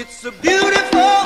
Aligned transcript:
It's 0.00 0.24
a 0.24 0.30
beautiful 0.30 1.17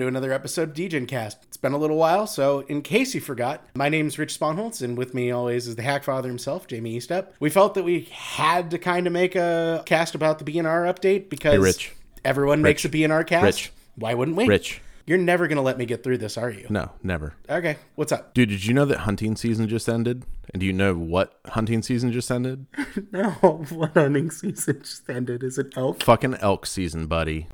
to 0.00 0.06
another 0.06 0.32
episode 0.32 0.70
of 0.70 0.74
DGen 0.74 1.06
Cast. 1.06 1.38
It's 1.44 1.56
been 1.56 1.72
a 1.72 1.78
little 1.78 1.96
while, 1.96 2.26
so 2.26 2.60
in 2.60 2.82
case 2.82 3.14
you 3.14 3.20
forgot, 3.20 3.64
my 3.74 3.88
name's 3.88 4.18
Rich 4.18 4.38
Sponholtz, 4.38 4.82
and 4.82 4.96
with 4.98 5.14
me 5.14 5.30
always 5.30 5.68
is 5.68 5.76
the 5.76 5.82
Hack 5.82 6.04
Father 6.04 6.28
himself, 6.28 6.66
Jamie 6.66 6.98
Eastep. 6.98 7.28
We 7.38 7.50
felt 7.50 7.74
that 7.74 7.84
we 7.84 8.08
had 8.10 8.70
to 8.72 8.78
kind 8.78 9.06
of 9.06 9.12
make 9.12 9.36
a 9.36 9.82
cast 9.86 10.14
about 10.14 10.38
the 10.38 10.44
BNR 10.44 10.92
update 10.92 11.28
because 11.28 11.52
Hey, 11.52 11.58
Rich. 11.58 11.92
everyone 12.24 12.62
makes 12.62 12.84
a 12.84 12.88
BNR 12.88 13.26
cast. 13.26 13.44
Rich. 13.44 13.72
Why 13.96 14.14
wouldn't 14.14 14.36
we? 14.36 14.46
Rich. 14.46 14.80
You're 15.06 15.18
never 15.18 15.48
gonna 15.48 15.62
let 15.62 15.76
me 15.76 15.86
get 15.86 16.04
through 16.04 16.18
this, 16.18 16.38
are 16.38 16.50
you? 16.50 16.66
No, 16.70 16.92
never. 17.02 17.34
Okay, 17.48 17.76
what's 17.96 18.12
up? 18.12 18.32
Dude, 18.32 18.48
did 18.48 18.64
you 18.64 18.72
know 18.74 18.84
that 18.84 18.98
hunting 18.98 19.34
season 19.34 19.66
just 19.68 19.88
ended? 19.88 20.24
And 20.52 20.60
do 20.60 20.66
you 20.66 20.72
know 20.72 20.94
what 20.94 21.38
hunting 21.46 21.82
season 21.82 22.12
just 22.12 22.30
ended? 22.30 22.66
No, 23.12 23.30
what 23.70 23.94
hunting 23.94 24.30
season 24.30 24.80
just 24.82 25.08
ended? 25.10 25.42
Is 25.42 25.58
it 25.58 25.76
elk? 25.76 26.02
Fucking 26.04 26.34
elk 26.36 26.66
season, 26.66 27.06
buddy. 27.06 27.48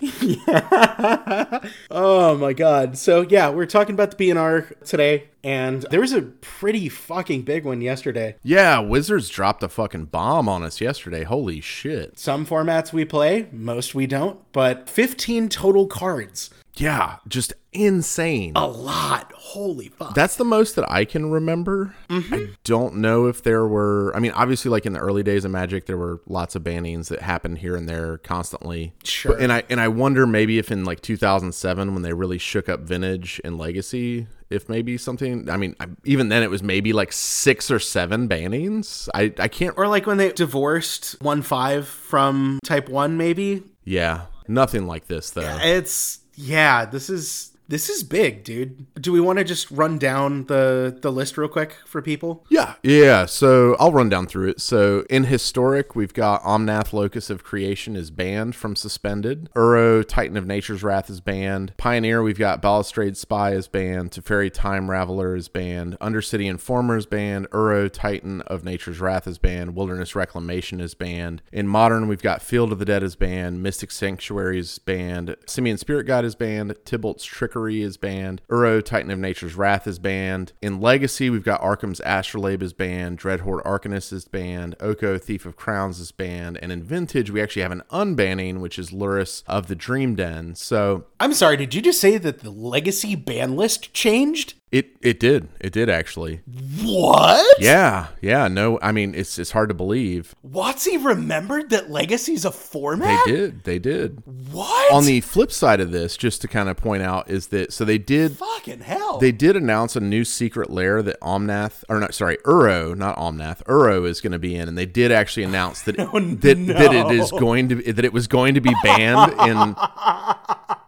Oh 1.90 2.36
my 2.38 2.52
god. 2.52 2.96
So 2.96 3.22
yeah, 3.22 3.50
we're 3.50 3.66
talking 3.66 3.94
about 3.94 4.16
the 4.16 4.28
BNR 4.28 4.84
today, 4.84 5.28
and 5.44 5.82
there 5.90 6.00
was 6.00 6.12
a 6.12 6.22
pretty 6.22 6.88
fucking 6.88 7.42
big 7.42 7.64
one 7.64 7.80
yesterday. 7.80 8.36
Yeah, 8.42 8.78
Wizards 8.78 9.28
dropped 9.28 9.62
a 9.62 9.68
fucking 9.68 10.06
bomb 10.06 10.48
on 10.48 10.62
us 10.62 10.80
yesterday. 10.80 11.24
Holy 11.24 11.60
shit. 11.60 12.18
Some 12.18 12.46
formats 12.46 12.92
we 12.92 13.04
play, 13.04 13.48
most 13.52 13.94
we 13.94 14.06
don't, 14.06 14.40
but 14.52 14.88
15 14.88 15.48
total 15.48 15.86
cards. 15.86 16.50
Yeah, 16.76 17.16
just 17.28 17.52
insane. 17.72 18.52
A 18.56 18.66
lot. 18.66 19.32
Holy 19.34 19.88
fuck. 19.88 20.14
That's 20.14 20.36
the 20.36 20.44
most 20.44 20.76
that 20.76 20.90
I 20.90 21.04
can 21.04 21.30
remember. 21.30 21.94
Mm-hmm. 22.08 22.34
I 22.34 22.48
don't 22.64 22.96
know 22.96 23.26
if 23.26 23.42
there 23.42 23.66
were. 23.66 24.14
I 24.14 24.20
mean, 24.20 24.32
obviously, 24.32 24.70
like 24.70 24.86
in 24.86 24.92
the 24.92 25.00
early 25.00 25.22
days 25.22 25.44
of 25.44 25.50
Magic, 25.50 25.86
there 25.86 25.96
were 25.98 26.20
lots 26.26 26.54
of 26.54 26.62
bannings 26.62 27.08
that 27.08 27.20
happened 27.22 27.58
here 27.58 27.76
and 27.76 27.88
there 27.88 28.18
constantly. 28.18 28.94
Sure. 29.04 29.32
But- 29.32 29.42
and 29.42 29.52
I 29.52 29.62
and 29.68 29.80
I 29.80 29.88
wonder 29.88 30.26
maybe 30.26 30.58
if 30.58 30.70
in 30.70 30.84
like 30.84 31.00
2007 31.00 31.92
when 31.92 32.02
they 32.02 32.12
really 32.12 32.38
shook 32.38 32.68
up 32.68 32.80
Vintage 32.80 33.40
and 33.44 33.58
Legacy, 33.58 34.26
if 34.48 34.68
maybe 34.68 34.96
something. 34.96 35.50
I 35.50 35.56
mean, 35.56 35.74
I, 35.80 35.86
even 36.04 36.28
then 36.28 36.42
it 36.42 36.50
was 36.50 36.62
maybe 36.62 36.92
like 36.92 37.12
six 37.12 37.70
or 37.70 37.78
seven 37.80 38.28
bannings. 38.28 39.08
I 39.14 39.34
I 39.38 39.48
can't. 39.48 39.76
or 39.76 39.88
like 39.88 40.06
when 40.06 40.16
they 40.16 40.30
divorced 40.32 41.18
1-5 41.20 41.84
from 41.84 42.58
Type 42.64 42.88
1 42.88 43.16
maybe. 43.16 43.64
Yeah, 43.84 44.26
nothing 44.46 44.86
like 44.86 45.08
this 45.08 45.30
though. 45.30 45.58
It's 45.60 46.19
yeah, 46.40 46.84
this 46.86 47.10
is 47.10 47.52
this 47.70 47.88
is 47.88 48.02
big, 48.02 48.42
dude. 48.42 48.92
Do 49.00 49.12
we 49.12 49.20
want 49.20 49.38
to 49.38 49.44
just 49.44 49.70
run 49.70 49.96
down 49.96 50.46
the 50.46 50.98
the 51.00 51.12
list 51.12 51.38
real 51.38 51.48
quick 51.48 51.76
for 51.86 52.02
people? 52.02 52.44
Yeah, 52.50 52.74
yeah. 52.82 53.26
So 53.26 53.76
I'll 53.78 53.92
run 53.92 54.08
down 54.08 54.26
through 54.26 54.48
it. 54.48 54.60
So 54.60 55.04
in 55.08 55.24
historic, 55.24 55.94
we've 55.94 56.12
got 56.12 56.42
Omnath, 56.42 56.92
Locus 56.92 57.30
of 57.30 57.44
Creation 57.44 57.94
is 57.94 58.10
banned 58.10 58.56
from 58.56 58.74
suspended. 58.74 59.48
Uro, 59.54 60.04
Titan 60.06 60.36
of 60.36 60.48
Nature's 60.48 60.82
Wrath 60.82 61.08
is 61.08 61.20
banned. 61.20 61.72
Pioneer, 61.76 62.24
we've 62.24 62.38
got 62.38 62.60
Balustrade 62.60 63.16
Spy 63.16 63.52
is 63.52 63.68
banned. 63.68 64.10
Teferi 64.10 64.52
Time 64.52 64.88
Raveler 64.88 65.36
is 65.36 65.46
banned. 65.46 65.96
Undercity 66.00 66.50
Informer 66.50 66.96
is 66.96 67.06
banned. 67.06 67.48
Uro, 67.50 67.88
Titan 67.90 68.40
of 68.42 68.64
Nature's 68.64 69.00
Wrath 69.00 69.28
is 69.28 69.38
banned. 69.38 69.76
Wilderness 69.76 70.16
Reclamation 70.16 70.80
is 70.80 70.94
banned. 70.94 71.40
In 71.52 71.68
modern, 71.68 72.08
we've 72.08 72.20
got 72.20 72.42
Field 72.42 72.72
of 72.72 72.80
the 72.80 72.84
Dead 72.84 73.04
is 73.04 73.14
banned. 73.14 73.62
Mystic 73.62 73.92
Sanctuary 73.92 74.58
is 74.58 74.80
banned. 74.80 75.36
Simian 75.46 75.78
Spirit 75.78 76.08
Guide 76.08 76.24
is 76.24 76.34
banned. 76.34 76.74
Tibalt's 76.84 77.24
Trickery 77.24 77.59
is 77.68 77.96
banned. 77.96 78.42
Uro, 78.50 78.84
Titan 78.84 79.10
of 79.10 79.18
Nature's 79.18 79.54
Wrath 79.54 79.86
is 79.86 79.98
banned. 79.98 80.52
In 80.62 80.80
Legacy, 80.80 81.30
we've 81.30 81.44
got 81.44 81.60
Arcum's 81.60 82.00
Astrolabe 82.00 82.62
is 82.62 82.72
banned. 82.72 83.18
Dreadhorde 83.18 83.64
Arcanist 83.64 84.12
is 84.12 84.26
banned. 84.26 84.76
Oko, 84.80 85.18
Thief 85.18 85.46
of 85.46 85.56
Crowns 85.56 86.00
is 86.00 86.12
banned. 86.12 86.58
And 86.62 86.72
in 86.72 86.82
Vintage, 86.82 87.30
we 87.30 87.42
actually 87.42 87.62
have 87.62 87.72
an 87.72 87.82
unbanning, 87.90 88.60
which 88.60 88.78
is 88.78 88.90
Lurrus 88.90 89.42
of 89.46 89.66
the 89.68 89.76
Dream 89.76 90.14
Den. 90.14 90.54
So 90.54 91.06
I'm 91.18 91.34
sorry, 91.34 91.56
did 91.56 91.74
you 91.74 91.82
just 91.82 92.00
say 92.00 92.18
that 92.18 92.40
the 92.40 92.50
legacy 92.50 93.14
ban 93.14 93.56
list 93.56 93.92
changed? 93.92 94.54
It 94.72 94.96
it 95.00 95.18
did. 95.18 95.48
It 95.60 95.72
did 95.72 95.90
actually. 95.90 96.42
What? 96.80 97.60
Yeah, 97.60 98.08
yeah. 98.20 98.46
No, 98.46 98.78
I 98.80 98.92
mean 98.92 99.16
it's 99.16 99.36
it's 99.36 99.50
hard 99.50 99.68
to 99.70 99.74
believe. 99.74 100.36
WotC 100.48 101.04
remembered 101.04 101.70
that 101.70 101.90
legacy's 101.90 102.44
a 102.44 102.52
format? 102.52 103.26
They 103.26 103.32
did. 103.32 103.64
They 103.64 103.78
did. 103.80 104.22
What? 104.52 104.92
On 104.92 105.06
the 105.06 105.22
flip 105.22 105.50
side 105.50 105.80
of 105.80 105.90
this, 105.90 106.16
just 106.16 106.40
to 106.42 106.48
kind 106.48 106.68
of 106.68 106.76
point 106.76 107.02
out, 107.02 107.28
is 107.28 107.48
that 107.48 107.72
so 107.72 107.84
they 107.84 107.98
did 107.98 108.36
fucking 108.36 108.80
hell. 108.80 109.18
They 109.18 109.32
did 109.32 109.56
announce 109.56 109.96
a 109.96 110.00
new 110.00 110.24
secret 110.24 110.70
lair 110.70 111.02
that 111.02 111.20
Omnath, 111.20 111.82
or 111.88 111.98
not, 111.98 112.14
sorry, 112.14 112.36
Uro, 112.44 112.96
not 112.96 113.16
Omnath, 113.16 113.64
Uro 113.64 114.06
is 114.06 114.20
going 114.20 114.32
to 114.32 114.38
be 114.38 114.54
in, 114.54 114.68
and 114.68 114.78
they 114.78 114.86
did 114.86 115.10
actually 115.10 115.42
announce 115.42 115.82
that 115.82 115.98
oh, 115.98 116.20
that, 116.20 116.66
that 116.68 116.94
it 116.94 117.10
is 117.10 117.32
going 117.32 117.68
to 117.70 117.92
that 117.92 118.04
it 118.04 118.12
was 118.12 118.28
going 118.28 118.54
to 118.54 118.60
be 118.60 118.74
banned 118.84 119.32
in 119.32 119.74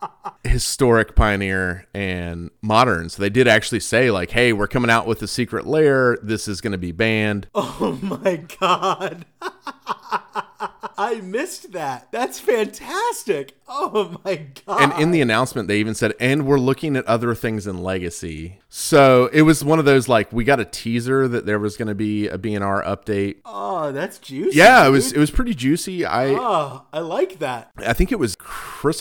historic 0.44 1.14
pioneer 1.14 1.86
and 1.94 2.50
modern. 2.62 3.08
So 3.08 3.22
they 3.22 3.30
did 3.30 3.46
actually 3.46 3.80
say 3.80 4.10
like 4.10 4.30
hey 4.30 4.52
we're 4.52 4.68
coming 4.68 4.90
out 4.90 5.06
with 5.06 5.22
a 5.22 5.28
secret 5.28 5.66
lair. 5.66 6.18
This 6.22 6.48
is 6.48 6.60
going 6.60 6.72
to 6.72 6.78
be 6.78 6.92
banned. 6.92 7.48
Oh 7.54 7.98
my 8.02 8.36
god. 8.60 9.24
I 10.98 11.16
missed 11.20 11.72
that. 11.72 12.08
That's 12.12 12.38
fantastic. 12.40 13.54
Oh 13.74 14.16
my 14.24 14.48
god. 14.66 14.92
and 14.92 15.02
in 15.02 15.10
the 15.12 15.22
announcement 15.22 15.66
they 15.66 15.78
even 15.78 15.94
said 15.94 16.12
and 16.20 16.44
we're 16.46 16.58
looking 16.58 16.94
at 16.94 17.06
other 17.06 17.34
things 17.34 17.66
in 17.66 17.82
legacy 17.82 18.58
so 18.68 19.30
it 19.32 19.42
was 19.42 19.64
one 19.64 19.78
of 19.78 19.86
those 19.86 20.08
like 20.08 20.30
we 20.30 20.44
got 20.44 20.60
a 20.60 20.64
teaser 20.66 21.26
that 21.26 21.46
there 21.46 21.58
was 21.58 21.78
going 21.78 21.88
to 21.88 21.94
be 21.94 22.28
a 22.28 22.36
bnr 22.36 22.84
update 22.84 23.36
oh, 23.46 23.90
that's 23.90 24.18
juicy. 24.18 24.58
yeah 24.58 24.86
it 24.86 24.90
was 24.90 25.08
dude. 25.08 25.16
it 25.16 25.20
was 25.20 25.30
pretty 25.30 25.54
juicy 25.54 26.04
i 26.04 26.26
Oh, 26.34 26.84
I 26.92 26.98
like 27.00 27.38
that. 27.38 27.70
I 27.78 27.92
think 27.94 28.12
it 28.12 28.18
was 28.18 28.36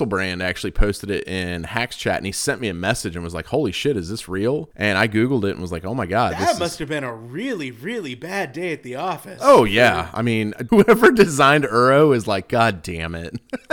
Brand 0.07 0.41
actually 0.43 0.71
posted 0.71 1.09
it 1.09 1.27
in 1.27 1.63
Hacks 1.63 1.95
chat, 1.95 2.17
and 2.17 2.25
he 2.25 2.31
sent 2.31 2.61
me 2.61 2.67
a 2.67 2.73
message 2.73 3.15
and 3.15 3.23
was 3.23 3.33
like, 3.33 3.47
"Holy 3.47 3.71
shit, 3.71 3.97
is 3.97 4.09
this 4.09 4.29
real?" 4.29 4.69
And 4.75 4.97
I 4.97 5.07
googled 5.07 5.43
it 5.43 5.51
and 5.51 5.61
was 5.61 5.71
like, 5.71 5.85
"Oh 5.85 5.93
my 5.95 6.05
god, 6.05 6.33
That 6.33 6.59
must 6.59 6.73
is." 6.73 6.79
have 6.79 6.89
been 6.89 7.03
a 7.03 7.13
really, 7.13 7.71
really 7.71 8.13
bad 8.15 8.53
day 8.53 8.73
at 8.73 8.83
the 8.83 8.95
office. 8.95 9.39
Oh 9.43 9.63
yeah, 9.63 10.09
I 10.13 10.21
mean, 10.21 10.53
whoever 10.69 11.11
designed 11.11 11.65
Is 12.13 12.27
like, 12.27 12.47
God 12.47 12.81
damn 12.83 13.15
it. 13.15 13.35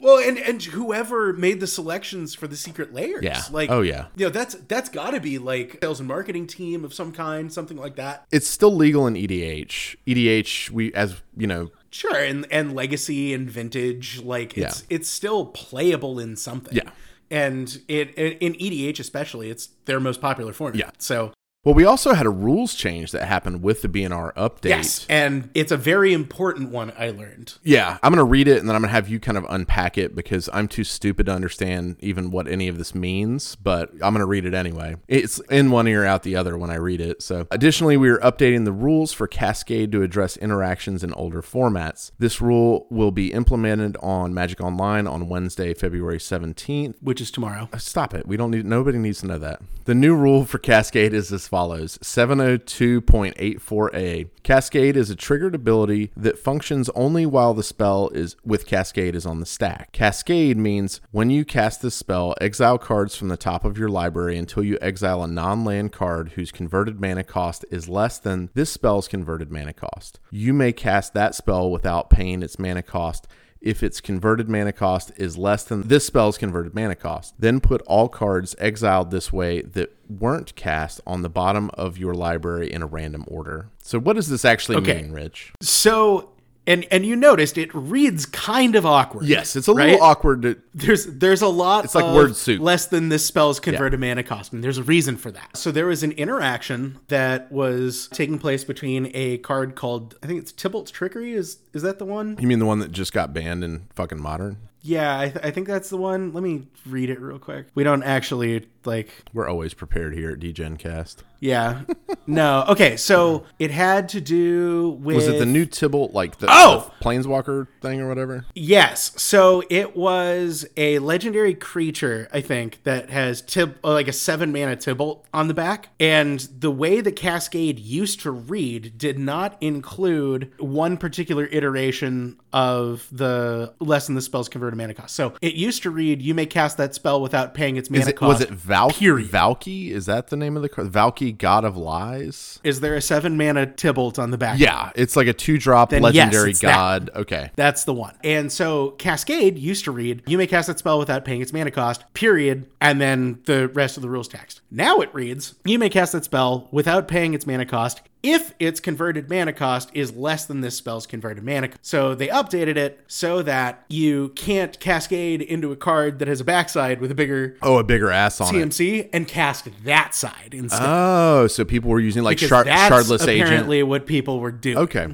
Well, 0.00 0.18
and 0.18 0.36
and 0.38 0.62
whoever 0.62 1.32
made 1.32 1.60
the 1.60 1.66
selections 1.66 2.34
for 2.34 2.46
the 2.46 2.56
secret 2.58 2.92
lairs, 2.92 3.22
Yeah. 3.22 3.40
like, 3.50 3.70
Oh, 3.70 3.80
yeah. 3.80 4.08
you 4.16 4.26
know, 4.26 4.30
that's 4.30 4.54
that's 4.68 4.90
got 4.90 5.12
to 5.12 5.20
be 5.20 5.38
like 5.38 5.78
sales 5.82 5.98
and 5.98 6.06
marketing 6.06 6.46
team 6.46 6.84
of 6.84 6.92
some 6.92 7.10
kind, 7.10 7.50
something 7.50 7.78
like 7.78 7.96
that. 7.96 8.26
It's 8.30 8.46
still 8.46 8.74
legal 8.76 9.06
in 9.06 9.14
EDH. 9.14 9.96
EDH, 10.06 10.68
we 10.68 10.92
as 10.92 11.22
you 11.38 11.46
know, 11.46 11.70
Sure, 11.90 12.16
and 12.22 12.46
and 12.50 12.74
legacy 12.74 13.32
and 13.32 13.48
vintage, 13.50 14.20
like 14.20 14.58
it's 14.58 14.80
Yeah. 14.82 14.96
it's 14.96 15.08
still 15.08 15.46
playable 15.46 16.18
in 16.18 16.36
something. 16.36 16.76
Yeah. 16.76 16.90
and 17.30 17.80
it, 17.88 18.10
it 18.18 18.36
in 18.42 18.52
EDH 18.56 19.00
especially, 19.00 19.48
it's 19.48 19.68
their 19.86 20.00
most 20.00 20.20
popular 20.20 20.52
format. 20.52 20.78
Yeah. 20.78 20.90
So 20.98 21.32
well, 21.64 21.74
we 21.74 21.84
also 21.84 22.12
had 22.12 22.26
a 22.26 22.30
rules 22.30 22.74
change 22.74 23.12
that 23.12 23.24
happened 23.26 23.62
with 23.62 23.82
the 23.82 23.88
BNR 23.88 24.34
update. 24.34 24.68
yes, 24.68 25.06
and 25.08 25.50
it's 25.54 25.72
a 25.72 25.76
very 25.76 26.12
important 26.12 26.70
one. 26.70 26.92
I 26.98 27.10
learned. 27.10 27.54
Yeah, 27.62 27.98
I'm 28.02 28.12
going 28.12 28.24
to 28.24 28.30
read 28.30 28.48
it 28.48 28.58
and 28.58 28.68
then 28.68 28.76
I'm 28.76 28.82
going 28.82 28.90
to 28.90 28.94
have 28.94 29.08
you 29.08 29.18
kind 29.18 29.38
of 29.38 29.46
unpack 29.48 29.96
it 29.98 30.14
because 30.14 30.48
I'm 30.52 30.68
too 30.68 30.84
stupid 30.84 31.26
to 31.26 31.32
understand 31.32 31.96
even 32.00 32.30
what 32.30 32.46
any 32.46 32.68
of 32.68 32.78
this 32.78 32.94
means, 32.94 33.56
but 33.56 33.90
I'm 33.94 34.12
going 34.12 34.18
to 34.18 34.26
read 34.26 34.44
it 34.44 34.54
anyway. 34.54 34.96
It's 35.08 35.38
in 35.50 35.70
one 35.70 35.88
ear, 35.88 36.04
out 36.04 36.22
the 36.22 36.36
other 36.36 36.58
when 36.58 36.70
I 36.70 36.76
read 36.76 37.00
it. 37.00 37.22
So, 37.22 37.46
additionally, 37.50 37.96
we 37.96 38.10
are 38.10 38.18
updating 38.18 38.64
the 38.64 38.72
rules 38.72 39.12
for 39.12 39.26
Cascade 39.26 39.90
to 39.92 40.02
address 40.02 40.36
interactions 40.36 41.02
in 41.02 41.14
older 41.14 41.40
formats. 41.40 42.10
This 42.18 42.40
rule 42.40 42.86
will 42.90 43.10
be 43.10 43.32
implemented 43.32 43.96
on 44.02 44.34
Magic 44.34 44.60
Online 44.60 45.06
on 45.06 45.28
Wednesday, 45.28 45.72
February 45.72 46.18
17th. 46.18 46.94
Which 47.00 47.20
is 47.20 47.30
tomorrow. 47.30 47.68
Uh, 47.72 47.78
stop 47.78 48.12
it. 48.14 48.26
We 48.26 48.36
don't 48.36 48.50
need 48.50 48.66
nobody 48.66 48.98
needs 48.98 49.20
to 49.20 49.26
know 49.26 49.38
that. 49.38 49.60
The 49.84 49.94
new 49.94 50.14
rule 50.14 50.44
for 50.44 50.58
Cascade 50.58 51.12
is 51.12 51.32
as 51.32 51.46
follows 51.54 51.96
702.84a. 51.98 54.28
Cascade 54.42 54.96
is 54.96 55.08
a 55.08 55.14
triggered 55.14 55.54
ability 55.54 56.10
that 56.16 56.36
functions 56.36 56.90
only 56.96 57.24
while 57.24 57.54
the 57.54 57.62
spell 57.62 58.08
is 58.08 58.34
with 58.44 58.66
Cascade 58.66 59.14
is 59.14 59.24
on 59.24 59.38
the 59.38 59.46
stack. 59.46 59.92
Cascade 59.92 60.56
means 60.56 61.00
when 61.12 61.30
you 61.30 61.44
cast 61.44 61.80
this 61.80 61.94
spell, 61.94 62.34
exile 62.40 62.76
cards 62.76 63.14
from 63.14 63.28
the 63.28 63.36
top 63.36 63.64
of 63.64 63.78
your 63.78 63.88
library 63.88 64.36
until 64.36 64.64
you 64.64 64.76
exile 64.82 65.22
a 65.22 65.28
non 65.28 65.64
land 65.64 65.92
card 65.92 66.30
whose 66.30 66.50
converted 66.50 67.00
mana 67.00 67.22
cost 67.22 67.64
is 67.70 67.88
less 67.88 68.18
than 68.18 68.50
this 68.54 68.70
spell's 68.70 69.06
converted 69.06 69.52
mana 69.52 69.72
cost. 69.72 70.18
You 70.32 70.52
may 70.52 70.72
cast 70.72 71.14
that 71.14 71.36
spell 71.36 71.70
without 71.70 72.10
paying 72.10 72.42
its 72.42 72.58
mana 72.58 72.82
cost 72.82 73.28
if 73.64 73.82
its 73.82 74.00
converted 74.00 74.48
mana 74.48 74.72
cost 74.72 75.10
is 75.16 75.38
less 75.38 75.64
than 75.64 75.88
this 75.88 76.06
spell's 76.06 76.36
converted 76.38 76.74
mana 76.74 76.94
cost. 76.94 77.34
Then 77.38 77.60
put 77.60 77.80
all 77.86 78.08
cards 78.08 78.54
exiled 78.58 79.10
this 79.10 79.32
way 79.32 79.62
that 79.62 79.90
weren't 80.08 80.54
cast 80.54 81.00
on 81.06 81.22
the 81.22 81.30
bottom 81.30 81.70
of 81.74 81.96
your 81.96 82.14
library 82.14 82.70
in 82.70 82.82
a 82.82 82.86
random 82.86 83.24
order. 83.26 83.70
So 83.78 83.98
what 83.98 84.16
does 84.16 84.28
this 84.28 84.44
actually 84.44 84.76
Okay. 84.76 85.02
mean, 85.02 85.12
Rich? 85.12 85.52
So, 85.62 86.33
and 86.66 86.86
and 86.90 87.04
you 87.04 87.16
noticed 87.16 87.58
it 87.58 87.74
reads 87.74 88.26
kind 88.26 88.74
of 88.74 88.86
awkward. 88.86 89.26
Yes, 89.26 89.56
it's 89.56 89.68
a 89.68 89.72
right? 89.72 89.90
little 89.92 90.02
awkward 90.02 90.42
to 90.42 90.60
There's 90.74 91.06
there's 91.06 91.42
a 91.42 91.48
lot. 91.48 91.84
It's 91.84 91.94
like 91.94 92.14
word 92.14 92.36
soup. 92.36 92.60
Less 92.60 92.86
than 92.86 93.08
this 93.08 93.24
spell's 93.24 93.60
converted 93.60 94.00
mana 94.00 94.22
cost, 94.22 94.52
and 94.52 94.62
there's 94.62 94.78
a 94.78 94.82
reason 94.82 95.16
for 95.16 95.30
that. 95.30 95.56
So 95.56 95.70
there 95.70 95.86
was 95.86 96.02
an 96.02 96.12
interaction 96.12 96.98
that 97.08 97.50
was 97.52 98.08
taking 98.08 98.38
place 98.38 98.64
between 98.64 99.10
a 99.14 99.38
card 99.38 99.74
called 99.74 100.16
I 100.22 100.26
think 100.26 100.40
it's 100.40 100.52
Tibalt's 100.52 100.90
Trickery. 100.90 101.34
Is 101.34 101.58
is 101.72 101.82
that 101.82 101.98
the 101.98 102.06
one? 102.06 102.36
You 102.40 102.48
mean 102.48 102.58
the 102.58 102.66
one 102.66 102.78
that 102.78 102.92
just 102.92 103.12
got 103.12 103.32
banned 103.32 103.64
in 103.64 103.86
fucking 103.94 104.20
modern? 104.20 104.58
Yeah, 104.86 105.18
I, 105.18 105.30
th- 105.30 105.42
I 105.42 105.50
think 105.50 105.66
that's 105.66 105.88
the 105.88 105.96
one. 105.96 106.34
Let 106.34 106.42
me 106.42 106.66
read 106.84 107.08
it 107.08 107.18
real 107.18 107.38
quick. 107.38 107.68
We 107.74 107.84
don't 107.84 108.02
actually 108.02 108.66
like 108.86 109.10
We're 109.32 109.48
always 109.48 109.74
prepared 109.74 110.14
here 110.14 110.30
at 110.30 110.40
DGenCast. 110.40 111.16
Yeah. 111.40 111.82
no. 112.26 112.64
Okay. 112.68 112.96
So 112.96 113.44
it 113.58 113.70
had 113.70 114.08
to 114.10 114.20
do 114.20 114.98
with. 115.02 115.16
Was 115.16 115.28
it 115.28 115.38
the 115.38 115.44
new 115.46 115.66
Tibalt, 115.66 116.14
like 116.14 116.38
the, 116.38 116.46
Oh! 116.48 116.90
the 116.98 117.04
Planeswalker 117.04 117.66
thing 117.82 118.00
or 118.00 118.08
whatever? 118.08 118.46
Yes. 118.54 119.12
So 119.20 119.62
it 119.68 119.94
was 119.94 120.64
a 120.78 120.98
legendary 121.00 121.52
creature, 121.54 122.28
I 122.32 122.40
think, 122.40 122.82
that 122.84 123.10
has 123.10 123.42
tib 123.42 123.78
uh, 123.84 123.92
like 123.92 124.08
a 124.08 124.12
seven 124.12 124.52
mana 124.52 124.76
Tibalt 124.76 125.24
on 125.34 125.48
the 125.48 125.54
back. 125.54 125.90
And 126.00 126.40
the 126.40 126.70
way 126.70 127.02
the 127.02 127.12
Cascade 127.12 127.78
used 127.78 128.20
to 128.20 128.30
read 128.30 128.96
did 128.96 129.18
not 129.18 129.58
include 129.60 130.50
one 130.58 130.96
particular 130.96 131.46
iteration 131.52 132.38
of 132.54 133.06
the 133.12 133.74
less 133.80 134.06
than 134.06 134.14
the 134.14 134.22
spell's 134.22 134.48
converted 134.48 134.78
mana 134.78 134.94
cost. 134.94 135.14
So 135.14 135.34
it 135.42 135.54
used 135.54 135.82
to 135.82 135.90
read, 135.90 136.22
you 136.22 136.32
may 136.34 136.46
cast 136.46 136.78
that 136.78 136.94
spell 136.94 137.20
without 137.20 137.52
paying 137.52 137.76
its 137.76 137.90
mana 137.90 138.02
Is 138.02 138.08
it, 138.08 138.16
cost. 138.16 138.28
was 138.28 138.40
it 138.40 138.50
Val- 138.74 138.90
Period. 138.90 139.30
Valki? 139.30 139.90
Is 139.90 140.06
that 140.06 140.28
the 140.28 140.36
name 140.36 140.56
of 140.56 140.62
the 140.62 140.68
card? 140.68 140.90
Valki, 140.90 141.36
God 141.36 141.64
of 141.64 141.76
Lies? 141.76 142.58
Is 142.64 142.80
there 142.80 142.94
a 142.94 143.00
seven 143.00 143.36
mana 143.36 143.66
Tibalt 143.66 144.18
on 144.18 144.30
the 144.30 144.38
back? 144.38 144.58
Yeah, 144.58 144.90
it's 144.96 145.14
like 145.16 145.26
a 145.28 145.32
two 145.32 145.58
drop 145.58 145.90
Then 145.90 146.02
yes, 146.02 146.14
legendary 146.14 146.52
that. 146.54 146.60
god. 146.62 147.10
Okay. 147.14 147.50
That's 147.54 147.84
the 147.84 147.94
one. 147.94 148.16
And 148.24 148.50
so 148.50 148.90
Cascade 148.92 149.58
used 149.58 149.84
to 149.84 149.92
read, 149.92 150.22
you 150.26 150.36
may 150.38 150.46
cast 150.46 150.66
that 150.66 150.78
spell 150.78 150.98
without 150.98 151.24
paying 151.24 151.40
its 151.40 151.52
mana 151.52 151.70
cost, 151.70 152.04
period, 152.14 152.66
and 152.80 153.00
then 153.00 153.40
the 153.44 153.68
rest 153.68 153.96
of 153.96 154.02
the 154.02 154.08
rules 154.08 154.28
text. 154.28 154.60
Now 154.70 154.98
it 155.00 155.14
reads, 155.14 155.54
you 155.64 155.78
may 155.78 155.88
cast 155.88 156.12
that 156.12 156.24
spell 156.24 156.68
without 156.72 157.06
paying 157.06 157.32
its 157.34 157.46
mana 157.46 157.66
cost 157.66 158.02
if 158.24 158.54
its 158.58 158.80
converted 158.80 159.28
mana 159.28 159.52
cost 159.52 159.90
is 159.92 160.16
less 160.16 160.46
than 160.46 160.62
this 160.62 160.76
spell's 160.76 161.06
converted 161.06 161.44
mana. 161.44 161.68
co- 161.68 161.76
So 161.82 162.14
they 162.14 162.28
updated 162.28 162.76
it 162.76 162.98
so 163.06 163.42
that 163.42 163.84
you 163.88 164.30
can't 164.30 164.80
cascade 164.80 165.42
into 165.42 165.70
a 165.70 165.76
card 165.76 166.18
that 166.20 166.26
has 166.28 166.40
a 166.40 166.44
backside 166.44 167.00
with 167.00 167.10
a 167.10 167.14
bigger 167.14 167.56
Oh, 167.62 167.76
a 167.78 167.84
bigger 167.84 168.10
ass 168.10 168.40
on 168.40 168.54
it. 168.54 168.58
CMC 168.58 169.10
and 169.12 169.28
cast 169.28 169.68
that 169.84 170.14
side 170.14 170.54
instead. 170.54 170.80
Oh, 170.82 171.46
so 171.46 171.64
people 171.64 171.90
were 171.90 172.00
using 172.00 172.22
like 172.22 172.38
because 172.38 172.48
shard- 172.48 172.66
that's 172.66 172.92
shardless 172.92 173.28
agent. 173.28 173.48
apparently 173.48 173.82
what 173.82 174.06
people 174.06 174.40
were 174.40 174.50
doing. 174.52 174.78
Okay. 174.78 175.06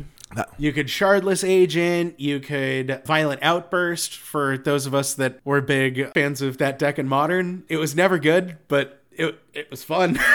You 0.59 0.73
could 0.73 0.87
shardless 0.87 1.43
agent. 1.43 2.21
You 2.21 2.39
could 2.39 3.03
violent 3.05 3.43
outburst 3.43 4.15
for 4.17 4.57
those 4.57 4.87
of 4.87 4.95
us 4.95 5.15
that 5.15 5.41
were 5.45 5.61
big 5.61 6.13
fans 6.15 6.41
of 6.41 6.59
that 6.59 6.79
deck 6.79 7.01
in 7.01 7.09
modern. 7.09 7.65
It 7.69 7.79
was 7.79 7.97
never 7.97 8.17
good, 8.21 8.57
but 8.69 9.03
it 9.11 9.37
it 9.53 9.69
was 9.73 9.83
fun. 9.83 10.21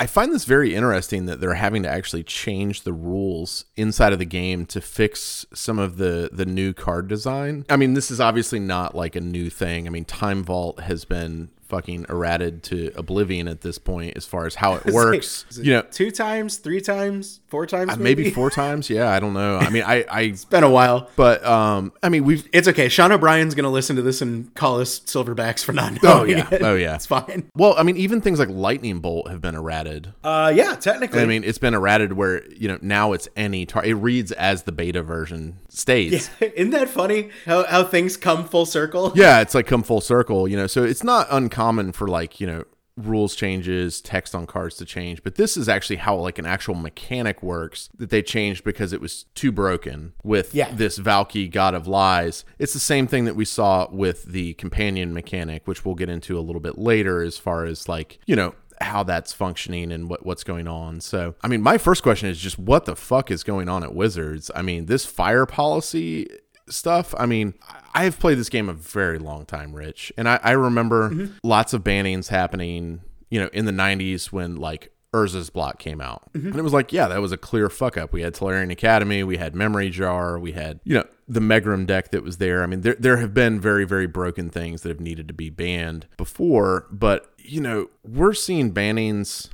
I 0.00 0.06
find 0.06 0.32
this 0.32 0.44
very 0.44 0.74
interesting 0.74 1.26
that 1.26 1.40
they're 1.40 1.54
having 1.54 1.82
to 1.84 1.88
actually 1.88 2.24
change 2.24 2.82
the 2.82 2.92
rules 2.92 3.64
inside 3.76 4.12
of 4.12 4.18
the 4.18 4.24
game 4.24 4.66
to 4.66 4.80
fix 4.80 5.46
some 5.54 5.78
of 5.78 5.96
the 5.96 6.30
the 6.32 6.46
new 6.46 6.72
card 6.72 7.08
design. 7.08 7.64
I 7.68 7.76
mean, 7.76 7.94
this 7.94 8.10
is 8.10 8.20
obviously 8.20 8.60
not 8.60 8.94
like 8.94 9.16
a 9.16 9.20
new 9.20 9.50
thing. 9.50 9.86
I 9.86 9.90
mean, 9.90 10.04
Time 10.04 10.42
Vault 10.42 10.80
has 10.80 11.04
been 11.04 11.50
fucking 11.68 12.06
errated 12.08 12.62
to 12.64 12.92
oblivion 12.96 13.48
at 13.48 13.60
this 13.62 13.78
point 13.78 14.16
as 14.16 14.24
far 14.26 14.46
as 14.46 14.54
how 14.54 14.74
it 14.74 14.84
works. 14.92 15.44
It 15.50 15.64
you 15.64 15.72
know, 15.72 15.82
two 15.82 16.10
times, 16.10 16.56
three 16.58 16.80
times, 16.80 17.40
four 17.48 17.66
times, 17.66 17.92
uh, 17.92 17.96
maybe. 17.96 18.24
maybe 18.24 18.34
four 18.34 18.50
times. 18.50 18.90
Yeah, 18.90 19.10
I 19.10 19.18
don't 19.20 19.32
know. 19.34 19.56
I 19.58 19.70
mean, 19.70 19.82
I 19.84 20.04
I 20.10 20.20
it's 20.34 20.44
Been 20.44 20.64
a 20.64 20.70
while. 20.70 21.08
but 21.16 21.44
um 21.44 21.92
I 22.02 22.08
mean, 22.08 22.24
we've 22.24 22.46
It's 22.52 22.68
okay. 22.68 22.88
Sean 22.88 23.12
O'Brien's 23.12 23.54
gonna 23.54 23.70
listen 23.70 23.96
to 23.96 24.02
this 24.02 24.20
and 24.22 24.52
call 24.54 24.80
us 24.80 25.00
silverbacks 25.00 25.64
for 25.64 25.72
not 25.72 25.92
Oh, 26.04 26.18
knowing 26.18 26.30
yeah. 26.38 26.48
it. 26.52 26.62
Oh, 26.62 26.74
yeah. 26.74 26.94
It's 26.96 27.06
fine. 27.06 27.50
well, 27.56 27.74
I 27.78 27.82
mean, 27.82 27.96
even 27.96 28.20
things 28.20 28.38
like 28.38 28.48
Lightning 28.50 29.00
Bolt 29.00 29.30
have 29.30 29.40
been 29.40 29.54
errated. 29.54 30.12
Uh, 30.22 30.52
yeah, 30.54 30.74
technically. 30.76 31.20
I 31.20 31.26
mean, 31.26 31.44
it's 31.44 31.58
been 31.58 31.74
errated 31.74 32.12
where 32.12 32.44
you 32.52 32.68
know 32.68 32.78
now 32.82 33.12
it's 33.12 33.28
any 33.36 33.64
tar- 33.66 33.84
it 33.84 33.94
reads 33.94 34.32
as 34.32 34.64
the 34.64 34.72
beta 34.72 35.02
version 35.02 35.58
states. 35.68 36.28
isn't 36.40 36.70
that 36.70 36.88
funny? 36.88 37.30
How 37.46 37.64
how 37.64 37.84
things 37.84 38.16
come 38.16 38.44
full 38.46 38.66
circle? 38.66 39.12
Yeah, 39.14 39.40
it's 39.40 39.54
like 39.54 39.66
come 39.66 39.82
full 39.82 40.00
circle, 40.00 40.46
you 40.46 40.56
know. 40.56 40.66
So 40.66 40.84
it's 40.84 41.02
not 41.04 41.26
uncommon 41.30 41.53
for 41.92 42.08
like 42.08 42.40
you 42.40 42.46
know 42.46 42.64
rules 42.96 43.34
changes, 43.34 44.00
text 44.00 44.34
on 44.36 44.46
cards 44.46 44.76
to 44.76 44.84
change, 44.84 45.20
but 45.24 45.34
this 45.34 45.56
is 45.56 45.68
actually 45.68 45.96
how 45.96 46.14
like 46.16 46.38
an 46.38 46.46
actual 46.46 46.74
mechanic 46.76 47.42
works 47.42 47.88
that 47.98 48.08
they 48.10 48.22
changed 48.22 48.62
because 48.62 48.92
it 48.92 49.00
was 49.00 49.24
too 49.34 49.50
broken 49.50 50.12
with 50.22 50.54
Yeah. 50.54 50.70
this 50.72 50.98
Valki 51.00 51.50
God 51.50 51.74
of 51.74 51.88
Lies. 51.88 52.44
It's 52.58 52.72
the 52.72 52.78
same 52.78 53.08
thing 53.08 53.24
that 53.24 53.34
we 53.34 53.44
saw 53.44 53.88
with 53.90 54.26
the 54.26 54.54
companion 54.54 55.12
mechanic, 55.12 55.66
which 55.66 55.84
we'll 55.84 55.96
get 55.96 56.08
into 56.08 56.38
a 56.38 56.40
little 56.42 56.60
bit 56.60 56.78
later, 56.78 57.20
as 57.22 57.36
far 57.36 57.64
as 57.64 57.88
like 57.88 58.20
you 58.26 58.36
know 58.36 58.54
how 58.80 59.02
that's 59.02 59.32
functioning 59.32 59.90
and 59.90 60.08
what 60.08 60.24
what's 60.24 60.44
going 60.44 60.68
on. 60.68 61.00
So, 61.00 61.34
I 61.42 61.48
mean, 61.48 61.62
my 61.62 61.78
first 61.78 62.02
question 62.04 62.28
is 62.28 62.38
just 62.38 62.58
what 62.60 62.84
the 62.84 62.94
fuck 62.96 63.30
is 63.30 63.42
going 63.42 63.68
on 63.68 63.82
at 63.82 63.94
Wizards? 63.94 64.50
I 64.54 64.62
mean, 64.62 64.86
this 64.86 65.04
fire 65.04 65.46
policy 65.46 66.28
stuff. 66.68 67.14
I 67.18 67.26
mean, 67.26 67.54
I 67.94 68.04
have 68.04 68.18
played 68.18 68.38
this 68.38 68.48
game 68.48 68.68
a 68.68 68.74
very 68.74 69.18
long 69.18 69.46
time, 69.46 69.74
Rich, 69.74 70.12
and 70.16 70.28
I, 70.28 70.40
I 70.42 70.52
remember 70.52 71.10
mm-hmm. 71.10 71.34
lots 71.42 71.72
of 71.72 71.82
bannings 71.82 72.28
happening. 72.28 73.02
You 73.30 73.40
know, 73.40 73.50
in 73.52 73.64
the 73.64 73.72
'90s 73.72 74.26
when 74.26 74.56
like 74.56 74.92
Urza's 75.12 75.50
block 75.50 75.78
came 75.78 76.00
out, 76.00 76.32
mm-hmm. 76.32 76.48
and 76.48 76.56
it 76.56 76.62
was 76.62 76.72
like, 76.72 76.92
yeah, 76.92 77.08
that 77.08 77.20
was 77.20 77.32
a 77.32 77.36
clear 77.36 77.68
fuck 77.68 77.96
up. 77.96 78.12
We 78.12 78.22
had 78.22 78.34
Tolarian 78.34 78.70
Academy, 78.70 79.24
we 79.24 79.36
had 79.36 79.54
Memory 79.54 79.90
Jar, 79.90 80.38
we 80.38 80.52
had 80.52 80.80
you 80.84 80.94
know 80.94 81.06
the 81.28 81.40
Megrim 81.40 81.86
deck 81.86 82.10
that 82.10 82.22
was 82.22 82.38
there. 82.38 82.62
I 82.62 82.66
mean, 82.66 82.82
there 82.82 82.96
there 82.98 83.16
have 83.16 83.34
been 83.34 83.60
very 83.60 83.84
very 83.84 84.06
broken 84.06 84.50
things 84.50 84.82
that 84.82 84.90
have 84.90 85.00
needed 85.00 85.28
to 85.28 85.34
be 85.34 85.50
banned 85.50 86.06
before, 86.16 86.86
but 86.90 87.32
you 87.38 87.60
know, 87.60 87.90
we're 88.02 88.34
seeing 88.34 88.72
bannings 88.72 89.50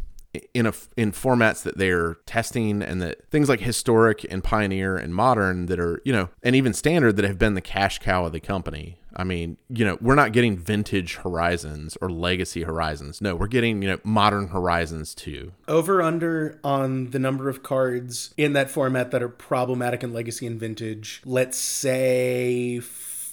in 0.55 0.67
a 0.67 0.73
in 0.97 1.11
formats 1.11 1.63
that 1.63 1.77
they're 1.77 2.15
testing 2.27 2.83
and 2.83 3.03
that 3.03 3.29
things 3.31 3.49
like 3.49 3.61
historic 3.61 4.25
and 4.31 4.45
pioneer 4.45 4.97
and 4.97 5.15
modern 5.15 5.67
that 5.67 5.81
are 5.81 6.01
you 6.05 6.13
know 6.13 6.29
and 6.43 6.55
even 6.55 6.73
standard 6.73 7.17
that 7.17 7.25
have 7.25 7.39
been 7.39 7.55
the 7.55 7.61
cash 7.61 7.99
cow 7.99 8.25
of 8.25 8.33
the 8.33 8.39
company 8.39 8.97
i 9.17 9.25
mean 9.25 9.57
you 9.69 9.85
know 9.85 9.99
we're 10.01 10.15
not 10.15 10.33
getting 10.33 10.57
vintage 10.57 11.17
horizons 11.17 11.99
or 12.01 12.09
legacy 12.09 12.63
horizons 12.63 13.21
no 13.21 13.35
we're 13.35 13.49
getting 13.49 13.83
you 13.83 13.89
know 13.89 13.99
modern 14.05 14.49
horizons 14.49 15.17
two 15.17 15.53
Over 15.67 16.01
under 16.01 16.61
on 16.63 17.11
the 17.11 17.19
number 17.19 17.49
of 17.49 17.63
cards 17.63 18.35
in 18.37 18.53
that 18.53 18.71
format 18.71 19.11
that 19.11 19.23
are 19.23 19.29
problematic 19.29 20.03
in 20.03 20.13
legacy 20.13 20.47
and 20.47 20.59
vintage. 20.59 21.23
Let's 21.25 21.59
say 21.59 22.81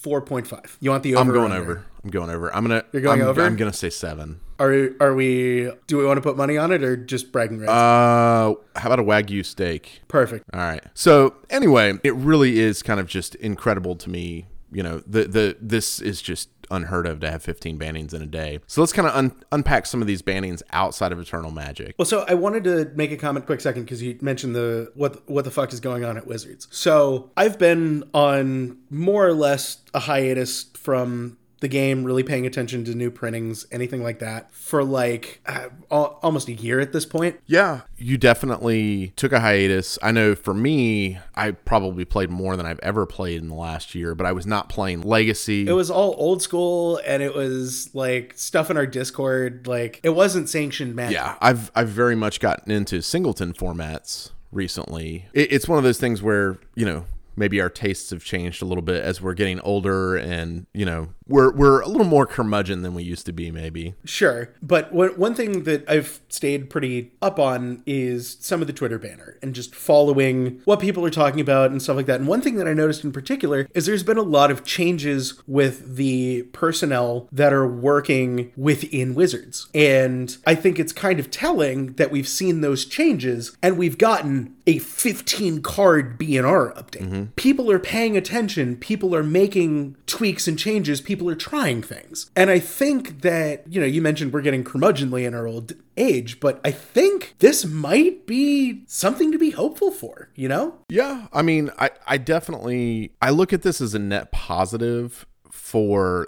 four 0.08 0.22
point 0.22 0.48
five. 0.48 0.78
You 0.80 0.90
want 0.92 1.04
the 1.04 1.16
over? 1.16 1.22
i'm 1.22 1.34
going 1.36 1.52
over 1.52 1.86
i'm 2.04 2.10
going 2.10 2.30
over 2.30 2.54
i'm 2.56 2.64
gonna 2.64 2.84
You're 2.94 3.02
going 3.02 3.22
I'm, 3.22 3.28
over? 3.28 3.44
i'm 3.44 3.58
gonna 3.58 3.74
say 3.74 3.90
seven 3.90 4.40
Are 4.58 4.92
are 5.02 5.14
we? 5.14 5.70
Do 5.88 5.98
we 5.98 6.06
want 6.06 6.16
to 6.18 6.22
put 6.22 6.38
money 6.38 6.58
on 6.58 6.72
it 6.72 6.82
or 6.82 6.96
just 6.96 7.34
bragging 7.34 7.60
rights? 7.60 7.70
uh 7.70 8.54
how 8.80 8.88
about 8.90 9.00
a 9.00 9.04
wagyu 9.04 9.46
steak 9.46 10.02
Perfect. 10.08 10.46
All 10.54 10.62
right. 10.62 10.82
So 10.94 11.36
anyway, 11.50 12.00
it 12.06 12.16
really 12.16 12.58
is 12.60 12.82
kind 12.82 13.00
of 13.02 13.08
just 13.08 13.36
incredible 13.36 13.96
to 13.98 14.10
me. 14.10 14.46
You 14.72 14.84
know, 14.84 15.04
the 15.06 15.26
the 15.26 15.58
this 15.60 16.00
is 16.02 16.22
just 16.22 16.48
unheard 16.70 17.08
of 17.08 17.20
to 17.22 17.32
have 17.32 17.44
15 17.44 17.78
bannings 17.78 18.14
in 18.14 18.22
a 18.22 18.26
day. 18.26 18.60
So 18.68 18.82
let's 18.82 18.94
kind 18.94 19.08
of 19.08 19.16
un- 19.16 19.44
unpack 19.52 19.86
some 19.86 20.02
of 20.02 20.08
these 20.08 20.22
bannings 20.22 20.62
outside 20.72 21.12
of 21.12 21.20
Eternal 21.20 21.52
Magic. 21.52 21.96
Well, 21.98 22.06
so 22.06 22.26
I 22.28 22.34
wanted 22.34 22.64
to 22.66 22.92
make 22.96 23.12
a 23.12 23.18
comment 23.18 23.46
quick 23.46 23.62
second 23.62 23.84
because 23.84 24.02
you 24.02 24.18
mentioned 24.22 24.56
the 24.56 24.92
what 24.96 25.28
what 25.30 25.46
the 25.46 25.52
fuck 25.52 25.74
is 25.74 25.80
going 25.80 26.04
on 26.04 26.18
at 26.18 26.28
Wizards. 26.28 26.68
So 26.72 27.32
I've 27.38 27.58
been 27.58 28.04
on 28.14 28.78
more 28.90 29.26
or 29.28 29.34
less 29.34 29.80
a 29.94 30.00
hiatus 30.02 30.66
from 30.74 31.38
the 31.60 31.68
game, 31.68 32.04
really 32.04 32.24
paying 32.24 32.46
attention 32.46 32.84
to 32.86 32.94
new 32.94 33.10
printings, 33.10 33.66
anything 33.72 34.04
like 34.04 34.20
that, 34.20 34.54
for 34.54 34.84
like 34.84 35.42
uh, 35.46 35.70
al- 35.90 36.20
almost 36.22 36.48
a 36.48 36.54
year 36.54 36.80
at 36.80 36.94
this 36.94 37.06
point. 37.06 37.40
Yeah, 37.46 37.82
you 37.98 38.18
definitely 38.18 39.14
took 39.16 39.32
a 39.32 39.40
hiatus. 39.40 39.98
I 40.02 40.12
know 40.12 40.36
for 40.36 40.54
me, 40.54 41.18
I 41.36 41.52
probably 41.52 42.06
played 42.06 42.30
more 42.30 42.56
than 42.56 42.66
I've 42.66 42.80
ever 42.80 43.06
played 43.06 43.42
in 43.42 43.48
the 43.50 43.56
last 43.56 43.96
year, 43.96 44.14
but 44.14 44.26
I 44.26 44.32
was 44.32 44.46
not 44.46 44.70
playing 44.70 45.02
Legacy. 45.02 45.68
It 45.68 45.74
was 45.74 45.90
all 45.90 46.16
old 46.18 46.42
school, 46.42 47.02
and 47.06 47.24
it 47.24 47.34
was 47.34 47.94
like 47.96 48.34
stuff 48.36 48.70
in 48.70 48.78
our 48.78 48.88
Discord. 48.88 49.68
Like 49.68 50.00
it 50.04 50.10
wasn't 50.12 50.50
sanctioned 50.50 50.96
magic. 50.96 51.16
yeah, 51.16 51.38
I've 51.42 51.72
I've 51.76 51.90
very 51.90 52.16
much 52.16 52.40
gotten 52.40 52.72
into 52.72 53.02
singleton 53.02 53.54
formats 53.54 54.32
recently. 54.52 55.26
It, 55.34 55.52
it's 55.52 55.68
one 55.68 55.78
of 55.78 55.84
those 55.84 56.00
things 56.00 56.22
where 56.22 56.60
you 56.76 56.86
know 56.86 57.06
maybe 57.36 57.62
our 57.62 57.70
tastes 57.70 58.10
have 58.10 58.24
changed 58.24 58.62
a 58.62 58.66
little 58.66 58.82
bit 58.82 59.04
as 59.04 59.22
we're 59.22 59.34
getting 59.34 59.60
older 59.62 60.16
and 60.16 60.66
you 60.74 60.86
know 60.86 61.10
we're 61.28 61.52
we're 61.52 61.82
a 61.82 61.88
little 61.88 62.06
more 62.06 62.26
curmudgeon 62.26 62.82
than 62.82 62.94
we 62.94 63.04
used 63.04 63.26
to 63.26 63.34
be, 63.34 63.52
maybe. 63.52 63.96
Sure, 64.06 64.54
but 64.62 64.94
one 64.94 65.10
one 65.18 65.36
thing 65.36 65.64
that 65.64 65.90
I've 65.90 66.20
stayed 66.30 66.70
pretty 66.70 67.12
up 67.22 67.40
on 67.40 67.84
is 67.86 68.38
some 68.40 68.62
of 68.62 68.68
the 68.68 68.74
Twitter 68.74 69.00
banner 69.00 69.38
and 69.42 69.54
just 69.54 69.76
following 69.76 70.62
what 70.66 70.80
people 70.80 71.06
are 71.06 71.10
talking 71.10 71.40
about 71.40 71.72
and 71.72 71.82
stuff 71.82 71.98
like 71.98 72.06
that. 72.06 72.20
And 72.20 72.28
one 72.28 72.42
thing 72.42 72.56
that 72.56 72.68
I 72.68 72.74
noticed 72.74 73.04
in 73.04 73.12
particular 73.12 73.68
is 73.74 73.86
there's 73.86 74.04
been 74.04 74.18
a 74.18 74.24
lot 74.24 74.52
of 74.52 74.64
changes 74.64 75.42
with 75.48 75.96
the 75.96 76.44
personnel 76.54 77.28
that 77.32 77.54
are 77.54 77.68
working 77.68 78.52
within 78.56 79.16
Wizards, 79.16 79.68
and 79.74 80.38
I 80.46 80.56
think 80.56 80.80
it's 80.80 80.94
kind 80.94 81.20
of 81.20 81.32
telling 81.32 81.94
that 81.94 82.12
we've 82.12 82.28
seen 82.28 82.62
those 82.62 82.86
changes 82.86 83.58
and 83.62 83.78
we've 83.78 83.98
gotten 83.98 84.56
a 84.68 84.80
15 84.80 85.62
card 85.62 86.20
BNR 86.20 86.76
update. 86.76 87.08
Mm-hmm. 87.08 87.24
People 87.36 87.72
are 87.72 87.80
paying 87.80 88.18
attention, 88.18 88.76
people 88.76 89.16
are 89.16 89.24
making 89.24 89.96
tweaks 90.06 90.48
and 90.48 90.60
changes, 90.60 91.00
people 91.00 91.17
are 91.30 91.36
trying 91.36 91.82
things. 91.82 92.30
And 92.36 92.50
I 92.50 92.60
think 92.60 93.22
that, 93.22 93.64
you 93.72 93.80
know, 93.80 93.88
you 93.88 94.02
mentioned 94.02 94.34
we're 94.34 94.42
getting 94.42 94.64
curmudgeonly 94.64 95.26
in 95.26 95.34
our 95.34 95.48
old 95.48 95.74
age, 95.96 96.40
but 96.40 96.60
I 96.64 96.72
think 96.72 97.36
this 97.40 97.66
might 97.66 98.28
be 98.28 98.84
something 98.88 99.32
to 99.32 99.38
be 99.38 99.52
hopeful 99.52 99.92
for, 99.92 100.30
you 100.36 100.48
know? 100.48 100.76
Yeah, 100.90 101.28
I 101.32 101.42
mean, 101.42 101.72
I 101.80 101.92
I 102.06 102.18
definitely 102.18 103.14
I 103.22 103.30
look 103.30 103.54
at 103.54 103.62
this 103.62 103.82
as 103.82 103.94
a 103.94 104.00
net 104.00 104.32
positive 104.32 105.26
for 105.52 106.28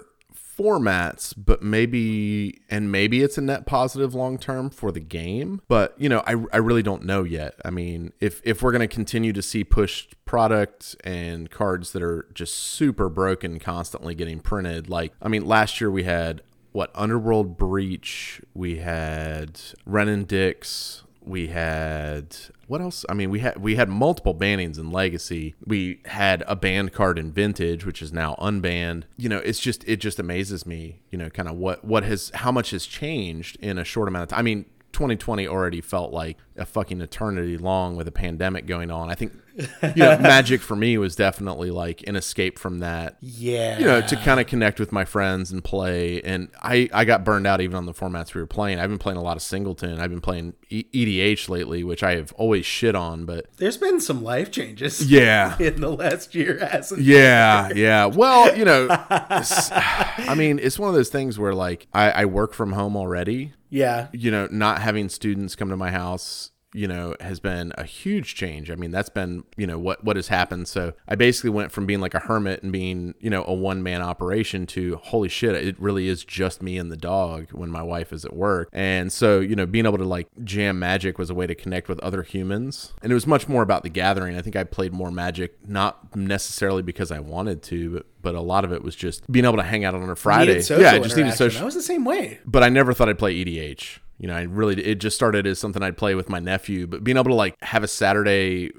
formats, 0.60 1.32
but 1.36 1.62
maybe 1.62 2.60
and 2.68 2.92
maybe 2.92 3.22
it's 3.22 3.38
a 3.38 3.40
net 3.40 3.64
positive 3.64 4.14
long 4.14 4.36
term 4.36 4.68
for 4.68 4.92
the 4.92 5.00
game. 5.00 5.62
But 5.68 5.94
you 5.98 6.08
know, 6.08 6.22
I, 6.26 6.36
I 6.52 6.58
really 6.58 6.82
don't 6.82 7.04
know 7.04 7.24
yet. 7.24 7.54
I 7.64 7.70
mean, 7.70 8.12
if 8.20 8.42
if 8.44 8.62
we're 8.62 8.72
gonna 8.72 8.88
continue 8.88 9.32
to 9.32 9.42
see 9.42 9.64
pushed 9.64 10.22
product 10.26 10.96
and 11.02 11.50
cards 11.50 11.92
that 11.92 12.02
are 12.02 12.26
just 12.34 12.54
super 12.54 13.08
broken 13.08 13.58
constantly 13.58 14.14
getting 14.14 14.40
printed, 14.40 14.90
like 14.90 15.12
I 15.22 15.28
mean, 15.28 15.46
last 15.46 15.80
year 15.80 15.90
we 15.90 16.02
had 16.02 16.42
what 16.72 16.90
Underworld 16.94 17.56
Breach, 17.56 18.40
we 18.54 18.76
had 18.76 19.60
Wrenn 19.86 20.08
and 20.08 20.28
Six, 20.30 21.04
we 21.22 21.48
had 21.48 22.36
what 22.66 22.80
else? 22.80 23.04
I 23.08 23.14
mean, 23.14 23.30
we 23.30 23.40
had 23.40 23.56
we 23.58 23.76
had 23.76 23.88
multiple 23.88 24.34
bannings 24.34 24.78
in 24.78 24.90
Legacy. 24.90 25.54
We 25.66 26.00
had 26.06 26.44
a 26.46 26.54
banned 26.54 26.92
card 26.92 27.18
in 27.18 27.32
Vintage, 27.32 27.84
which 27.84 28.00
is 28.00 28.12
now 28.12 28.36
unbanned. 28.38 29.04
You 29.16 29.28
know, 29.28 29.38
it's 29.38 29.60
just 29.60 29.82
it 29.84 29.96
just 29.96 30.18
amazes 30.18 30.64
me. 30.66 31.00
You 31.10 31.18
know, 31.18 31.30
kind 31.30 31.48
of 31.48 31.56
what 31.56 31.84
what 31.84 32.04
has 32.04 32.30
how 32.34 32.52
much 32.52 32.70
has 32.70 32.86
changed 32.86 33.56
in 33.60 33.78
a 33.78 33.84
short 33.84 34.08
amount 34.08 34.24
of 34.24 34.28
time. 34.30 34.38
I 34.38 34.42
mean. 34.42 34.66
2020 34.92 35.46
already 35.46 35.80
felt 35.80 36.12
like 36.12 36.36
a 36.56 36.66
fucking 36.66 37.00
eternity 37.00 37.56
long 37.56 37.94
with 37.94 38.08
a 38.08 38.10
pandemic 38.12 38.66
going 38.66 38.90
on. 38.90 39.08
I 39.08 39.14
think, 39.14 39.32
you 39.82 39.92
know, 39.96 40.18
Magic 40.18 40.60
for 40.60 40.74
me 40.76 40.96
was 40.98 41.14
definitely 41.16 41.70
like 41.70 42.02
an 42.06 42.16
escape 42.16 42.58
from 42.58 42.80
that 42.80 43.16
Yeah. 43.20 43.78
you 43.78 43.84
know, 43.84 44.00
to 44.00 44.16
kind 44.16 44.40
of 44.40 44.46
connect 44.46 44.80
with 44.80 44.92
my 44.92 45.04
friends 45.04 45.52
and 45.52 45.62
play. 45.62 46.20
And 46.22 46.48
I, 46.62 46.88
I 46.92 47.04
got 47.04 47.24
burned 47.24 47.46
out 47.46 47.60
even 47.60 47.76
on 47.76 47.86
the 47.86 47.92
formats 47.94 48.34
we 48.34 48.40
were 48.40 48.46
playing. 48.46 48.78
I've 48.78 48.88
been 48.90 48.98
playing 48.98 49.18
a 49.18 49.22
lot 49.22 49.36
of 49.36 49.42
singleton. 49.42 50.00
I've 50.00 50.10
been 50.10 50.20
playing 50.20 50.54
e- 50.68 50.84
EDH 50.92 51.48
lately, 51.48 51.84
which 51.84 52.02
I 52.02 52.16
have 52.16 52.32
always 52.32 52.64
shit 52.66 52.94
on. 52.94 53.24
But 53.24 53.46
There's 53.58 53.76
been 53.76 54.00
some 54.00 54.22
life 54.22 54.50
changes 54.50 55.00
yeah, 55.10 55.56
in 55.58 55.80
the 55.80 55.90
last 55.90 56.34
year, 56.34 56.58
hasn't 56.66 57.02
yeah, 57.02 57.70
yeah. 57.74 58.06
Well, 58.06 58.56
you 58.56 58.64
know, 58.64 58.86
I 58.90 60.34
mean, 60.36 60.58
it's 60.58 60.78
one 60.78 60.88
of 60.88 60.94
those 60.94 61.08
things 61.10 61.38
where 61.38 61.54
like 61.54 61.86
I, 61.92 62.10
I 62.10 62.24
work 62.24 62.54
from 62.54 62.72
home 62.72 62.96
already. 62.96 63.52
Yeah. 63.68 64.08
You 64.12 64.30
know, 64.30 64.48
not 64.50 64.80
having 64.82 65.08
students 65.08 65.54
come 65.54 65.68
to 65.68 65.76
my 65.76 65.90
house 65.90 66.50
you 66.72 66.86
know 66.86 67.14
has 67.20 67.40
been 67.40 67.72
a 67.76 67.84
huge 67.84 68.34
change 68.34 68.70
i 68.70 68.74
mean 68.74 68.90
that's 68.90 69.08
been 69.08 69.42
you 69.56 69.66
know 69.66 69.78
what 69.78 70.02
what 70.04 70.16
has 70.16 70.28
happened 70.28 70.68
so 70.68 70.92
i 71.08 71.14
basically 71.14 71.50
went 71.50 71.72
from 71.72 71.86
being 71.86 72.00
like 72.00 72.14
a 72.14 72.20
hermit 72.20 72.62
and 72.62 72.72
being 72.72 73.14
you 73.20 73.30
know 73.30 73.44
a 73.46 73.54
one 73.54 73.82
man 73.82 74.02
operation 74.02 74.66
to 74.66 74.96
holy 74.96 75.28
shit 75.28 75.54
it 75.54 75.80
really 75.80 76.08
is 76.08 76.24
just 76.24 76.62
me 76.62 76.78
and 76.78 76.90
the 76.90 76.96
dog 76.96 77.48
when 77.52 77.70
my 77.70 77.82
wife 77.82 78.12
is 78.12 78.24
at 78.24 78.34
work 78.34 78.68
and 78.72 79.12
so 79.12 79.40
you 79.40 79.56
know 79.56 79.66
being 79.66 79.86
able 79.86 79.98
to 79.98 80.04
like 80.04 80.28
jam 80.44 80.78
magic 80.78 81.18
was 81.18 81.30
a 81.30 81.34
way 81.34 81.46
to 81.46 81.54
connect 81.54 81.88
with 81.88 81.98
other 82.00 82.22
humans 82.22 82.92
and 83.02 83.10
it 83.10 83.14
was 83.14 83.26
much 83.26 83.48
more 83.48 83.62
about 83.62 83.82
the 83.82 83.90
gathering 83.90 84.36
i 84.36 84.42
think 84.42 84.56
i 84.56 84.64
played 84.64 84.92
more 84.92 85.10
magic 85.10 85.56
not 85.68 86.14
necessarily 86.14 86.82
because 86.82 87.10
i 87.10 87.18
wanted 87.18 87.62
to 87.62 87.90
but 87.90 88.06
but 88.22 88.34
a 88.34 88.40
lot 88.40 88.64
of 88.64 88.72
it 88.72 88.82
was 88.82 88.94
just 88.94 89.30
being 89.30 89.44
able 89.44 89.56
to 89.56 89.62
hang 89.62 89.84
out 89.84 89.94
on 89.94 90.08
a 90.08 90.16
Friday. 90.16 90.62
Yeah, 90.62 90.92
I 90.92 90.98
just 90.98 91.16
needed 91.16 91.32
social 91.34 91.62
I 91.62 91.64
was 91.64 91.74
the 91.74 91.82
same 91.82 92.04
way. 92.04 92.38
but 92.44 92.62
I 92.62 92.68
never 92.68 92.92
thought 92.92 93.08
I'd 93.08 93.18
play 93.18 93.34
EDH. 93.44 93.98
You 94.20 94.28
know, 94.28 94.36
I 94.36 94.42
really 94.42 94.80
it 94.84 94.96
just 94.96 95.16
started 95.16 95.46
as 95.46 95.58
something 95.58 95.82
I'd 95.82 95.96
play 95.96 96.14
with 96.14 96.28
my 96.28 96.38
nephew, 96.38 96.86
but 96.86 97.02
being 97.02 97.16
able 97.16 97.30
to 97.30 97.34
like 97.34 97.56
have 97.62 97.82
a 97.82 97.88
Saturday 97.88 98.70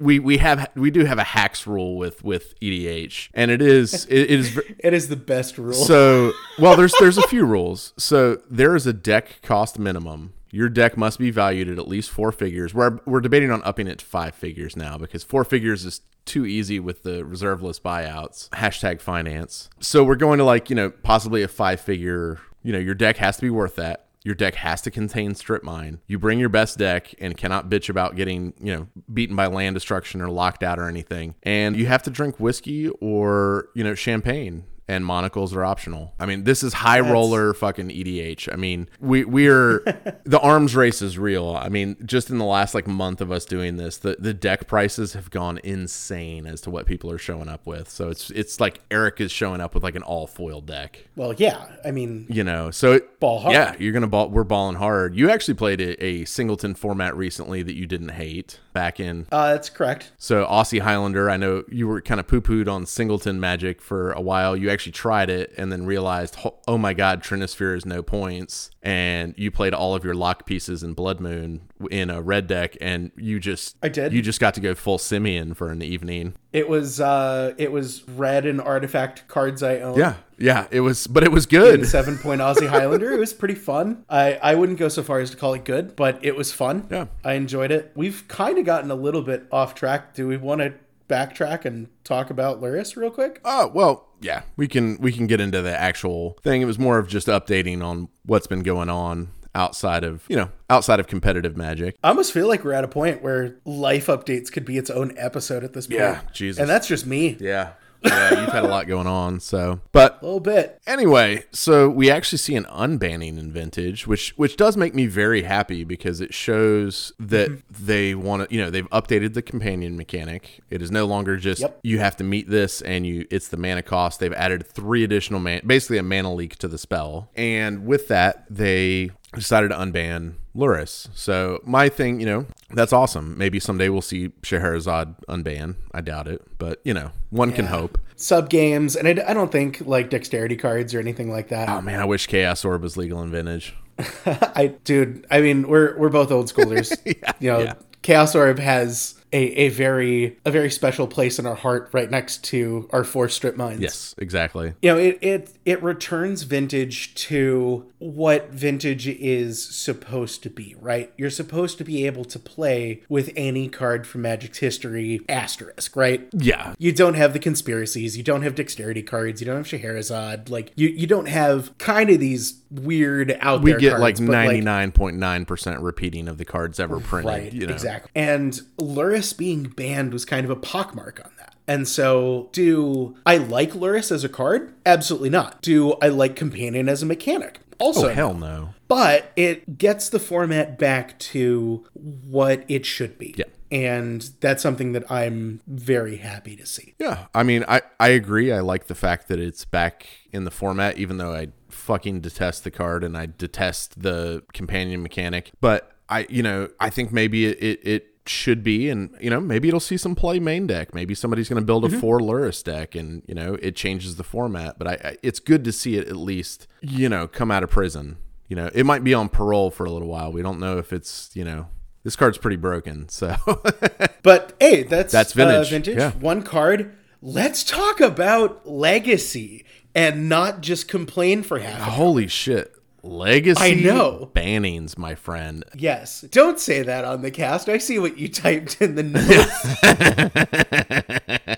we 0.00 0.18
we 0.18 0.38
have 0.38 0.70
we 0.74 0.90
do 0.90 1.04
have 1.04 1.18
a 1.18 1.24
hacks 1.24 1.66
rule 1.66 1.96
with 1.96 2.22
with 2.22 2.58
EDH, 2.60 3.30
and 3.34 3.50
it 3.50 3.60
is 3.60 4.04
it, 4.06 4.30
it 4.30 4.30
is 4.30 4.60
it 4.78 4.94
is 4.94 5.08
the 5.08 5.16
best 5.16 5.58
rule. 5.58 5.72
so 5.72 6.32
well. 6.58 6.76
There's 6.76 6.94
there's 7.00 7.18
a 7.18 7.26
few 7.26 7.44
rules. 7.44 7.92
So 7.96 8.40
there 8.48 8.76
is 8.76 8.86
a 8.86 8.92
deck 8.92 9.40
cost 9.42 9.78
minimum. 9.78 10.34
Your 10.50 10.68
deck 10.68 10.96
must 10.96 11.18
be 11.18 11.30
valued 11.30 11.68
at 11.68 11.78
at 11.78 11.88
least 11.88 12.10
four 12.10 12.32
figures. 12.32 12.72
We're 12.72 13.00
we're 13.04 13.20
debating 13.20 13.50
on 13.50 13.62
upping 13.64 13.88
it 13.88 13.98
to 13.98 14.04
five 14.04 14.34
figures 14.34 14.76
now 14.76 14.96
because 14.96 15.24
four 15.24 15.44
figures 15.44 15.84
is 15.84 16.00
too 16.24 16.46
easy 16.46 16.78
with 16.78 17.02
the 17.02 17.24
reserve 17.24 17.62
list 17.62 17.82
buyouts. 17.82 18.48
Hashtag 18.50 19.00
finance. 19.00 19.68
So 19.80 20.04
we're 20.04 20.16
going 20.16 20.38
to 20.38 20.44
like 20.44 20.70
you 20.70 20.76
know 20.76 20.90
possibly 20.90 21.42
a 21.42 21.48
five 21.48 21.80
figure. 21.80 22.38
You 22.62 22.72
know 22.72 22.78
your 22.78 22.94
deck 22.94 23.16
has 23.16 23.36
to 23.36 23.42
be 23.42 23.50
worth 23.50 23.76
that. 23.76 24.07
Your 24.28 24.34
deck 24.34 24.56
has 24.56 24.82
to 24.82 24.90
contain 24.90 25.34
strip 25.34 25.62
mine. 25.62 26.00
You 26.06 26.18
bring 26.18 26.38
your 26.38 26.50
best 26.50 26.76
deck 26.76 27.14
and 27.18 27.34
cannot 27.34 27.70
bitch 27.70 27.88
about 27.88 28.14
getting, 28.14 28.52
you 28.60 28.76
know, 28.76 28.86
beaten 29.10 29.34
by 29.34 29.46
land 29.46 29.72
destruction 29.72 30.20
or 30.20 30.28
locked 30.28 30.62
out 30.62 30.78
or 30.78 30.86
anything. 30.86 31.34
And 31.44 31.74
you 31.74 31.86
have 31.86 32.02
to 32.02 32.10
drink 32.10 32.38
whiskey 32.38 32.90
or, 33.00 33.70
you 33.74 33.82
know, 33.82 33.94
champagne 33.94 34.64
and 34.88 35.04
monocles 35.04 35.54
are 35.54 35.64
optional. 35.64 36.14
I 36.18 36.26
mean, 36.26 36.44
this 36.44 36.62
is 36.62 36.72
high 36.72 37.00
roller 37.00 37.52
fucking 37.54 37.88
EDH. 37.88 38.52
I 38.52 38.56
mean, 38.56 38.88
we 39.00 39.24
we're 39.24 39.80
the 40.24 40.40
arms 40.40 40.74
race 40.74 41.02
is 41.02 41.18
real. 41.18 41.54
I 41.56 41.68
mean, 41.68 41.96
just 42.04 42.30
in 42.30 42.38
the 42.38 42.44
last 42.44 42.74
like 42.74 42.86
month 42.86 43.20
of 43.20 43.30
us 43.30 43.44
doing 43.44 43.76
this, 43.76 43.98
the 43.98 44.16
the 44.18 44.32
deck 44.34 44.66
prices 44.66 45.12
have 45.12 45.30
gone 45.30 45.58
insane 45.62 46.46
as 46.46 46.60
to 46.62 46.70
what 46.70 46.86
people 46.86 47.10
are 47.10 47.18
showing 47.18 47.48
up 47.48 47.66
with. 47.66 47.90
So 47.90 48.08
it's 48.08 48.30
it's 48.30 48.60
like 48.60 48.80
Eric 48.90 49.20
is 49.20 49.30
showing 49.30 49.60
up 49.60 49.74
with 49.74 49.82
like 49.82 49.94
an 49.94 50.02
all 50.02 50.26
foil 50.26 50.60
deck. 50.60 51.06
well, 51.16 51.34
yeah. 51.34 51.66
I 51.84 51.90
mean, 51.90 52.26
You 52.30 52.44
know, 52.44 52.70
so 52.70 52.92
it, 52.92 53.20
Ball 53.20 53.40
hard. 53.40 53.52
Yeah, 53.52 53.74
you're 53.78 53.92
gonna 53.92 54.06
ball. 54.06 54.30
We're 54.30 54.44
balling 54.44 54.76
hard. 54.76 55.14
You 55.16 55.30
actually 55.30 55.54
played 55.54 55.80
a, 55.80 56.02
a 56.02 56.24
singleton 56.24 56.74
format 56.74 57.16
recently 57.16 57.62
that 57.62 57.74
you 57.74 57.86
didn't 57.86 58.10
hate 58.10 58.58
back 58.72 59.00
in. 59.00 59.26
uh, 59.32 59.52
that's 59.52 59.68
correct. 59.68 60.12
So 60.18 60.44
Aussie 60.46 60.80
Highlander, 60.80 61.28
I 61.28 61.36
know 61.36 61.64
you 61.68 61.88
were 61.88 62.00
kind 62.00 62.20
of 62.20 62.26
poo 62.28 62.40
pooed 62.40 62.68
on 62.68 62.86
singleton 62.86 63.40
magic 63.40 63.82
for 63.82 64.12
a 64.12 64.20
while. 64.20 64.56
You 64.56 64.70
actually 64.70 64.77
tried 64.78 65.30
it 65.30 65.52
and 65.56 65.70
then 65.72 65.84
realized, 65.86 66.36
oh 66.66 66.78
my 66.78 66.94
god, 66.94 67.22
Trinisphere 67.22 67.76
is 67.76 67.84
no 67.84 68.02
points. 68.02 68.70
And 68.82 69.34
you 69.36 69.50
played 69.50 69.74
all 69.74 69.94
of 69.94 70.04
your 70.04 70.14
lock 70.14 70.46
pieces 70.46 70.82
in 70.82 70.94
Blood 70.94 71.20
Moon 71.20 71.68
in 71.90 72.10
a 72.10 72.22
red 72.22 72.46
deck, 72.46 72.76
and 72.80 73.10
you 73.16 73.38
just 73.38 73.76
I 73.82 73.88
did. 73.88 74.12
You 74.12 74.22
just 74.22 74.40
got 74.40 74.54
to 74.54 74.60
go 74.60 74.74
full 74.74 74.98
Simeon 74.98 75.54
for 75.54 75.70
an 75.70 75.82
evening. 75.82 76.34
It 76.52 76.68
was 76.68 77.00
uh, 77.00 77.54
it 77.58 77.70
was 77.70 78.08
red 78.08 78.46
and 78.46 78.60
artifact 78.60 79.28
cards 79.28 79.62
I 79.62 79.80
own. 79.80 79.98
Yeah, 79.98 80.14
yeah, 80.38 80.66
it 80.70 80.80
was, 80.80 81.06
but 81.06 81.22
it 81.22 81.32
was 81.32 81.44
good. 81.44 81.80
in 81.80 81.86
seven 81.86 82.16
point 82.16 82.40
Aussie 82.40 82.68
Highlander. 82.68 83.12
It 83.12 83.18
was 83.18 83.34
pretty 83.34 83.56
fun. 83.56 84.04
I, 84.08 84.34
I 84.34 84.54
wouldn't 84.54 84.78
go 84.78 84.88
so 84.88 85.02
far 85.02 85.20
as 85.20 85.30
to 85.30 85.36
call 85.36 85.54
it 85.54 85.64
good, 85.64 85.96
but 85.96 86.24
it 86.24 86.36
was 86.36 86.52
fun. 86.52 86.86
Yeah. 86.90 87.06
I 87.24 87.34
enjoyed 87.34 87.70
it. 87.70 87.92
We've 87.94 88.26
kind 88.28 88.58
of 88.58 88.64
gotten 88.64 88.90
a 88.90 88.94
little 88.94 89.22
bit 89.22 89.46
off 89.52 89.74
track. 89.74 90.14
Do 90.14 90.26
we 90.28 90.36
want 90.36 90.60
to 90.60 90.74
backtrack 91.08 91.64
and 91.64 91.88
talk 92.04 92.30
about 92.30 92.60
Lurrus 92.60 92.96
real 92.96 93.10
quick? 93.10 93.40
Oh 93.44 93.70
well, 93.74 94.08
yeah, 94.20 94.42
we 94.56 94.68
can 94.68 94.98
we 95.00 95.12
can 95.12 95.26
get 95.26 95.40
into 95.40 95.62
the 95.62 95.78
actual 95.78 96.38
thing. 96.42 96.62
It 96.62 96.66
was 96.66 96.78
more 96.78 96.98
of 96.98 97.08
just 97.08 97.26
updating 97.26 97.82
on 97.82 98.08
what's 98.24 98.46
been 98.46 98.62
going 98.62 98.90
on 98.90 99.30
outside 99.54 100.04
of 100.04 100.24
you 100.28 100.36
know 100.36 100.50
outside 100.70 101.00
of 101.00 101.06
competitive 101.06 101.56
magic. 101.56 101.96
I 102.04 102.10
almost 102.10 102.32
feel 102.32 102.46
like 102.46 102.64
we're 102.64 102.72
at 102.72 102.84
a 102.84 102.88
point 102.88 103.22
where 103.22 103.56
life 103.64 104.06
updates 104.06 104.52
could 104.52 104.64
be 104.64 104.78
its 104.78 104.90
own 104.90 105.14
episode 105.16 105.64
at 105.64 105.72
this 105.72 105.86
point. 105.86 106.00
Yeah, 106.00 106.20
Jesus. 106.32 106.60
And 106.60 106.68
that's 106.68 106.86
just 106.86 107.06
me. 107.06 107.36
Yeah, 107.40 107.72
yeah, 108.04 108.40
you've 108.40 108.52
had 108.52 108.64
a 108.64 108.68
lot 108.68 108.86
going 108.86 109.06
on. 109.06 109.40
So, 109.40 109.80
but 109.92 110.18
A 110.22 110.24
little 110.24 110.40
bit. 110.40 110.80
Anyway, 110.86 111.44
so 111.52 111.88
we 111.88 112.10
actually 112.10 112.38
see 112.38 112.56
an 112.56 112.64
unbanning 112.64 113.38
in 113.38 113.52
vintage, 113.52 114.06
which 114.06 114.30
which 114.36 114.56
does 114.56 114.76
make 114.76 114.94
me 114.94 115.06
very 115.06 115.42
happy 115.42 115.84
because 115.84 116.20
it 116.20 116.34
shows 116.34 117.12
that 117.18 117.50
mm-hmm. 117.50 117.86
they 117.86 118.14
want 118.14 118.48
to, 118.48 118.54
you 118.54 118.60
know, 118.60 118.70
they've 118.70 118.88
updated 118.90 119.34
the 119.34 119.42
companion 119.42 119.96
mechanic. 119.96 120.60
It 120.70 120.82
is 120.82 120.90
no 120.90 121.06
longer 121.06 121.36
just 121.36 121.60
Yep. 121.60 121.80
you 121.82 121.98
have 121.98 122.16
to 122.16 122.24
meet 122.24 122.48
this 122.48 122.82
and 122.82 123.06
you 123.06 123.26
it's 123.30 123.48
the 123.48 123.56
mana 123.56 123.82
cost. 123.82 124.20
They've 124.20 124.32
added 124.32 124.66
three 124.66 125.02
additional 125.04 125.40
man, 125.40 125.62
basically 125.66 125.98
a 125.98 126.02
mana 126.02 126.32
leak 126.32 126.56
to 126.56 126.68
the 126.68 126.78
spell, 126.78 127.30
and 127.34 127.86
with 127.86 128.08
that 128.08 128.44
they 128.48 129.10
decided 129.34 129.68
to 129.68 129.76
unban 129.76 130.34
Lurrus. 130.56 131.08
So 131.14 131.60
my 131.64 131.88
thing, 131.88 132.20
you 132.20 132.26
know, 132.26 132.46
that's 132.70 132.92
awesome. 132.92 133.36
Maybe 133.36 133.60
someday 133.60 133.88
we'll 133.88 134.02
see 134.02 134.32
Scheherazade 134.42 135.14
unban. 135.28 135.76
I 135.92 136.00
doubt 136.00 136.28
it, 136.28 136.42
but 136.58 136.80
you 136.84 136.94
know, 136.94 137.10
one 137.30 137.52
can 137.52 137.66
hope. 137.66 137.98
Sub 138.16 138.48
games, 138.50 138.96
and 138.96 139.06
I, 139.06 139.30
I 139.30 139.34
don't 139.34 139.52
think 139.52 139.82
like 139.82 140.10
dexterity 140.10 140.56
cards 140.56 140.94
or 140.94 140.98
anything 140.98 141.30
like 141.30 141.48
that. 141.48 141.68
Oh 141.68 141.80
man, 141.80 142.00
I 142.00 142.04
wish 142.04 142.26
Chaos 142.26 142.64
Orb 142.64 142.82
was 142.82 142.96
legal 142.96 143.22
in 143.22 143.30
vintage. 143.30 143.74
I 144.26 144.74
dude, 144.84 145.26
I 145.30 145.40
mean, 145.40 145.68
we're 145.68 145.96
we're 145.98 146.08
both 146.08 146.30
old 146.30 146.52
schoolers. 146.52 146.96
you 147.40 147.50
know, 147.50 147.60
yeah. 147.60 147.74
Chaos 148.02 148.34
Orb 148.34 148.58
has 148.58 149.17
a, 149.32 149.38
a 149.38 149.68
very 149.68 150.38
a 150.44 150.50
very 150.50 150.70
special 150.70 151.06
place 151.06 151.38
in 151.38 151.46
our 151.46 151.54
heart 151.54 151.90
right 151.92 152.10
next 152.10 152.44
to 152.44 152.88
our 152.92 153.04
four 153.04 153.28
strip 153.28 153.56
mines. 153.56 153.80
Yes, 153.80 154.14
exactly. 154.18 154.74
You 154.82 154.92
know, 154.92 154.98
it 154.98 155.18
it 155.20 155.52
it 155.64 155.82
returns 155.82 156.42
vintage 156.42 157.14
to 157.26 157.90
what 157.98 158.50
vintage 158.50 159.08
is 159.08 159.62
supposed 159.64 160.42
to 160.44 160.50
be, 160.50 160.76
right? 160.80 161.12
You're 161.16 161.30
supposed 161.30 161.78
to 161.78 161.84
be 161.84 162.06
able 162.06 162.24
to 162.26 162.38
play 162.38 163.02
with 163.08 163.32
any 163.36 163.68
card 163.68 164.06
from 164.06 164.22
Magic's 164.22 164.58
history 164.58 165.20
asterisk, 165.28 165.96
right? 165.96 166.28
Yeah. 166.32 166.74
You 166.78 166.92
don't 166.92 167.14
have 167.14 167.32
the 167.32 167.38
conspiracies, 167.38 168.16
you 168.16 168.22
don't 168.22 168.42
have 168.42 168.54
dexterity 168.54 169.02
cards, 169.02 169.40
you 169.40 169.46
don't 169.46 169.56
have 169.56 169.68
Scheherazade, 169.68 170.48
like 170.48 170.72
you 170.76 170.88
you 170.88 171.06
don't 171.06 171.28
have 171.28 171.76
kind 171.78 172.10
of 172.10 172.20
these 172.20 172.62
weird 172.70 173.36
out 173.40 173.62
We 173.62 173.70
there 173.72 173.80
get 173.80 173.90
cards, 173.96 174.02
like 174.02 174.20
ninety 174.20 174.60
nine 174.60 174.92
point 174.92 175.16
nine 175.16 175.44
percent 175.44 175.80
repeating 175.80 176.28
of 176.28 176.38
the 176.38 176.44
cards 176.44 176.78
ever 176.80 177.00
printed. 177.00 177.26
Right, 177.30 177.52
you 177.52 177.66
know? 177.66 177.72
exactly. 177.72 178.10
And 178.14 178.52
Lurrus 178.78 179.36
being 179.36 179.64
banned 179.64 180.12
was 180.12 180.24
kind 180.24 180.44
of 180.44 180.50
a 180.50 180.56
pockmark 180.56 181.24
on 181.24 181.30
that. 181.38 181.54
And 181.66 181.86
so, 181.86 182.48
do 182.52 183.16
I 183.26 183.36
like 183.36 183.72
Lurrus 183.72 184.10
as 184.10 184.24
a 184.24 184.28
card? 184.28 184.72
Absolutely 184.86 185.28
not. 185.30 185.60
Do 185.60 185.92
I 186.00 186.08
like 186.08 186.34
Companion 186.34 186.88
as 186.88 187.02
a 187.02 187.06
mechanic? 187.06 187.60
Also, 187.78 188.08
Oh 188.08 188.12
hell 188.14 188.34
no. 188.34 188.70
but 188.88 189.32
it 189.36 189.78
gets 189.78 190.08
the 190.08 190.18
format 190.18 190.78
back 190.78 191.18
to 191.20 191.86
what 191.94 192.64
it 192.68 192.84
should 192.86 193.18
be. 193.18 193.34
Yeah. 193.36 193.44
And 193.70 194.22
that's 194.40 194.62
something 194.62 194.92
that 194.92 195.10
I'm 195.10 195.60
very 195.66 196.16
happy 196.16 196.56
to 196.56 196.64
see. 196.64 196.94
Yeah, 196.98 197.26
I 197.34 197.42
mean, 197.42 197.64
I 197.68 197.82
I 198.00 198.08
agree. 198.08 198.50
I 198.50 198.60
like 198.60 198.86
the 198.86 198.94
fact 198.94 199.28
that 199.28 199.38
it's 199.38 199.64
back 199.64 200.06
in 200.32 200.44
the 200.44 200.50
format, 200.50 200.96
even 200.96 201.18
though 201.18 201.34
I 201.34 201.48
fucking 201.68 202.20
detest 202.20 202.64
the 202.64 202.70
card 202.70 203.04
and 203.04 203.16
I 203.16 203.26
detest 203.26 204.02
the 204.02 204.42
companion 204.52 205.02
mechanic. 205.02 205.52
But 205.60 205.92
I, 206.08 206.26
you 206.30 206.42
know, 206.42 206.68
I 206.80 206.90
think 206.90 207.12
maybe 207.12 207.46
it 207.46 207.62
it, 207.62 207.86
it 207.86 208.06
should 208.26 208.62
be, 208.62 208.88
and 208.88 209.14
you 209.20 209.30
know, 209.30 209.40
maybe 209.40 209.68
it'll 209.68 209.80
see 209.80 209.96
some 209.96 210.14
play 210.14 210.38
main 210.38 210.66
deck. 210.66 210.94
Maybe 210.94 211.14
somebody's 211.14 211.48
going 211.48 211.60
to 211.60 211.66
build 211.66 211.84
a 211.84 211.88
mm-hmm. 211.88 212.00
four 212.00 212.20
Lurrus 212.20 212.62
deck, 212.62 212.94
and 212.94 213.22
you 213.26 213.34
know, 213.34 213.54
it 213.60 213.76
changes 213.76 214.16
the 214.16 214.24
format. 214.24 214.78
But 214.78 214.88
I, 214.88 214.92
I, 214.92 215.16
it's 215.22 215.40
good 215.40 215.64
to 215.64 215.72
see 215.72 215.96
it 215.96 216.08
at 216.08 216.16
least, 216.16 216.66
you 216.80 217.08
know, 217.08 217.26
come 217.26 217.50
out 217.50 217.62
of 217.62 217.70
prison. 217.70 218.18
You 218.48 218.56
know, 218.56 218.70
it 218.74 218.86
might 218.86 219.04
be 219.04 219.12
on 219.12 219.28
parole 219.28 219.70
for 219.70 219.84
a 219.84 219.90
little 219.90 220.08
while. 220.08 220.32
We 220.32 220.40
don't 220.40 220.58
know 220.58 220.78
if 220.78 220.90
it's, 220.90 221.30
you 221.34 221.44
know, 221.44 221.68
this 222.04 222.16
card's 222.16 222.38
pretty 222.38 222.56
broken. 222.56 223.08
So 223.08 223.36
But 224.22 224.54
hey, 224.60 224.82
that's 224.82 225.12
That's 225.12 225.32
uh, 225.32 225.36
vintage, 225.46 225.70
vintage. 225.70 225.96
yeah. 225.98 226.10
One 226.12 226.42
card. 226.42 226.94
Let's 227.22 227.64
talk 227.64 228.00
about 228.00 228.66
legacy 228.68 229.64
and 229.94 230.28
not 230.28 230.60
just 230.60 230.86
complain 230.88 231.42
for 231.42 231.58
half. 231.58 231.80
holy 231.80 232.28
shit, 232.28 232.72
legacy. 233.02 233.60
I 233.60 233.74
know. 233.74 234.30
bannings, 234.34 234.96
my 234.96 235.16
friend. 235.16 235.64
Yes. 235.74 236.20
Don't 236.30 236.60
say 236.60 236.82
that 236.82 237.04
on 237.04 237.22
the 237.22 237.32
cast. 237.32 237.68
I 237.68 237.78
see 237.78 237.98
what 237.98 238.16
you 238.18 238.28
typed 238.28 238.80
in 238.80 238.94
the 238.94 239.02
notes. 239.02 239.66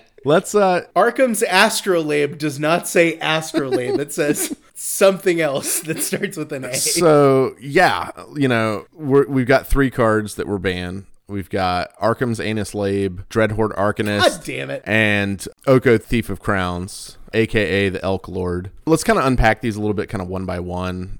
Let's 0.23 0.53
uh 0.53 0.85
Arcum's 0.95 1.43
astrolabe 1.43 2.37
does 2.37 2.59
not 2.59 2.87
say 2.87 3.17
astrolabe. 3.19 3.99
It 3.99 4.13
says 4.13 4.55
something 4.75 5.41
else 5.41 5.79
that 5.81 5.99
starts 5.99 6.37
with 6.37 6.51
an 6.53 6.65
A. 6.65 6.75
So 6.75 7.55
yeah, 7.59 8.11
you 8.35 8.47
know 8.47 8.85
we're, 8.93 9.27
we've 9.27 9.47
got 9.47 9.67
three 9.67 9.89
cards 9.89 10.35
that 10.35 10.47
were 10.47 10.59
banned. 10.59 11.05
We've 11.27 11.49
got 11.49 11.91
Arcum's 11.97 12.41
Anus 12.41 12.75
Labe, 12.75 13.21
Dreadhorde 13.29 13.73
Arcanist, 13.77 14.19
God 14.19 14.41
damn 14.43 14.69
it. 14.69 14.83
and 14.85 15.47
Oko 15.65 15.97
Thief 15.97 16.29
of 16.29 16.41
Crowns, 16.41 17.17
aka 17.33 17.87
the 17.89 18.03
Elk 18.03 18.27
Lord. 18.27 18.69
Let's 18.85 19.05
kind 19.05 19.17
of 19.17 19.25
unpack 19.25 19.61
these 19.61 19.77
a 19.77 19.79
little 19.79 19.93
bit, 19.93 20.09
kind 20.09 20.21
of 20.21 20.27
one 20.27 20.45
by 20.45 20.59
one. 20.59 21.17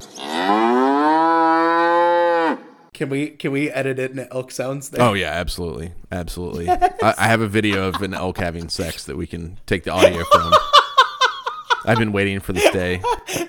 Can 3.01 3.09
we 3.09 3.29
can 3.31 3.51
we 3.51 3.71
edit 3.71 3.97
it 3.97 4.11
in 4.11 4.19
elk 4.31 4.51
sounds 4.51 4.89
there? 4.89 5.01
Oh 5.01 5.13
yeah, 5.13 5.31
absolutely, 5.31 5.91
absolutely. 6.11 6.69
I, 6.69 7.15
I 7.17 7.27
have 7.29 7.41
a 7.41 7.47
video 7.47 7.87
of 7.87 7.99
an 8.03 8.13
elk 8.13 8.37
having 8.37 8.69
sex 8.69 9.05
that 9.05 9.17
we 9.17 9.25
can 9.25 9.59
take 9.65 9.85
the 9.85 9.89
audio 9.89 10.23
from. 10.23 10.53
I've 11.83 11.97
been 11.97 12.11
waiting 12.11 12.39
for 12.41 12.53
this 12.53 12.71
day. 12.71 13.01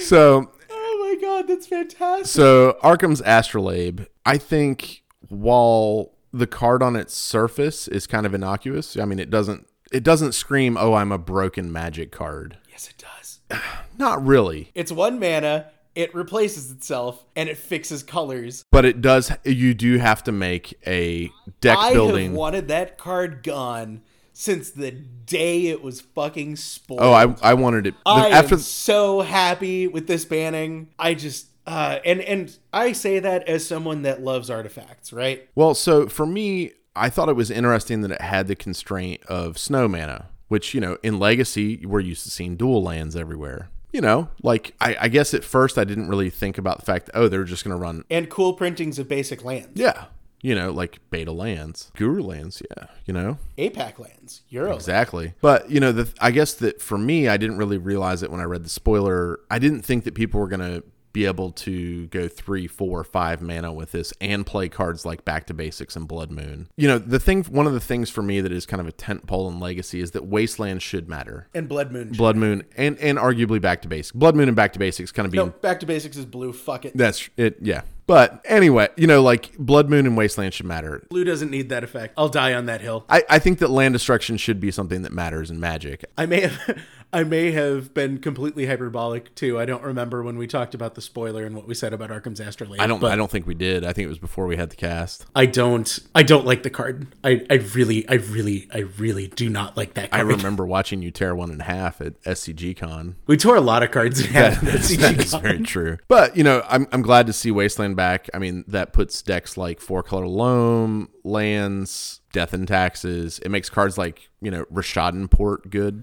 So 0.00 0.52
Oh 0.70 1.16
my 1.16 1.26
god, 1.26 1.48
that's 1.48 1.66
fantastic. 1.66 2.26
So 2.26 2.76
Arcum's 2.82 3.22
Astrolabe, 3.22 4.02
I 4.26 4.36
think 4.36 5.04
while 5.30 6.12
the 6.34 6.46
card 6.46 6.82
on 6.82 6.96
its 6.96 7.16
surface 7.16 7.88
is 7.88 8.06
kind 8.06 8.26
of 8.26 8.34
innocuous, 8.34 8.98
I 8.98 9.06
mean 9.06 9.18
it 9.18 9.30
doesn't 9.30 9.66
it 9.90 10.02
doesn't 10.02 10.32
scream, 10.32 10.76
"Oh, 10.78 10.92
I'm 10.92 11.12
a 11.12 11.18
broken 11.18 11.72
magic 11.72 12.12
card." 12.12 12.58
Yes, 12.70 12.90
it 12.90 12.98
does. 12.98 13.23
Not 13.98 14.24
really. 14.24 14.70
It's 14.74 14.92
one 14.92 15.18
mana. 15.18 15.70
It 15.94 16.12
replaces 16.14 16.72
itself 16.72 17.24
and 17.36 17.48
it 17.48 17.56
fixes 17.56 18.02
colors. 18.02 18.64
But 18.72 18.84
it 18.84 19.00
does 19.00 19.30
you 19.44 19.74
do 19.74 19.98
have 19.98 20.24
to 20.24 20.32
make 20.32 20.78
a 20.86 21.30
deck 21.60 21.76
building. 21.76 21.78
I 21.78 21.92
building. 21.92 22.24
have 22.30 22.34
wanted 22.34 22.68
that 22.68 22.98
card 22.98 23.42
gone 23.44 24.02
since 24.32 24.70
the 24.70 24.90
day 24.90 25.68
it 25.68 25.82
was 25.82 26.00
fucking 26.00 26.56
spoiled. 26.56 27.00
oh, 27.00 27.12
I 27.12 27.50
I 27.50 27.54
wanted 27.54 27.86
it 27.86 27.94
I 28.04 28.30
after 28.30 28.56
am 28.56 28.60
so 28.60 29.20
happy 29.20 29.86
with 29.86 30.08
this 30.08 30.24
banning. 30.24 30.88
I 30.98 31.14
just 31.14 31.46
uh 31.66 32.00
and 32.04 32.20
and 32.22 32.58
I 32.72 32.90
say 32.90 33.20
that 33.20 33.48
as 33.48 33.64
someone 33.64 34.02
that 34.02 34.20
loves 34.20 34.50
artifacts, 34.50 35.12
right? 35.12 35.48
Well, 35.54 35.74
so 35.74 36.08
for 36.08 36.26
me, 36.26 36.72
I 36.96 37.08
thought 37.08 37.28
it 37.28 37.36
was 37.36 37.52
interesting 37.52 38.00
that 38.00 38.10
it 38.10 38.20
had 38.20 38.48
the 38.48 38.56
constraint 38.56 39.22
of 39.26 39.58
snow 39.58 39.86
mana, 39.86 40.28
which, 40.48 40.74
you 40.74 40.80
know, 40.80 40.98
in 41.02 41.18
Legacy, 41.18 41.84
we're 41.86 42.00
used 42.00 42.24
to 42.24 42.30
seeing 42.30 42.56
dual 42.56 42.82
lands 42.82 43.16
everywhere. 43.16 43.70
You 43.92 44.00
know, 44.00 44.28
like, 44.42 44.74
I, 44.80 44.96
I 45.02 45.08
guess 45.08 45.34
at 45.34 45.44
first 45.44 45.78
I 45.78 45.84
didn't 45.84 46.08
really 46.08 46.28
think 46.28 46.58
about 46.58 46.80
the 46.80 46.84
fact, 46.84 47.06
that, 47.06 47.16
oh, 47.16 47.28
they're 47.28 47.44
just 47.44 47.62
going 47.64 47.76
to 47.76 47.80
run, 47.80 48.04
And 48.10 48.28
cool 48.28 48.52
printings 48.54 48.98
of 48.98 49.06
basic 49.06 49.44
lands. 49.44 49.70
yeah, 49.74 50.06
you 50.42 50.54
know, 50.54 50.72
like 50.72 50.98
beta 51.10 51.30
lands, 51.30 51.92
guru 51.96 52.20
lands, 52.20 52.60
yeah, 52.76 52.86
you 53.06 53.14
know, 53.14 53.38
APAC 53.56 53.98
lands. 54.00 54.42
Euro. 54.48 54.74
exactly. 54.74 55.34
But, 55.40 55.70
you 55.70 55.78
know, 55.80 55.92
the, 55.92 56.12
I 56.20 56.32
guess 56.32 56.54
that 56.54 56.82
for 56.82 56.98
me, 56.98 57.28
I 57.28 57.36
didn't 57.36 57.56
really 57.56 57.78
realize 57.78 58.22
it 58.24 58.30
when 58.32 58.40
I 58.40 58.44
read 58.44 58.64
the 58.64 58.68
spoiler. 58.68 59.38
I 59.50 59.58
didn't 59.60 59.82
think 59.82 60.02
that 60.04 60.14
people 60.14 60.40
were 60.40 60.48
going 60.48 60.60
to 60.60 60.82
be 61.14 61.24
able 61.24 61.52
to 61.52 62.08
go 62.08 62.28
three, 62.28 62.66
four, 62.66 63.02
five 63.04 63.40
mana 63.40 63.72
with 63.72 63.92
this 63.92 64.12
and 64.20 64.44
play 64.44 64.68
cards 64.68 65.06
like 65.06 65.24
Back 65.24 65.46
to 65.46 65.54
Basics 65.54 65.96
and 65.96 66.06
Blood 66.06 66.30
Moon. 66.30 66.68
You 66.76 66.88
know, 66.88 66.98
the 66.98 67.20
thing, 67.20 67.44
one 67.44 67.66
of 67.66 67.72
the 67.72 67.80
things 67.80 68.10
for 68.10 68.20
me 68.20 68.42
that 68.42 68.52
is 68.52 68.66
kind 68.66 68.80
of 68.80 68.86
a 68.86 68.92
tent 68.92 69.26
pole 69.26 69.48
in 69.48 69.60
Legacy 69.60 70.00
is 70.00 70.10
that 70.10 70.26
Wasteland 70.26 70.82
should 70.82 71.08
matter. 71.08 71.48
And 71.54 71.68
Blood 71.68 71.92
Moon. 71.92 72.10
Blood 72.10 72.36
Moon 72.36 72.64
and 72.76 72.98
and 72.98 73.16
arguably 73.16 73.60
Back 73.60 73.80
to 73.82 73.88
Basics. 73.88 74.12
Blood 74.12 74.36
Moon 74.36 74.48
and 74.48 74.56
Back 74.56 74.74
to 74.74 74.78
Basics 74.78 75.12
kind 75.12 75.24
of 75.24 75.32
being 75.32 75.46
no, 75.46 75.52
back 75.52 75.80
to 75.80 75.86
basics 75.86 76.16
is 76.16 76.26
blue. 76.26 76.52
Fuck 76.52 76.84
it. 76.84 76.96
that's 76.96 77.30
it. 77.36 77.58
Yeah. 77.62 77.82
But 78.06 78.44
anyway, 78.44 78.88
you 78.96 79.06
know, 79.06 79.22
like 79.22 79.56
Blood 79.56 79.88
Moon 79.88 80.06
and 80.06 80.14
Wasteland 80.14 80.52
should 80.52 80.66
matter. 80.66 81.06
Blue 81.08 81.24
doesn't 81.24 81.50
need 81.50 81.70
that 81.70 81.84
effect. 81.84 82.12
I'll 82.18 82.28
die 82.28 82.52
on 82.52 82.66
that 82.66 82.82
hill. 82.82 83.06
I, 83.08 83.22
I 83.30 83.38
think 83.38 83.60
that 83.60 83.70
land 83.70 83.94
destruction 83.94 84.36
should 84.36 84.60
be 84.60 84.70
something 84.70 85.02
that 85.02 85.12
matters 85.12 85.50
in 85.50 85.58
Magic. 85.58 86.04
I 86.18 86.26
may 86.26 86.42
have 86.42 86.84
I 87.14 87.22
may 87.22 87.52
have 87.52 87.94
been 87.94 88.18
completely 88.18 88.66
hyperbolic 88.66 89.32
too. 89.36 89.58
I 89.58 89.64
don't 89.64 89.84
remember 89.84 90.24
when 90.24 90.36
we 90.36 90.48
talked 90.48 90.74
about 90.74 90.96
the 90.96 91.00
spoiler 91.00 91.44
and 91.44 91.54
what 91.54 91.68
we 91.68 91.74
said 91.74 91.92
about 91.92 92.10
Arcum's 92.10 92.40
Astrolabe. 92.40 92.80
I 92.80 92.88
don't. 92.88 93.02
I 93.04 93.14
don't 93.14 93.30
think 93.30 93.46
we 93.46 93.54
did. 93.54 93.84
I 93.84 93.92
think 93.92 94.06
it 94.06 94.08
was 94.08 94.18
before 94.18 94.46
we 94.46 94.56
had 94.56 94.70
the 94.70 94.76
cast. 94.76 95.24
I 95.34 95.46
don't 95.46 95.96
I 96.12 96.24
don't 96.24 96.44
like 96.44 96.64
the 96.64 96.70
card. 96.70 97.06
I, 97.22 97.46
I 97.48 97.54
really 97.54 98.08
I 98.08 98.14
really 98.14 98.68
I 98.74 98.78
really 98.78 99.28
do 99.28 99.48
not 99.48 99.76
like 99.76 99.94
that 99.94 100.10
card. 100.10 100.20
I 100.20 100.24
remember 100.24 100.66
watching 100.66 101.02
you 101.02 101.12
tear 101.12 101.36
one 101.36 101.52
in 101.52 101.60
half 101.60 102.00
at 102.00 102.20
SCG 102.24 102.76
Con. 102.76 103.14
we 103.28 103.36
tore 103.36 103.54
a 103.54 103.60
lot 103.60 103.84
of 103.84 103.92
cards 103.92 104.20
in 104.20 104.26
half 104.32 104.58
at 104.58 104.72
that 104.72 104.80
CG 104.80 105.18
is 105.20 105.34
very 105.34 105.60
true. 105.60 105.98
But 106.08 106.36
you 106.36 106.42
know, 106.42 106.64
I'm 106.68 106.88
I'm 106.90 107.02
glad 107.02 107.28
to 107.28 107.32
see 107.32 107.52
Wasteland 107.52 107.94
back. 107.94 108.28
I 108.34 108.38
mean, 108.38 108.64
that 108.66 108.92
puts 108.92 109.22
decks 109.22 109.56
like 109.56 109.80
Four 109.80 110.02
Color 110.02 110.26
Loam, 110.26 111.10
lands, 111.22 112.22
Death 112.32 112.52
and 112.52 112.66
Taxes. 112.66 113.38
It 113.38 113.50
makes 113.50 113.70
cards 113.70 113.96
like 113.96 114.30
you 114.40 114.50
know 114.50 114.64
Rishadan 114.64 115.30
Port 115.30 115.70
good. 115.70 116.02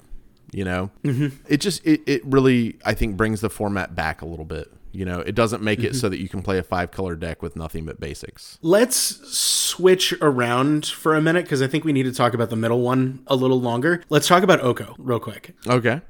You 0.51 0.65
know, 0.65 0.91
mm-hmm. 1.03 1.35
it 1.47 1.61
just 1.61 1.85
it 1.85 2.01
it 2.05 2.21
really 2.25 2.77
I 2.85 2.93
think 2.93 3.17
brings 3.17 3.41
the 3.41 3.49
format 3.49 3.95
back 3.95 4.21
a 4.21 4.25
little 4.25 4.45
bit. 4.45 4.71
You 4.93 5.05
know, 5.05 5.21
it 5.21 5.35
doesn't 5.35 5.63
make 5.63 5.79
it 5.83 5.95
so 5.95 6.09
that 6.09 6.19
you 6.19 6.27
can 6.27 6.41
play 6.41 6.57
a 6.57 6.63
five 6.63 6.91
color 6.91 7.15
deck 7.15 7.41
with 7.41 7.55
nothing 7.55 7.85
but 7.85 8.01
basics. 8.01 8.59
Let's 8.61 8.95
switch 9.33 10.13
around 10.21 10.85
for 10.85 11.15
a 11.15 11.21
minute 11.21 11.45
because 11.45 11.61
I 11.61 11.67
think 11.67 11.85
we 11.85 11.93
need 11.93 12.03
to 12.03 12.11
talk 12.11 12.33
about 12.33 12.49
the 12.49 12.57
middle 12.57 12.81
one 12.81 13.23
a 13.27 13.35
little 13.37 13.61
longer. 13.61 14.03
Let's 14.09 14.27
talk 14.27 14.43
about 14.43 14.59
Oko 14.59 14.95
real 14.97 15.19
quick. 15.21 15.55
Okay. 15.65 16.01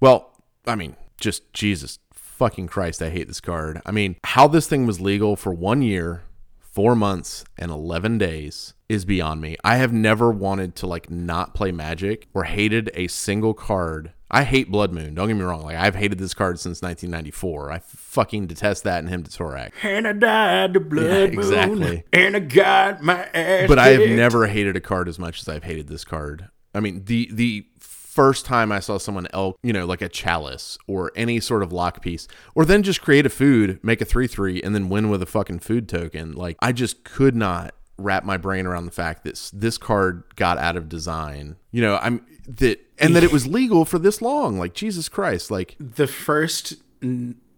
Well, 0.00 0.32
I 0.66 0.74
mean, 0.74 0.96
just 1.20 1.52
Jesus 1.52 2.00
fucking 2.12 2.68
Christ, 2.68 3.02
I 3.02 3.10
hate 3.10 3.28
this 3.28 3.40
card. 3.40 3.80
I 3.84 3.90
mean, 3.90 4.16
how 4.24 4.48
this 4.48 4.68
thing 4.68 4.86
was 4.86 5.00
legal 5.00 5.36
for 5.36 5.52
one 5.52 5.82
year, 5.82 6.22
four 6.60 6.94
months, 6.94 7.44
and 7.56 7.70
11 7.70 8.18
days 8.18 8.74
is 8.88 9.04
beyond 9.04 9.40
me. 9.40 9.56
I 9.62 9.76
have 9.76 9.92
never 9.92 10.30
wanted 10.30 10.74
to 10.76 10.86
like 10.86 11.10
not 11.10 11.54
play 11.54 11.72
Magic 11.72 12.28
or 12.34 12.44
hated 12.44 12.90
a 12.94 13.06
single 13.08 13.54
card. 13.54 14.12
I 14.30 14.44
hate 14.44 14.70
Blood 14.70 14.92
Moon. 14.92 15.14
Don't 15.14 15.28
get 15.28 15.34
me 15.34 15.42
wrong. 15.42 15.62
Like 15.62 15.76
I've 15.76 15.94
hated 15.94 16.18
this 16.18 16.34
card 16.34 16.58
since 16.58 16.82
1994. 16.82 17.72
I 17.72 17.78
fucking 17.78 18.46
detest 18.46 18.84
that 18.84 18.98
and 19.00 19.08
him 19.08 19.22
to 19.22 19.30
Torak. 19.30 19.70
And 19.82 20.06
I 20.06 20.12
died 20.12 20.74
to 20.74 20.80
blood 20.80 21.04
Yeah, 21.04 21.40
exactly. 21.40 22.04
and 22.12 22.36
I 22.36 22.40
got 22.40 23.02
my 23.02 23.24
ass. 23.34 23.68
But 23.68 23.78
I 23.78 23.88
have 23.88 24.08
never 24.10 24.46
hated 24.46 24.76
a 24.76 24.80
card 24.80 25.08
as 25.08 25.18
much 25.18 25.40
as 25.40 25.48
I've 25.48 25.64
hated 25.64 25.88
this 25.88 26.04
card. 26.04 26.48
I 26.74 26.80
mean, 26.80 27.04
the 27.04 27.28
the 27.32 27.66
first 27.78 28.44
time 28.44 28.72
I 28.72 28.80
saw 28.80 28.98
someone 28.98 29.28
else, 29.32 29.56
you 29.62 29.72
know, 29.72 29.86
like 29.86 30.02
a 30.02 30.08
chalice 30.08 30.76
or 30.88 31.12
any 31.14 31.38
sort 31.40 31.62
of 31.62 31.72
lock 31.72 32.02
piece, 32.02 32.26
or 32.54 32.64
then 32.64 32.82
just 32.82 33.00
create 33.00 33.24
a 33.24 33.30
food, 33.30 33.78
make 33.82 34.00
a 34.00 34.04
3 34.04 34.26
3, 34.26 34.60
and 34.62 34.74
then 34.74 34.88
win 34.88 35.08
with 35.08 35.22
a 35.22 35.26
fucking 35.26 35.60
food 35.60 35.88
token. 35.88 36.32
Like, 36.32 36.56
I 36.60 36.72
just 36.72 37.04
could 37.04 37.36
not 37.36 37.74
wrap 37.98 38.24
my 38.24 38.36
brain 38.36 38.66
around 38.66 38.86
the 38.86 38.92
fact 38.92 39.24
that 39.24 39.50
this 39.52 39.76
card 39.76 40.24
got 40.36 40.56
out 40.58 40.76
of 40.76 40.88
design. 40.88 41.56
You 41.70 41.82
know, 41.82 41.98
I'm 42.00 42.24
that, 42.46 42.80
and 42.98 43.14
that 43.14 43.24
it 43.24 43.32
was 43.32 43.46
legal 43.46 43.84
for 43.84 43.98
this 43.98 44.22
long. 44.22 44.58
Like, 44.58 44.74
Jesus 44.74 45.08
Christ. 45.08 45.50
Like, 45.50 45.76
the 45.78 46.06
first 46.06 46.74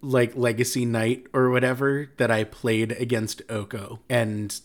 like 0.01 0.35
legacy 0.35 0.85
night 0.85 1.27
or 1.33 1.49
whatever 1.49 2.09
that 2.17 2.31
I 2.31 2.43
played 2.43 2.91
against 2.93 3.41
Oko 3.49 3.99
and 4.09 4.59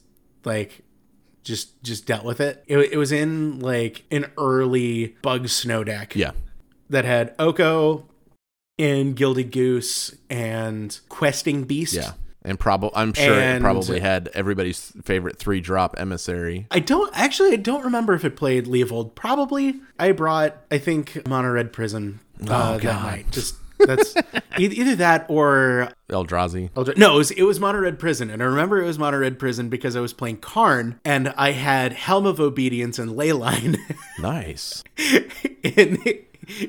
like 0.44 0.82
just 1.42 1.82
just 1.82 2.06
dealt 2.06 2.24
with 2.24 2.40
it. 2.40 2.64
It, 2.66 2.78
it 2.78 2.96
was 2.96 3.12
in 3.12 3.60
like 3.60 4.04
an 4.10 4.30
early 4.38 5.16
bug 5.22 5.48
snow 5.48 5.84
deck 5.84 6.16
yeah. 6.16 6.32
that 6.90 7.04
had 7.04 7.34
Oko 7.38 8.08
and 8.78 9.14
Gilded 9.14 9.52
Goose 9.52 10.14
and 10.28 10.98
Questing 11.08 11.64
Beast. 11.64 11.94
Yeah. 11.94 12.12
And 12.46 12.59
probably, 12.59 12.90
I'm 12.94 13.12
sure 13.12 13.38
it 13.38 13.61
probably 13.61 14.00
had 14.00 14.28
everybody's 14.32 14.92
favorite 15.02 15.37
three 15.37 15.61
drop 15.61 15.96
emissary. 15.98 16.66
I 16.70 16.78
don't 16.78 17.11
actually. 17.18 17.52
I 17.52 17.56
don't 17.56 17.85
remember 17.85 18.14
if 18.14 18.24
it 18.24 18.37
played 18.37 18.66
Leovold. 18.66 19.14
Probably. 19.16 19.74
I 19.98 20.12
brought. 20.12 20.56
I 20.70 20.78
think 20.78 21.26
Mono 21.28 21.50
Red 21.50 21.72
Prison 21.72 22.20
uh, 22.48 22.78
that 22.78 22.85
night. 22.85 23.30
Just 23.32 23.56
that's 23.80 24.14
either 24.59 24.94
that 24.96 25.26
or 25.28 25.90
Eldrazi. 26.09 26.70
Eldra- 26.70 26.96
No, 26.96 27.14
it 27.14 27.18
was, 27.18 27.30
it 27.32 27.42
was 27.42 27.61
Mono 27.61 27.80
Red 27.80 27.98
Prison, 27.98 28.30
and 28.30 28.40
I 28.40 28.46
remember 28.46 28.80
it 28.80 28.87
was 28.87 28.98
Mono 28.98 29.18
Red 29.18 29.38
Prison 29.38 29.68
because 29.68 29.96
I 29.96 30.00
was 30.00 30.12
playing 30.12 30.38
Karn, 30.38 30.98
and 31.04 31.35
I 31.37 31.50
had 31.50 31.92
Helm 31.92 32.24
of 32.26 32.40
Obedience 32.40 32.98
and 32.98 33.11
Leyline 33.11 33.76
Nice. 34.18 34.82
in 35.62 35.98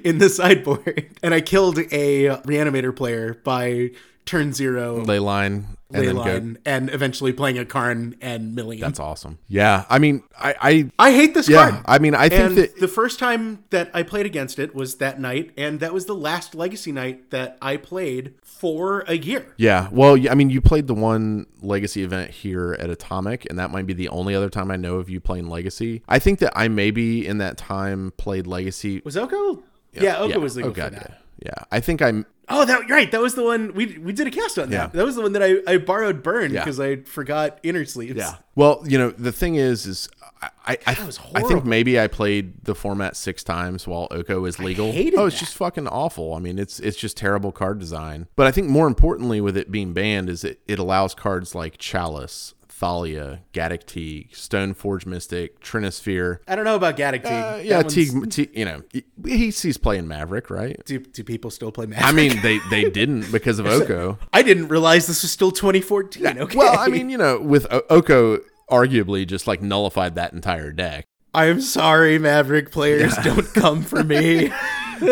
in 0.04 0.18
the 0.18 0.28
sideboard, 0.30 1.08
and 1.22 1.34
I 1.36 1.42
killed 1.42 1.78
a 1.78 2.26
Reanimator 2.46 2.96
player 2.96 3.36
by 3.44 3.92
turn 4.28 4.54
zero 4.54 5.04
Leyline 5.04 5.66
and 5.92 6.08
then 6.08 6.16
go. 6.16 6.22
Leyline, 6.22 6.58
and 6.66 6.90
eventually 6.90 7.32
playing 7.32 7.58
a 7.58 7.66
Karn 7.66 8.16
and 8.22 8.54
Million. 8.56 8.82
That's 8.82 9.00
awesome. 9.00 9.40
Yeah. 9.48 9.86
I 9.90 10.00
mean, 10.00 10.24
I, 10.38 10.56
I 11.00 11.08
I 11.08 11.12
hate 11.12 11.34
this 11.34 11.48
yeah, 11.48 11.72
card. 11.72 11.86
I 11.86 12.00
mean, 12.00 12.14
I 12.14 12.30
think 12.30 12.44
and 12.44 12.58
that 12.58 12.80
the 12.80 12.88
first 12.88 13.20
time 13.20 13.64
that 13.70 13.90
I 13.94 14.04
played 14.04 14.26
against 14.26 14.60
it 14.60 14.76
was 14.76 14.96
that 14.96 15.20
night, 15.20 15.52
and 15.58 15.80
that 15.80 15.94
was 15.94 16.06
the 16.06 16.16
last 16.16 16.56
Legacy 16.56 16.92
night 16.92 17.32
that 17.32 17.58
I 17.62 17.78
played 17.78 18.34
for 18.44 19.02
a 19.08 19.18
year. 19.18 19.54
Yeah, 19.58 19.88
well, 19.92 20.18
I 20.30 20.36
mean, 20.36 20.50
you 20.50 20.62
played 20.62 20.88
the 20.88 20.96
one 20.96 21.48
Legacy 21.62 22.04
event 22.04 22.32
here 22.32 22.76
at 22.80 22.90
Atomic, 22.90 23.46
and 23.50 23.58
that 23.60 23.72
might 23.72 23.86
be 23.86 23.94
the 23.94 24.10
only 24.10 24.36
other 24.36 24.50
time 24.50 24.72
I 24.72 24.76
know 24.76 24.98
of 24.98 25.10
you 25.10 25.20
playing 25.20 25.48
Legacy. 25.48 26.04
I 26.08 26.20
think 26.20 26.40
that 26.40 26.52
I 26.56 26.68
maybe 26.68 27.26
in 27.26 27.38
that 27.38 27.58
time 27.58 28.12
played 28.18 28.46
Legacy. 28.46 29.02
Was 29.06 29.16
Oko? 29.16 29.64
Yeah, 29.94 30.20
Oko 30.20 30.40
was 30.40 30.56
legal 30.56 30.72
oh, 30.72 30.74
God, 30.74 30.94
for 30.94 31.00
that. 31.00 31.10
Yeah. 31.12 31.18
Yeah, 31.40 31.54
I 31.72 31.80
think 31.80 32.02
I'm. 32.02 32.26
Oh, 32.50 32.64
that 32.64 32.90
right. 32.90 33.12
That 33.12 33.22
was 33.22 33.36
the 33.36 33.44
one 33.44 33.74
we 33.74 33.98
we 33.98 34.14
did 34.14 34.26
a 34.28 34.32
cast 34.32 34.58
on. 34.58 34.70
That. 34.70 34.76
Yeah. 34.76 34.88
That 34.88 35.06
was 35.06 35.16
the 35.16 35.22
one 35.22 35.34
that 35.34 35.44
I, 35.44 35.58
I 35.68 35.78
borrowed 35.78 36.24
burn 36.24 36.54
Yeah. 36.54 36.62
because 36.62 36.80
I 36.80 36.98
forgot 36.98 37.60
inner 37.62 37.84
sleeves. 37.84 38.16
Yeah. 38.16 38.36
Well, 38.56 38.84
you 38.88 38.98
know, 38.98 39.12
the 39.12 39.34
thing 39.34 39.56
is, 39.56 39.86
is 39.86 40.10
I 40.42 40.50
I, 40.66 40.78
I, 40.86 41.06
was 41.06 41.20
I 41.36 41.42
think 41.44 41.66
maybe 41.66 42.00
I 42.00 42.08
played 42.08 42.64
the 42.64 42.74
format 42.74 43.18
six 43.18 43.44
times 43.44 43.86
while 43.86 44.08
Oko 44.12 44.46
is 44.46 44.60
legal. 44.60 44.92
hated 44.92 45.20
oh, 45.20 45.26
it's 45.26 45.36
that. 45.36 45.46
just 45.46 45.58
fucking 45.58 45.88
awful. 45.88 46.34
I 46.36 46.40
mean, 46.40 46.58
it's 46.58 46.80
it's 46.80 46.98
just 46.98 47.18
terrible 47.18 47.52
card 47.52 47.80
design. 47.80 48.28
But 48.36 48.48
I 48.48 48.52
think 48.52 48.70
more 48.70 48.88
importantly, 48.88 49.42
with 49.42 49.58
it 49.58 49.70
being 49.70 49.94
banned, 49.94 50.30
is 50.30 50.44
it 50.44 50.62
it 50.68 50.80
allows 50.80 51.14
cards 51.14 51.54
like 51.54 51.78
Chalice. 51.78 52.54
Thalia, 52.78 53.42
Gaddock 53.54 53.88
Teeg, 53.88 54.32
Stoneforge 54.34 55.08
Mystic, 55.08 55.60
Trinisphere, 55.62 56.40
I 56.48 56.56
don't 56.56 56.64
know 56.64 56.76
about 56.76 56.96
Gaddock 56.96 57.24
Teeg. 57.24 57.54
Uh, 57.54 57.58
yeah, 57.58 57.82
Teeg, 57.82 58.12
Teeg, 58.28 58.56
you 58.56 58.66
know, 58.66 58.84
he, 58.92 59.04
he 59.26 59.50
sees 59.50 59.78
playing 59.78 60.08
Maverick, 60.08 60.52
right? 60.52 60.80
Do, 60.86 61.00
do 61.00 61.24
people 61.24 61.50
still 61.50 61.72
play 61.72 61.88
Maverick? 61.88 62.08
I 62.08 62.12
mean, 62.12 62.40
they 62.44 62.60
they 62.70 62.88
didn't 62.92 63.32
because 63.32 63.58
of 63.58 63.66
Oko. 63.66 64.20
I 64.32 64.44
didn't 64.44 64.68
realize 64.68 65.08
this 65.08 65.24
was 65.24 65.32
still 65.32 65.50
2014. 65.50 66.38
Okay. 66.38 66.58
Well, 66.58 66.78
I 66.78 66.90
mean, 66.90 67.10
you 67.10 67.18
know, 67.18 67.40
with 67.40 67.66
O- 67.72 67.82
Oko, 67.90 68.42
arguably 68.70 69.26
just 69.26 69.48
like 69.48 69.64
nullified 69.64 70.14
that 70.14 70.34
entire 70.34 70.72
deck. 70.72 71.06
I'm 71.34 71.62
sorry, 71.62 72.20
Maverick 72.20 72.72
players. 72.72 73.16
Don't 73.24 73.52
come 73.54 73.82
for 73.82 74.04
me. 74.04 74.52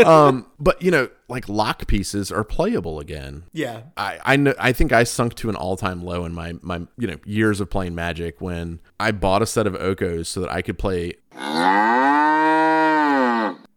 Um, 0.06 0.48
but 0.60 0.82
you 0.82 0.91
know, 0.91 1.10
like 1.28 1.50
lock 1.50 1.88
pieces 1.88 2.32
are 2.32 2.43
playable 2.43 3.00
again. 3.00 3.43
yeah. 3.54 3.84
I, 3.98 4.19
I 4.24 4.36
know 4.36 4.54
I 4.60 4.71
think 4.71 4.91
I 4.91 5.04
sunk 5.04 5.36
to 5.36 5.50
an 5.50 5.56
all 5.56 5.78
time 5.78 6.04
low 6.04 6.26
in 6.26 6.34
my 6.34 6.54
my 6.62 6.82
you 6.98 7.08
know 7.08 7.17
years 7.26 7.60
of 7.60 7.69
playing 7.69 7.95
Magic 7.95 8.39
when 8.41 8.80
I 9.00 9.12
bought 9.12 9.41
a 9.41 9.45
set 9.45 9.67
of 9.67 9.74
Okos 9.74 10.28
so 10.28 10.41
that 10.41 10.52
I 10.52 10.62
could 10.62 10.78
play 10.78 11.13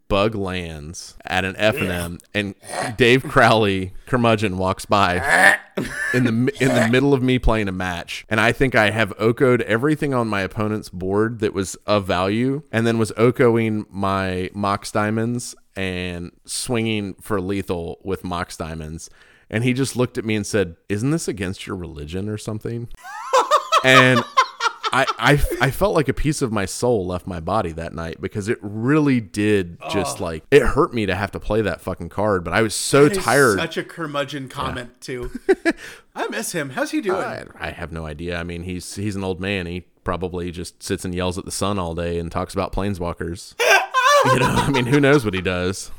Bug 0.08 0.34
Lands 0.34 1.16
at 1.26 1.44
an 1.44 1.54
FNM, 1.54 2.18
and 2.34 2.54
Dave 2.96 3.24
Crowley 3.24 3.92
curmudgeon 4.06 4.56
walks 4.56 4.86
by 4.86 5.58
in 6.14 6.24
the 6.24 6.52
in 6.60 6.74
the 6.74 6.88
middle 6.90 7.12
of 7.12 7.22
me 7.22 7.38
playing 7.38 7.68
a 7.68 7.72
match, 7.72 8.24
and 8.30 8.40
I 8.40 8.52
think 8.52 8.74
I 8.74 8.90
have 8.90 9.14
Okoed 9.18 9.60
everything 9.62 10.14
on 10.14 10.26
my 10.26 10.40
opponent's 10.40 10.88
board 10.88 11.40
that 11.40 11.52
was 11.52 11.74
of 11.86 12.06
value, 12.06 12.62
and 12.72 12.86
then 12.86 12.96
was 12.96 13.12
Okoing 13.12 13.84
my 13.90 14.48
Mox 14.54 14.90
Diamonds 14.90 15.54
and 15.78 16.32
swinging 16.44 17.14
for 17.20 17.40
lethal 17.40 18.00
with 18.02 18.24
Mox 18.24 18.56
Diamonds. 18.56 19.08
And 19.48 19.62
he 19.62 19.72
just 19.72 19.94
looked 19.94 20.18
at 20.18 20.24
me 20.24 20.34
and 20.34 20.44
said, 20.44 20.74
Isn't 20.88 21.12
this 21.12 21.28
against 21.28 21.68
your 21.68 21.76
religion 21.76 22.28
or 22.28 22.36
something? 22.36 22.88
and 23.84 24.24
I, 24.92 25.06
I, 25.18 25.32
I 25.60 25.70
felt 25.70 25.94
like 25.94 26.08
a 26.08 26.14
piece 26.14 26.42
of 26.42 26.50
my 26.50 26.64
soul 26.64 27.06
left 27.06 27.28
my 27.28 27.38
body 27.38 27.70
that 27.72 27.94
night 27.94 28.20
because 28.20 28.48
it 28.48 28.58
really 28.60 29.20
did 29.20 29.78
just 29.88 30.18
like 30.18 30.42
it 30.50 30.62
hurt 30.62 30.92
me 30.92 31.06
to 31.06 31.14
have 31.14 31.30
to 31.30 31.40
play 31.40 31.62
that 31.62 31.80
fucking 31.80 32.08
card. 32.08 32.42
But 32.42 32.54
I 32.54 32.62
was 32.62 32.74
so 32.74 33.08
tired. 33.08 33.60
Such 33.60 33.76
a 33.76 33.84
curmudgeon 33.84 34.48
comment 34.48 35.00
too. 35.00 35.30
I 36.16 36.26
miss 36.26 36.50
him. 36.52 36.70
How's 36.70 36.90
he 36.90 37.00
doing? 37.00 37.22
I, 37.22 37.44
I 37.54 37.70
have 37.70 37.92
no 37.92 38.04
idea. 38.04 38.36
I 38.36 38.42
mean, 38.42 38.64
he's 38.64 38.96
he's 38.96 39.14
an 39.14 39.22
old 39.22 39.40
man. 39.40 39.66
He 39.66 39.82
probably 40.02 40.50
just 40.50 40.82
sits 40.82 41.04
and 41.04 41.14
yells 41.14 41.38
at 41.38 41.44
the 41.44 41.52
sun 41.52 41.78
all 41.78 41.94
day 41.94 42.18
and 42.18 42.32
talks 42.32 42.52
about 42.52 42.72
planeswalkers. 42.72 43.54
you 44.32 44.38
know, 44.38 44.46
I 44.46 44.70
mean, 44.70 44.86
who 44.86 45.00
knows 45.00 45.24
what 45.24 45.34
he 45.34 45.40
does? 45.40 45.90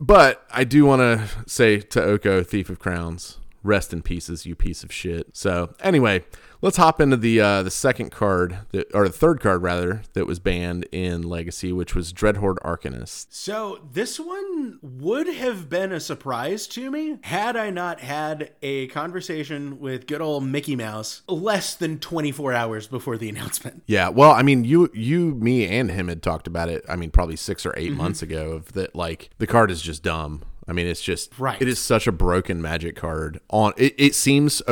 But 0.00 0.44
I 0.50 0.64
do 0.64 0.84
want 0.84 1.00
to 1.00 1.28
say 1.46 1.78
to 1.78 2.02
Oko, 2.02 2.42
Thief 2.42 2.68
of 2.70 2.78
Crowns, 2.78 3.38
rest 3.62 3.92
in 3.92 4.02
pieces, 4.02 4.44
you 4.46 4.56
piece 4.56 4.82
of 4.82 4.92
shit. 4.92 5.28
So 5.32 5.74
anyway, 5.80 6.24
let's 6.62 6.78
hop 6.78 7.00
into 7.00 7.16
the 7.18 7.40
uh, 7.40 7.62
the 7.62 7.70
second 7.70 8.10
card 8.10 8.58
that, 8.70 8.86
or 8.94 9.06
the 9.06 9.12
third 9.12 9.40
card 9.40 9.62
rather, 9.62 10.02
that 10.14 10.26
was 10.26 10.38
banned 10.38 10.84
in 10.92 11.22
Legacy, 11.22 11.72
which 11.72 11.94
was 11.94 12.12
Dreadhorde 12.12 12.56
Arcanist. 12.64 13.26
So 13.30 13.80
this 13.92 14.18
one 14.18 14.78
would 14.80 15.26
have 15.26 15.68
been 15.68 15.92
a 15.92 16.00
surprise 16.00 16.66
to 16.68 16.90
me 16.90 17.18
had 17.24 17.56
I 17.56 17.68
not 17.70 18.00
had 18.00 18.52
a 18.62 18.86
conversation 18.88 19.78
with 19.80 20.06
good 20.06 20.20
old 20.22 20.44
Mickey 20.44 20.76
Mouse 20.76 21.22
less 21.28 21.74
than 21.74 21.98
24 21.98 22.52
hours 22.54 22.86
before 22.86 23.18
the 23.18 23.28
announcement. 23.28 23.82
Yeah, 23.86 24.08
well, 24.08 24.30
I 24.32 24.42
mean, 24.42 24.64
you, 24.64 24.88
you, 24.94 25.34
me, 25.34 25.66
and 25.66 25.90
him 25.90 26.08
had 26.08 26.22
talked 26.22 26.46
about 26.46 26.68
it. 26.68 26.84
I 26.88 26.96
mean, 26.96 27.10
probably 27.10 27.36
six 27.36 27.66
or 27.66 27.74
8 27.76 27.82
Mm-hmm. 27.90 27.98
months 27.98 28.22
ago. 28.22 28.52
Of 28.52 28.72
that, 28.72 28.94
like 28.94 29.30
the 29.38 29.46
card 29.46 29.70
is 29.70 29.82
just 29.82 30.02
dumb. 30.02 30.42
I 30.68 30.72
mean, 30.72 30.86
it's 30.86 31.02
just 31.02 31.36
Right. 31.38 31.60
It 31.60 31.66
is 31.68 31.78
such 31.80 32.06
a 32.06 32.12
broken 32.12 32.62
Magic 32.62 32.94
card. 32.96 33.40
On 33.50 33.72
it, 33.76 33.94
it 33.98 34.14
seems. 34.14 34.62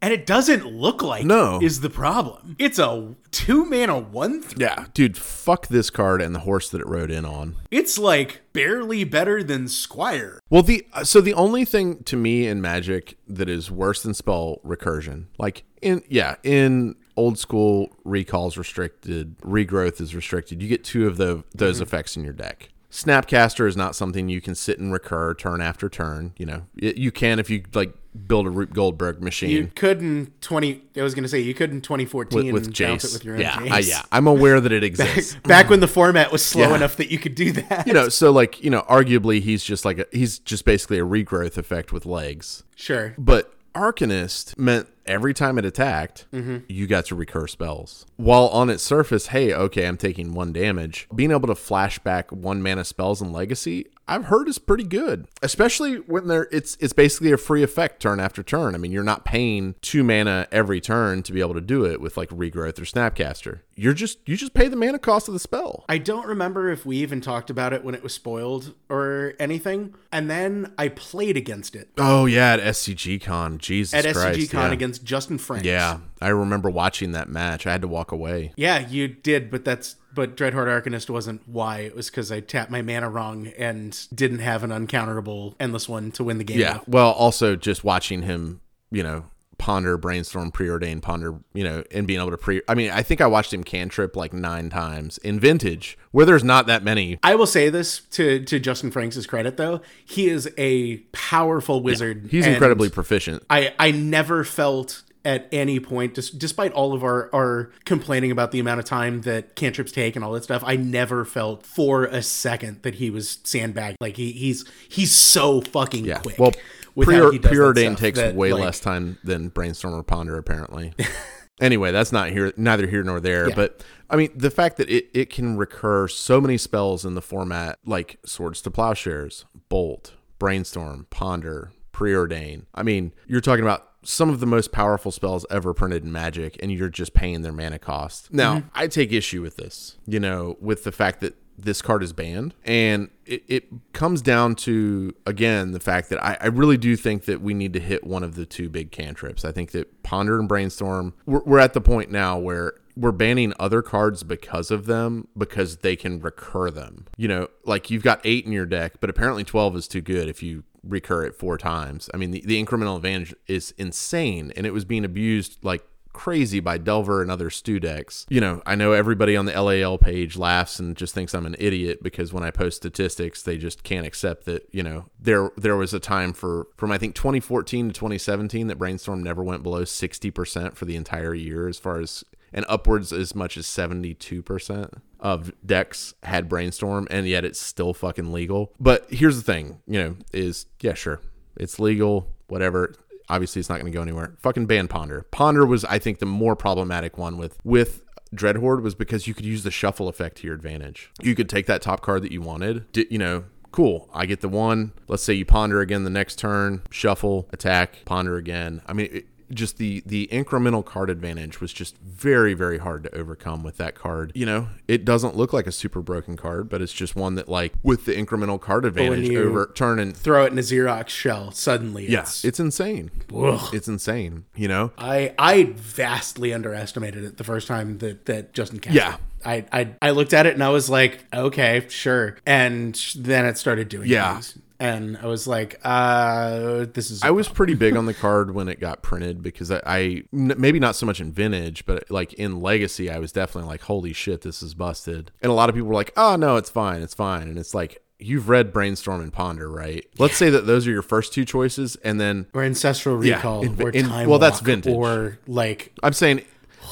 And 0.00 0.12
it 0.12 0.26
doesn't 0.26 0.64
look 0.64 1.02
like 1.02 1.24
No. 1.24 1.58
is 1.60 1.80
the 1.80 1.90
problem. 1.90 2.54
It's 2.58 2.78
a 2.78 3.14
two 3.32 3.64
mana 3.64 3.98
one 3.98 4.42
three. 4.42 4.64
yeah, 4.64 4.86
dude, 4.94 5.16
fuck 5.16 5.66
this 5.66 5.90
card 5.90 6.22
and 6.22 6.34
the 6.34 6.40
horse 6.40 6.70
that 6.70 6.80
it 6.80 6.86
rode 6.86 7.10
in 7.10 7.24
on. 7.24 7.56
It's 7.70 7.98
like 7.98 8.42
barely 8.52 9.02
better 9.04 9.42
than 9.42 9.66
Squire. 9.66 10.40
Well, 10.50 10.62
the 10.62 10.86
uh, 10.92 11.02
so 11.02 11.20
the 11.20 11.34
only 11.34 11.64
thing 11.64 12.04
to 12.04 12.16
me 12.16 12.46
in 12.46 12.60
Magic 12.60 13.18
that 13.26 13.48
is 13.48 13.70
worse 13.70 14.02
than 14.02 14.14
spell 14.14 14.60
recursion, 14.64 15.26
like 15.36 15.64
in 15.82 16.02
yeah, 16.08 16.36
in 16.44 16.94
old 17.16 17.36
school 17.36 17.88
recalls 18.04 18.56
restricted, 18.56 19.36
regrowth 19.40 20.00
is 20.00 20.14
restricted. 20.14 20.62
You 20.62 20.68
get 20.68 20.84
two 20.84 21.08
of 21.08 21.16
the 21.16 21.42
those 21.54 21.76
mm-hmm. 21.76 21.82
effects 21.82 22.16
in 22.16 22.22
your 22.22 22.32
deck. 22.32 22.68
Snapcaster 22.90 23.68
is 23.68 23.76
not 23.76 23.94
something 23.94 24.28
you 24.28 24.40
can 24.40 24.54
sit 24.54 24.78
and 24.78 24.92
recur 24.92 25.34
turn 25.34 25.60
after 25.60 25.88
turn. 25.88 26.32
You 26.38 26.46
know, 26.46 26.62
it, 26.76 26.96
you 26.96 27.12
can 27.12 27.38
if 27.38 27.50
you 27.50 27.62
like 27.74 27.94
build 28.26 28.46
a 28.46 28.50
Rube 28.50 28.72
Goldberg 28.72 29.22
machine. 29.22 29.50
You 29.50 29.70
couldn't 29.74 30.40
20 30.40 30.82
I 30.96 31.02
was 31.02 31.14
going 31.14 31.22
to 31.22 31.28
say 31.28 31.40
you 31.40 31.54
could 31.54 31.70
in 31.70 31.80
2014 31.82 32.46
with, 32.52 32.66
with 32.66 32.74
Jace, 32.74 33.04
it 33.04 33.12
with 33.12 33.24
your 33.24 33.34
own 33.34 33.40
yeah, 33.42 33.56
Jace. 33.56 33.88
Yeah, 33.90 34.02
I'm 34.10 34.26
aware 34.26 34.60
that 34.60 34.72
it 34.72 34.82
exists. 34.84 35.36
Back 35.44 35.68
when 35.68 35.80
the 35.80 35.86
format 35.88 36.32
was 36.32 36.44
slow 36.44 36.70
Yeah. 36.70 36.76
enough 36.76 36.96
that 36.96 37.10
you 37.10 37.18
could 37.18 37.34
do 37.34 37.52
that. 37.52 37.86
you 37.86 37.92
know, 37.92 38.08
so 38.08 38.30
like 38.30 38.62
you 38.62 38.70
know, 38.70 38.82
arguably 38.88 39.40
he's 39.42 39.62
just 39.62 39.84
like 39.84 39.98
a, 39.98 40.06
he's 40.10 40.38
just 40.38 40.64
basically 40.64 40.98
a 40.98 41.04
regrowth 41.04 41.58
effect 41.58 41.92
with 41.92 42.06
legs. 42.06 42.64
Sure. 42.74 43.14
But 43.18 43.52
Arcanist 43.78 44.58
meant 44.58 44.88
every 45.06 45.32
time 45.32 45.56
it 45.58 45.64
attacked, 45.64 46.26
Mm-hmm. 46.32 46.58
you 46.68 46.86
got 46.86 47.06
to 47.06 47.14
recur 47.14 47.46
spells. 47.46 48.04
While 48.16 48.48
on 48.48 48.68
its 48.70 48.82
surface, 48.82 49.28
hey, 49.28 49.54
okay, 49.54 49.86
I'm 49.86 49.96
taking 49.96 50.34
one 50.34 50.52
damage. 50.52 51.06
Being 51.14 51.30
able 51.30 51.46
to 51.48 51.54
flash 51.54 51.98
back 52.00 52.30
one 52.32 52.60
mana 52.62 52.84
spells 52.84 53.22
in 53.22 53.32
Legacy, 53.32 53.86
I've 54.08 54.24
heard 54.24 54.48
is 54.48 54.58
pretty 54.58 54.84
good, 54.84 55.28
especially 55.42 55.96
when 55.96 56.28
they're 56.28 56.48
it's 56.50 56.76
it's 56.80 56.92
basically 56.92 57.30
a 57.30 57.36
free 57.36 57.62
effect 57.62 58.00
turn 58.00 58.20
after 58.20 58.42
turn. 58.42 58.74
I 58.74 58.78
mean, 58.78 58.90
you're 58.90 59.04
not 59.04 59.24
paying 59.24 59.74
two 59.82 60.02
mana 60.02 60.48
every 60.50 60.80
turn 60.80 61.22
to 61.24 61.32
be 61.32 61.40
able 61.40 61.54
to 61.54 61.60
do 61.60 61.84
it 61.84 62.00
with 62.00 62.16
like 62.16 62.30
regrowth 62.30 62.78
or 62.78 62.84
snapcaster. 62.84 63.60
You're 63.76 63.92
just 63.92 64.18
you 64.26 64.36
just 64.36 64.54
pay 64.54 64.68
the 64.68 64.76
mana 64.76 64.98
cost 64.98 65.28
of 65.28 65.34
the 65.34 65.40
spell. 65.40 65.84
I 65.88 65.98
don't 65.98 66.26
remember 66.26 66.70
if 66.70 66.86
we 66.86 66.96
even 66.98 67.20
talked 67.20 67.50
about 67.50 67.72
it 67.72 67.84
when 67.84 67.94
it 67.94 68.02
was 68.02 68.14
spoiled 68.14 68.74
or 68.88 69.34
anything. 69.38 69.94
And 70.10 70.30
then 70.30 70.72
I 70.78 70.88
played 70.88 71.36
against 71.36 71.76
it 71.76 71.90
Oh 71.98 72.24
yeah, 72.26 72.54
at 72.54 72.60
SCG 72.60 73.22
Con, 73.22 73.58
Jesus 73.58 73.94
at 73.94 74.14
Christ, 74.14 74.40
SCG 74.40 74.50
Con 74.50 74.70
yeah. 74.70 74.72
against 74.72 75.04
Justin 75.04 75.38
Franks. 75.38 75.66
Yeah, 75.66 75.98
I 76.20 76.28
remember 76.28 76.70
watching 76.70 77.12
that 77.12 77.28
match. 77.28 77.66
I 77.66 77.72
had 77.72 77.82
to 77.82 77.88
walk 77.88 78.10
away. 78.10 78.52
Yeah, 78.56 78.78
you 78.88 79.06
did, 79.06 79.50
but 79.50 79.64
that's 79.64 79.96
but 80.14 80.36
Dreadhorde 80.36 80.82
Arcanist 80.82 81.10
wasn't 81.10 81.46
why. 81.48 81.80
It 81.80 81.94
was 81.94 82.10
because 82.10 82.32
I 82.32 82.40
tapped 82.40 82.70
my 82.70 82.82
mana 82.82 83.08
wrong 83.08 83.48
and 83.58 83.98
didn't 84.14 84.40
have 84.40 84.64
an 84.64 84.70
uncounterable 84.70 85.54
endless 85.60 85.88
one 85.88 86.10
to 86.12 86.24
win 86.24 86.38
the 86.38 86.44
game. 86.44 86.58
Yeah. 86.58 86.80
Well, 86.86 87.12
also 87.12 87.56
just 87.56 87.84
watching 87.84 88.22
him, 88.22 88.60
you 88.90 89.02
know, 89.02 89.26
ponder, 89.58 89.98
brainstorm, 89.98 90.50
preordain, 90.50 91.02
ponder, 91.02 91.38
you 91.52 91.64
know, 91.64 91.82
and 91.90 92.06
being 92.06 92.20
able 92.20 92.30
to 92.30 92.38
pre. 92.38 92.62
I 92.68 92.74
mean, 92.74 92.90
I 92.90 93.02
think 93.02 93.20
I 93.20 93.26
watched 93.26 93.52
him 93.52 93.64
cantrip 93.64 94.16
like 94.16 94.32
nine 94.32 94.70
times 94.70 95.18
in 95.18 95.38
vintage, 95.38 95.98
where 96.12 96.24
there's 96.24 96.44
not 96.44 96.66
that 96.68 96.82
many. 96.82 97.18
I 97.22 97.34
will 97.34 97.46
say 97.46 97.68
this 97.68 98.00
to 98.12 98.44
to 98.44 98.58
Justin 98.58 98.90
Franks' 98.90 99.26
credit 99.26 99.56
though, 99.56 99.80
he 100.04 100.28
is 100.28 100.48
a 100.56 100.98
powerful 101.12 101.82
wizard. 101.82 102.28
He's 102.30 102.46
incredibly 102.46 102.88
proficient. 102.88 103.42
I 103.50 103.74
I 103.78 103.90
never 103.90 104.44
felt 104.44 105.02
at 105.28 105.46
any 105.52 105.78
point, 105.78 106.14
just 106.14 106.38
despite 106.38 106.72
all 106.72 106.94
of 106.94 107.04
our 107.04 107.28
our 107.34 107.70
complaining 107.84 108.30
about 108.30 108.50
the 108.50 108.58
amount 108.58 108.80
of 108.80 108.86
time 108.86 109.20
that 109.20 109.54
cantrips 109.54 109.92
take 109.92 110.16
and 110.16 110.24
all 110.24 110.32
that 110.32 110.42
stuff, 110.42 110.62
I 110.64 110.76
never 110.76 111.26
felt 111.26 111.66
for 111.66 112.04
a 112.06 112.22
second 112.22 112.82
that 112.82 112.94
he 112.94 113.10
was 113.10 113.38
sandbagged. 113.44 113.98
Like 114.00 114.16
he 114.16 114.32
he's 114.32 114.64
he's 114.88 115.12
so 115.12 115.60
fucking 115.60 116.06
Yeah. 116.06 116.20
quick. 116.20 116.38
Well, 116.38 116.52
with 116.94 117.08
how 117.10 117.28
pre- 117.28 117.32
he 117.32 117.38
does 117.38 117.50
that 117.50 117.56
preordain 117.56 117.96
takes 117.98 118.18
that, 118.18 118.34
way 118.34 118.54
like, 118.54 118.64
less 118.64 118.80
time 118.80 119.18
than 119.22 119.48
brainstorm 119.50 119.94
or 119.94 120.02
ponder, 120.02 120.38
apparently. 120.38 120.94
anyway, 121.60 121.92
that's 121.92 122.10
not 122.10 122.30
here, 122.30 122.52
neither 122.56 122.86
here 122.86 123.02
nor 123.02 123.20
there. 123.20 123.50
Yeah. 123.50 123.54
But 123.54 123.84
I 124.08 124.16
mean, 124.16 124.30
the 124.34 124.50
fact 124.50 124.78
that 124.78 124.88
it, 124.88 125.08
it 125.12 125.28
can 125.30 125.58
recur 125.58 126.08
so 126.08 126.40
many 126.40 126.56
spells 126.56 127.04
in 127.04 127.14
the 127.14 127.22
format, 127.22 127.78
like 127.84 128.18
Swords 128.24 128.62
to 128.62 128.70
Plowshares, 128.70 129.44
Bolt, 129.68 130.14
Brainstorm, 130.38 131.06
Ponder, 131.10 131.72
Preordain. 131.92 132.64
I 132.74 132.82
mean, 132.82 133.12
you're 133.26 133.42
talking 133.42 133.62
about 133.64 133.87
some 134.02 134.30
of 134.30 134.40
the 134.40 134.46
most 134.46 134.72
powerful 134.72 135.10
spells 135.10 135.44
ever 135.50 135.74
printed 135.74 136.04
in 136.04 136.12
Magic, 136.12 136.56
and 136.62 136.72
you're 136.72 136.88
just 136.88 137.14
paying 137.14 137.42
their 137.42 137.52
mana 137.52 137.78
cost. 137.78 138.32
Now, 138.32 138.56
mm-hmm. 138.56 138.68
I 138.74 138.86
take 138.86 139.12
issue 139.12 139.42
with 139.42 139.56
this, 139.56 139.96
you 140.06 140.20
know, 140.20 140.56
with 140.60 140.84
the 140.84 140.92
fact 140.92 141.20
that 141.20 141.36
this 141.58 141.82
card 141.82 142.02
is 142.02 142.12
banned. 142.12 142.54
And 142.64 143.10
it, 143.26 143.42
it 143.48 143.92
comes 143.92 144.22
down 144.22 144.54
to, 144.56 145.14
again, 145.26 145.72
the 145.72 145.80
fact 145.80 146.08
that 146.10 146.22
I, 146.22 146.36
I 146.40 146.46
really 146.46 146.76
do 146.76 146.96
think 146.96 147.24
that 147.24 147.40
we 147.40 147.52
need 147.52 147.72
to 147.72 147.80
hit 147.80 148.06
one 148.06 148.22
of 148.22 148.36
the 148.36 148.46
two 148.46 148.68
big 148.68 148.92
cantrips. 148.92 149.44
I 149.44 149.52
think 149.52 149.72
that 149.72 150.02
Ponder 150.02 150.38
and 150.38 150.48
Brainstorm, 150.48 151.14
we're, 151.26 151.42
we're 151.44 151.58
at 151.58 151.74
the 151.74 151.80
point 151.80 152.10
now 152.10 152.38
where 152.38 152.74
we're 152.96 153.12
banning 153.12 153.52
other 153.58 153.82
cards 153.82 154.22
because 154.22 154.70
of 154.70 154.86
them 154.86 155.28
because 155.36 155.78
they 155.78 155.96
can 155.96 156.20
recur 156.20 156.70
them. 156.70 157.06
You 157.16 157.28
know, 157.28 157.48
like 157.64 157.90
you've 157.90 158.02
got 158.02 158.20
eight 158.24 158.46
in 158.46 158.52
your 158.52 158.66
deck, 158.66 158.94
but 159.00 159.10
apparently 159.10 159.44
12 159.44 159.76
is 159.76 159.88
too 159.88 160.00
good 160.00 160.28
if 160.28 160.42
you 160.42 160.64
recur 160.82 161.24
it 161.24 161.34
four 161.34 161.58
times. 161.58 162.08
I 162.12 162.16
mean, 162.16 162.30
the, 162.30 162.42
the 162.44 162.62
incremental 162.62 162.96
advantage 162.96 163.34
is 163.46 163.74
insane 163.78 164.52
and 164.56 164.66
it 164.66 164.72
was 164.72 164.84
being 164.84 165.04
abused 165.04 165.58
like 165.62 165.84
crazy 166.18 166.58
by 166.58 166.76
Delver 166.78 167.22
and 167.22 167.30
other 167.30 167.48
Stu 167.48 167.78
decks. 167.78 168.26
You 168.28 168.40
know, 168.40 168.60
I 168.66 168.74
know 168.74 168.92
everybody 168.92 169.36
on 169.36 169.44
the 169.44 169.60
LAL 169.60 169.98
page 169.98 170.36
laughs 170.36 170.80
and 170.80 170.96
just 170.96 171.14
thinks 171.14 171.32
I'm 171.32 171.46
an 171.46 171.54
idiot 171.58 172.02
because 172.02 172.32
when 172.32 172.42
I 172.42 172.50
post 172.50 172.78
statistics, 172.78 173.42
they 173.42 173.56
just 173.56 173.84
can't 173.84 174.06
accept 174.06 174.44
that, 174.46 174.68
you 174.72 174.82
know, 174.82 175.06
there 175.20 175.50
there 175.56 175.76
was 175.76 175.94
a 175.94 176.00
time 176.00 176.32
for 176.32 176.66
from 176.76 176.90
I 176.90 176.98
think 176.98 177.14
2014 177.14 177.88
to 177.88 177.94
2017 177.94 178.66
that 178.66 178.78
Brainstorm 178.78 179.22
never 179.22 179.44
went 179.44 179.62
below 179.62 179.82
60% 179.82 180.74
for 180.74 180.84
the 180.86 180.96
entire 180.96 181.34
year 181.34 181.68
as 181.68 181.78
far 181.78 182.00
as 182.00 182.24
and 182.52 182.64
upwards 182.68 183.12
as 183.12 183.34
much 183.34 183.56
as 183.56 183.66
72% 183.66 185.00
of 185.20 185.52
decks 185.64 186.14
had 186.22 186.48
brainstorm 186.48 187.06
and 187.10 187.26
yet 187.26 187.44
it's 187.44 187.60
still 187.60 187.92
fucking 187.92 188.32
legal. 188.32 188.72
But 188.78 189.06
here's 189.10 189.36
the 189.36 189.42
thing, 189.42 189.80
you 189.86 189.98
know, 190.02 190.16
is 190.32 190.66
yeah, 190.80 190.94
sure. 190.94 191.20
It's 191.56 191.78
legal, 191.78 192.32
whatever 192.46 192.94
obviously 193.28 193.60
it's 193.60 193.68
not 193.68 193.80
going 193.80 193.92
to 193.92 193.96
go 193.96 194.02
anywhere. 194.02 194.34
Fucking 194.38 194.66
ban 194.66 194.88
Ponder. 194.88 195.26
Ponder 195.30 195.66
was, 195.66 195.84
I 195.84 195.98
think, 195.98 196.18
the 196.18 196.26
more 196.26 196.56
problematic 196.56 197.18
one 197.18 197.36
with 197.36 197.58
with 197.64 198.02
Dreadhorde 198.34 198.82
was 198.82 198.94
because 198.94 199.26
you 199.26 199.34
could 199.34 199.44
use 199.44 199.62
the 199.62 199.70
shuffle 199.70 200.08
effect 200.08 200.38
to 200.38 200.46
your 200.46 200.54
advantage. 200.54 201.10
You 201.22 201.34
could 201.34 201.48
take 201.48 201.66
that 201.66 201.82
top 201.82 202.00
card 202.00 202.22
that 202.22 202.32
you 202.32 202.42
wanted, 202.42 202.84
you 203.10 203.18
know. 203.18 203.44
Cool. 203.70 204.08
I 204.14 204.24
get 204.24 204.40
the 204.40 204.48
one. 204.48 204.92
Let's 205.08 205.22
say 205.22 205.34
you 205.34 205.44
ponder 205.44 205.82
again 205.82 206.04
the 206.04 206.10
next 206.10 206.38
turn, 206.38 206.82
shuffle, 206.90 207.48
attack, 207.52 208.04
ponder 208.06 208.36
again. 208.38 208.80
I 208.86 208.94
mean, 208.94 209.08
it, 209.12 209.26
just 209.52 209.78
the 209.78 210.02
the 210.06 210.28
incremental 210.32 210.84
card 210.84 211.10
advantage 211.10 211.60
was 211.60 211.72
just 211.72 211.96
very 211.98 212.54
very 212.54 212.78
hard 212.78 213.02
to 213.04 213.14
overcome 213.14 213.62
with 213.62 213.76
that 213.78 213.94
card. 213.94 214.32
You 214.34 214.46
know, 214.46 214.68
it 214.86 215.04
doesn't 215.04 215.36
look 215.36 215.52
like 215.52 215.66
a 215.66 215.72
super 215.72 216.00
broken 216.02 216.36
card, 216.36 216.68
but 216.68 216.82
it's 216.82 216.92
just 216.92 217.16
one 217.16 217.34
that 217.36 217.48
like 217.48 217.72
with 217.82 218.04
the 218.04 218.12
incremental 218.14 218.60
card 218.60 218.84
advantage 218.84 219.34
over 219.34 219.70
turn 219.74 219.98
and 219.98 220.16
throw 220.16 220.44
it 220.44 220.52
in 220.52 220.58
a 220.58 220.62
Xerox 220.62 221.08
shell. 221.08 221.50
Suddenly, 221.50 222.10
yeah, 222.10 222.20
it's, 222.20 222.44
it's 222.44 222.60
insane. 222.60 223.10
Ugh. 223.34 223.74
It's 223.74 223.88
insane. 223.88 224.44
You 224.54 224.68
know, 224.68 224.92
I 224.98 225.34
I 225.38 225.72
vastly 225.76 226.52
underestimated 226.52 227.24
it 227.24 227.36
the 227.36 227.44
first 227.44 227.68
time 227.68 227.98
that 227.98 228.26
that 228.26 228.52
Justin 228.52 228.80
cast 228.80 228.94
Yeah. 228.96 229.14
it. 229.14 229.20
I, 229.44 229.64
I 229.72 229.88
I 230.02 230.10
looked 230.10 230.34
at 230.34 230.46
it 230.46 230.54
and 230.54 230.64
I 230.64 230.70
was 230.70 230.90
like, 230.90 231.24
okay, 231.32 231.86
sure. 231.88 232.36
And 232.44 232.94
then 233.16 233.46
it 233.46 233.56
started 233.56 233.88
doing 233.88 234.08
Yeah. 234.08 234.34
things. 234.34 234.58
And 234.80 235.16
I 235.18 235.26
was 235.26 235.46
like, 235.48 235.80
uh, 235.84 236.86
this 236.92 237.10
is. 237.10 237.22
I 237.24 237.30
was 237.30 237.48
pretty 237.48 237.74
big 237.74 237.96
on 237.96 238.06
the 238.06 238.14
card 238.14 238.54
when 238.54 238.68
it 238.68 238.78
got 238.78 239.02
printed 239.02 239.42
because 239.42 239.70
I, 239.72 239.80
I 239.84 239.98
n- 240.32 240.54
maybe 240.56 240.78
not 240.78 240.94
so 240.94 241.04
much 241.04 241.20
in 241.20 241.32
vintage, 241.32 241.84
but 241.84 242.08
like 242.10 242.32
in 242.34 242.60
legacy, 242.60 243.10
I 243.10 243.18
was 243.18 243.32
definitely 243.32 243.68
like, 243.68 243.82
holy 243.82 244.12
shit, 244.12 244.42
this 244.42 244.62
is 244.62 244.74
busted. 244.74 245.32
And 245.42 245.50
a 245.50 245.54
lot 245.54 245.68
of 245.68 245.74
people 245.74 245.88
were 245.88 245.94
like, 245.94 246.12
oh 246.16 246.36
no, 246.36 246.56
it's 246.56 246.70
fine, 246.70 247.02
it's 247.02 247.14
fine. 247.14 247.48
And 247.48 247.58
it's 247.58 247.74
like, 247.74 248.02
you've 248.20 248.48
read 248.48 248.72
Brainstorm 248.72 249.20
and 249.20 249.32
Ponder, 249.32 249.68
right? 249.68 250.04
Let's 250.18 250.36
say 250.36 250.48
that 250.50 250.66
those 250.66 250.86
are 250.86 250.90
your 250.90 251.02
first 251.02 251.32
two 251.32 251.44
choices, 251.44 251.96
and 252.04 252.20
then 252.20 252.46
or 252.54 252.62
ancestral 252.62 253.24
Yeah, 253.24 253.36
recall 253.36 253.62
in- 253.64 253.82
or 253.82 253.90
in- 253.90 254.06
time 254.08 254.28
well, 254.28 254.38
that's 254.38 254.58
Walk, 254.60 254.64
vintage. 254.66 254.94
or 254.94 255.38
like 255.48 255.92
I'm 256.04 256.12
saying. 256.12 256.42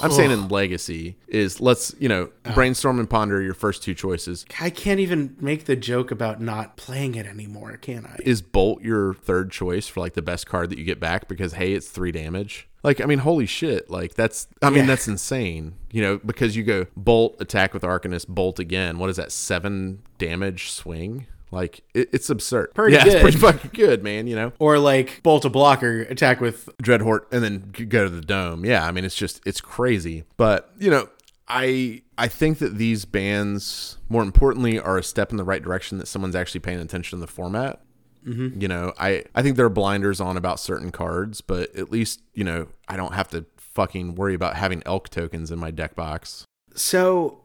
I'm 0.03 0.11
saying 0.13 0.31
in 0.31 0.49
legacy 0.49 1.17
is 1.29 1.61
let's 1.61 1.95
you 1.99 2.09
know 2.09 2.31
Oh. 2.45 2.53
brainstorm 2.55 2.99
and 2.99 3.09
ponder 3.09 3.41
your 3.43 3.55
first 3.55 3.83
two 3.83 3.95
choices. 3.95 4.45
I 4.61 4.71
can't 4.71 5.01
even 5.01 5.37
make 5.41 5.65
the 5.65 5.77
joke 5.77 6.11
about 6.11 6.41
not 6.41 6.77
playing 6.77 7.15
it 7.17 7.27
anymore, 7.27 7.77
can 7.77 8.07
I? 8.07 8.17
Is 8.25 8.43
bolt 8.43 8.83
your 8.83 9.15
third 9.15 9.51
choice 9.51 9.89
for 9.89 10.01
like 10.01 10.15
the 10.15 10.23
best 10.23 10.47
card 10.47 10.71
that 10.71 10.79
you 10.79 10.85
get 10.85 11.01
back 11.01 11.29
because 11.29 11.55
hey 11.55 11.73
it's 11.73 11.89
three 11.89 12.13
damage? 12.13 12.69
Like 12.83 13.01
I 13.01 13.07
mean 13.07 13.19
holy 13.19 13.47
shit 13.47 13.91
like 13.91 14.15
that's 14.15 14.47
I 14.63 14.71
mean 14.71 14.81
Yeah. 14.81 14.87
that's 14.87 15.09
insane 15.09 15.75
you 15.91 16.03
know 16.03 16.19
because 16.25 16.55
you 16.57 16.63
go 16.63 16.87
bolt 16.97 17.37
attack 17.41 17.75
with 17.75 17.83
Arcanist 17.83 18.29
bolt 18.29 18.59
again 18.61 18.99
what 18.99 19.11
is 19.11 19.17
that 19.17 19.33
seven 19.33 20.03
damage 20.19 20.71
swing 20.71 21.27
like 21.57 21.83
it, 21.95 22.11
it's 22.12 22.31
absurd 22.31 22.73
Pretty 22.75 22.95
yeah 22.95 23.05
good. 23.05 23.12
it's 23.14 23.23
pretty 23.23 23.38
fucking 23.38 23.71
good 23.75 24.03
man 24.05 24.27
you 24.29 24.37
know 24.37 24.53
Or 24.61 24.79
like 24.79 25.23
bolt 25.25 25.45
a 25.45 25.51
blocker, 25.51 26.03
attack 26.03 26.40
with 26.40 26.69
Dreadhorde 26.83 27.25
and 27.33 27.42
then 27.42 27.73
go 27.88 28.05
to 28.05 28.11
the 28.11 28.21
dome. 28.21 28.64
Yeah, 28.64 28.87
I 28.87 28.92
mean 28.92 29.05
it's 29.05 29.16
just 29.16 29.40
it's 29.45 29.61
crazy. 29.61 30.25
But, 30.37 30.71
you 30.79 30.90
know, 30.90 31.09
I 31.49 32.03
I 32.19 32.29
think 32.29 32.59
that 32.59 32.77
these 32.77 33.05
bands 33.05 33.99
more 34.09 34.23
importantly 34.23 34.79
are 34.79 34.99
a 34.99 35.03
step 35.03 35.31
in 35.31 35.37
the 35.37 35.45
right 35.45 35.62
direction 35.62 35.99
that 35.99 36.07
someone's 36.07 36.35
actually 36.37 36.61
paying 36.61 36.81
attention 36.81 37.19
to 37.19 37.21
the 37.27 37.31
format. 37.33 37.81
Mm-hmm. 38.27 38.61
You 38.61 38.69
know, 38.69 38.92
I 38.99 39.25
I 39.35 39.42
think 39.42 39.57
there 39.57 39.66
are 39.66 39.71
blinders 39.71 40.21
on 40.21 40.37
about 40.37 40.59
certain 40.61 40.90
cards, 40.90 41.40
but 41.40 41.75
at 41.77 41.90
least, 41.92 42.21
you 42.35 42.45
know, 42.45 42.69
I 42.88 42.97
don't 42.97 43.14
have 43.14 43.29
to 43.29 43.47
fucking 43.59 44.14
worry 44.16 44.35
about 44.35 44.57
having 44.57 44.83
elk 44.87 45.09
tokens 45.11 45.51
in 45.51 45.59
my 45.59 45.71
deck 45.71 45.95
box. 45.95 46.45
So 46.75 47.40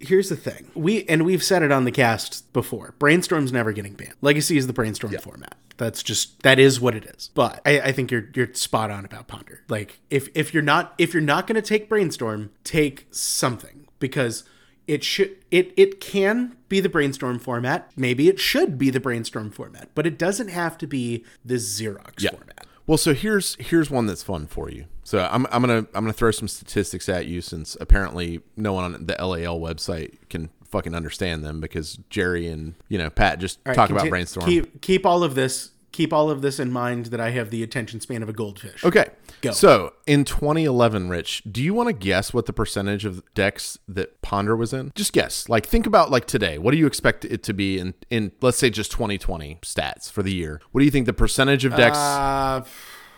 here's 0.00 0.28
the 0.28 0.36
thing. 0.36 0.70
We 0.74 1.04
and 1.04 1.24
we've 1.24 1.42
said 1.42 1.62
it 1.62 1.70
on 1.70 1.84
the 1.84 1.92
cast 1.92 2.52
before. 2.52 2.94
Brainstorm's 2.98 3.52
never 3.52 3.72
getting 3.72 3.94
banned. 3.94 4.14
Legacy 4.20 4.56
is 4.56 4.66
the 4.66 4.72
brainstorm 4.72 5.12
format. 5.18 5.56
That's 5.76 6.02
just 6.02 6.42
that 6.42 6.58
is 6.58 6.80
what 6.80 6.94
it 6.94 7.04
is. 7.04 7.30
But 7.34 7.60
I, 7.64 7.80
I 7.80 7.92
think 7.92 8.10
you're 8.10 8.28
you're 8.34 8.52
spot 8.54 8.90
on 8.90 9.04
about 9.04 9.28
Ponder. 9.28 9.62
Like 9.68 10.00
if 10.10 10.28
if 10.34 10.52
you're 10.52 10.62
not 10.62 10.94
if 10.98 11.14
you're 11.14 11.22
not 11.22 11.46
gonna 11.46 11.62
take 11.62 11.88
brainstorm, 11.88 12.50
take 12.64 13.06
something. 13.10 13.86
Because 13.98 14.44
it 14.86 15.04
should 15.04 15.36
it 15.50 15.72
it 15.76 16.00
can 16.00 16.56
be 16.68 16.80
the 16.80 16.88
brainstorm 16.88 17.38
format. 17.38 17.90
Maybe 17.96 18.28
it 18.28 18.40
should 18.40 18.78
be 18.78 18.90
the 18.90 19.00
brainstorm 19.00 19.50
format, 19.50 19.90
but 19.94 20.06
it 20.06 20.18
doesn't 20.18 20.48
have 20.48 20.78
to 20.78 20.86
be 20.86 21.24
the 21.44 21.56
Xerox 21.56 22.28
format. 22.28 22.66
Well, 22.90 22.98
so 22.98 23.14
here's 23.14 23.54
here's 23.60 23.88
one 23.88 24.06
that's 24.06 24.24
fun 24.24 24.48
for 24.48 24.68
you. 24.68 24.86
So 25.04 25.20
I'm, 25.30 25.46
I'm 25.52 25.62
gonna 25.62 25.86
I'm 25.94 26.02
gonna 26.02 26.12
throw 26.12 26.32
some 26.32 26.48
statistics 26.48 27.08
at 27.08 27.26
you 27.26 27.40
since 27.40 27.76
apparently 27.80 28.40
no 28.56 28.72
one 28.72 28.82
on 28.82 29.06
the 29.06 29.14
LAL 29.14 29.60
website 29.60 30.28
can 30.28 30.50
fucking 30.64 30.92
understand 30.92 31.44
them 31.44 31.60
because 31.60 32.00
Jerry 32.10 32.48
and 32.48 32.74
you 32.88 32.98
know 32.98 33.08
Pat 33.08 33.38
just 33.38 33.64
talk 33.64 33.90
about 33.90 34.08
brainstorm. 34.08 34.44
Keep 34.44 34.80
keep 34.80 35.06
all 35.06 35.22
of 35.22 35.36
this 35.36 35.70
keep 35.92 36.12
all 36.12 36.30
of 36.30 36.42
this 36.42 36.58
in 36.58 36.72
mind 36.72 37.06
that 37.06 37.20
I 37.20 37.30
have 37.30 37.50
the 37.50 37.62
attention 37.62 38.00
span 38.00 38.22
of 38.22 38.28
a 38.28 38.32
goldfish. 38.32 38.84
Okay. 38.84 39.06
Go. 39.40 39.52
So 39.52 39.94
in 40.06 40.24
2011, 40.24 41.08
Rich, 41.08 41.42
do 41.50 41.62
you 41.62 41.74
want 41.74 41.88
to 41.88 41.92
guess 41.92 42.32
what 42.32 42.46
the 42.46 42.52
percentage 42.52 43.04
of 43.04 43.22
decks 43.34 43.78
that 43.88 44.20
Ponder 44.22 44.56
was 44.56 44.72
in? 44.72 44.92
Just 44.94 45.12
guess. 45.12 45.48
Like 45.48 45.66
think 45.66 45.86
about 45.86 46.10
like 46.10 46.26
today. 46.26 46.58
What 46.58 46.72
do 46.72 46.78
you 46.78 46.86
expect 46.86 47.24
it 47.24 47.42
to 47.44 47.54
be 47.54 47.78
in 47.78 47.94
in 48.10 48.32
let's 48.40 48.58
say 48.58 48.70
just 48.70 48.90
2020 48.92 49.58
stats 49.62 50.10
for 50.10 50.22
the 50.22 50.32
year? 50.32 50.60
What 50.72 50.80
do 50.80 50.84
you 50.84 50.90
think 50.90 51.06
the 51.06 51.12
percentage 51.12 51.64
of 51.64 51.74
decks? 51.76 51.98
Uh, 51.98 52.64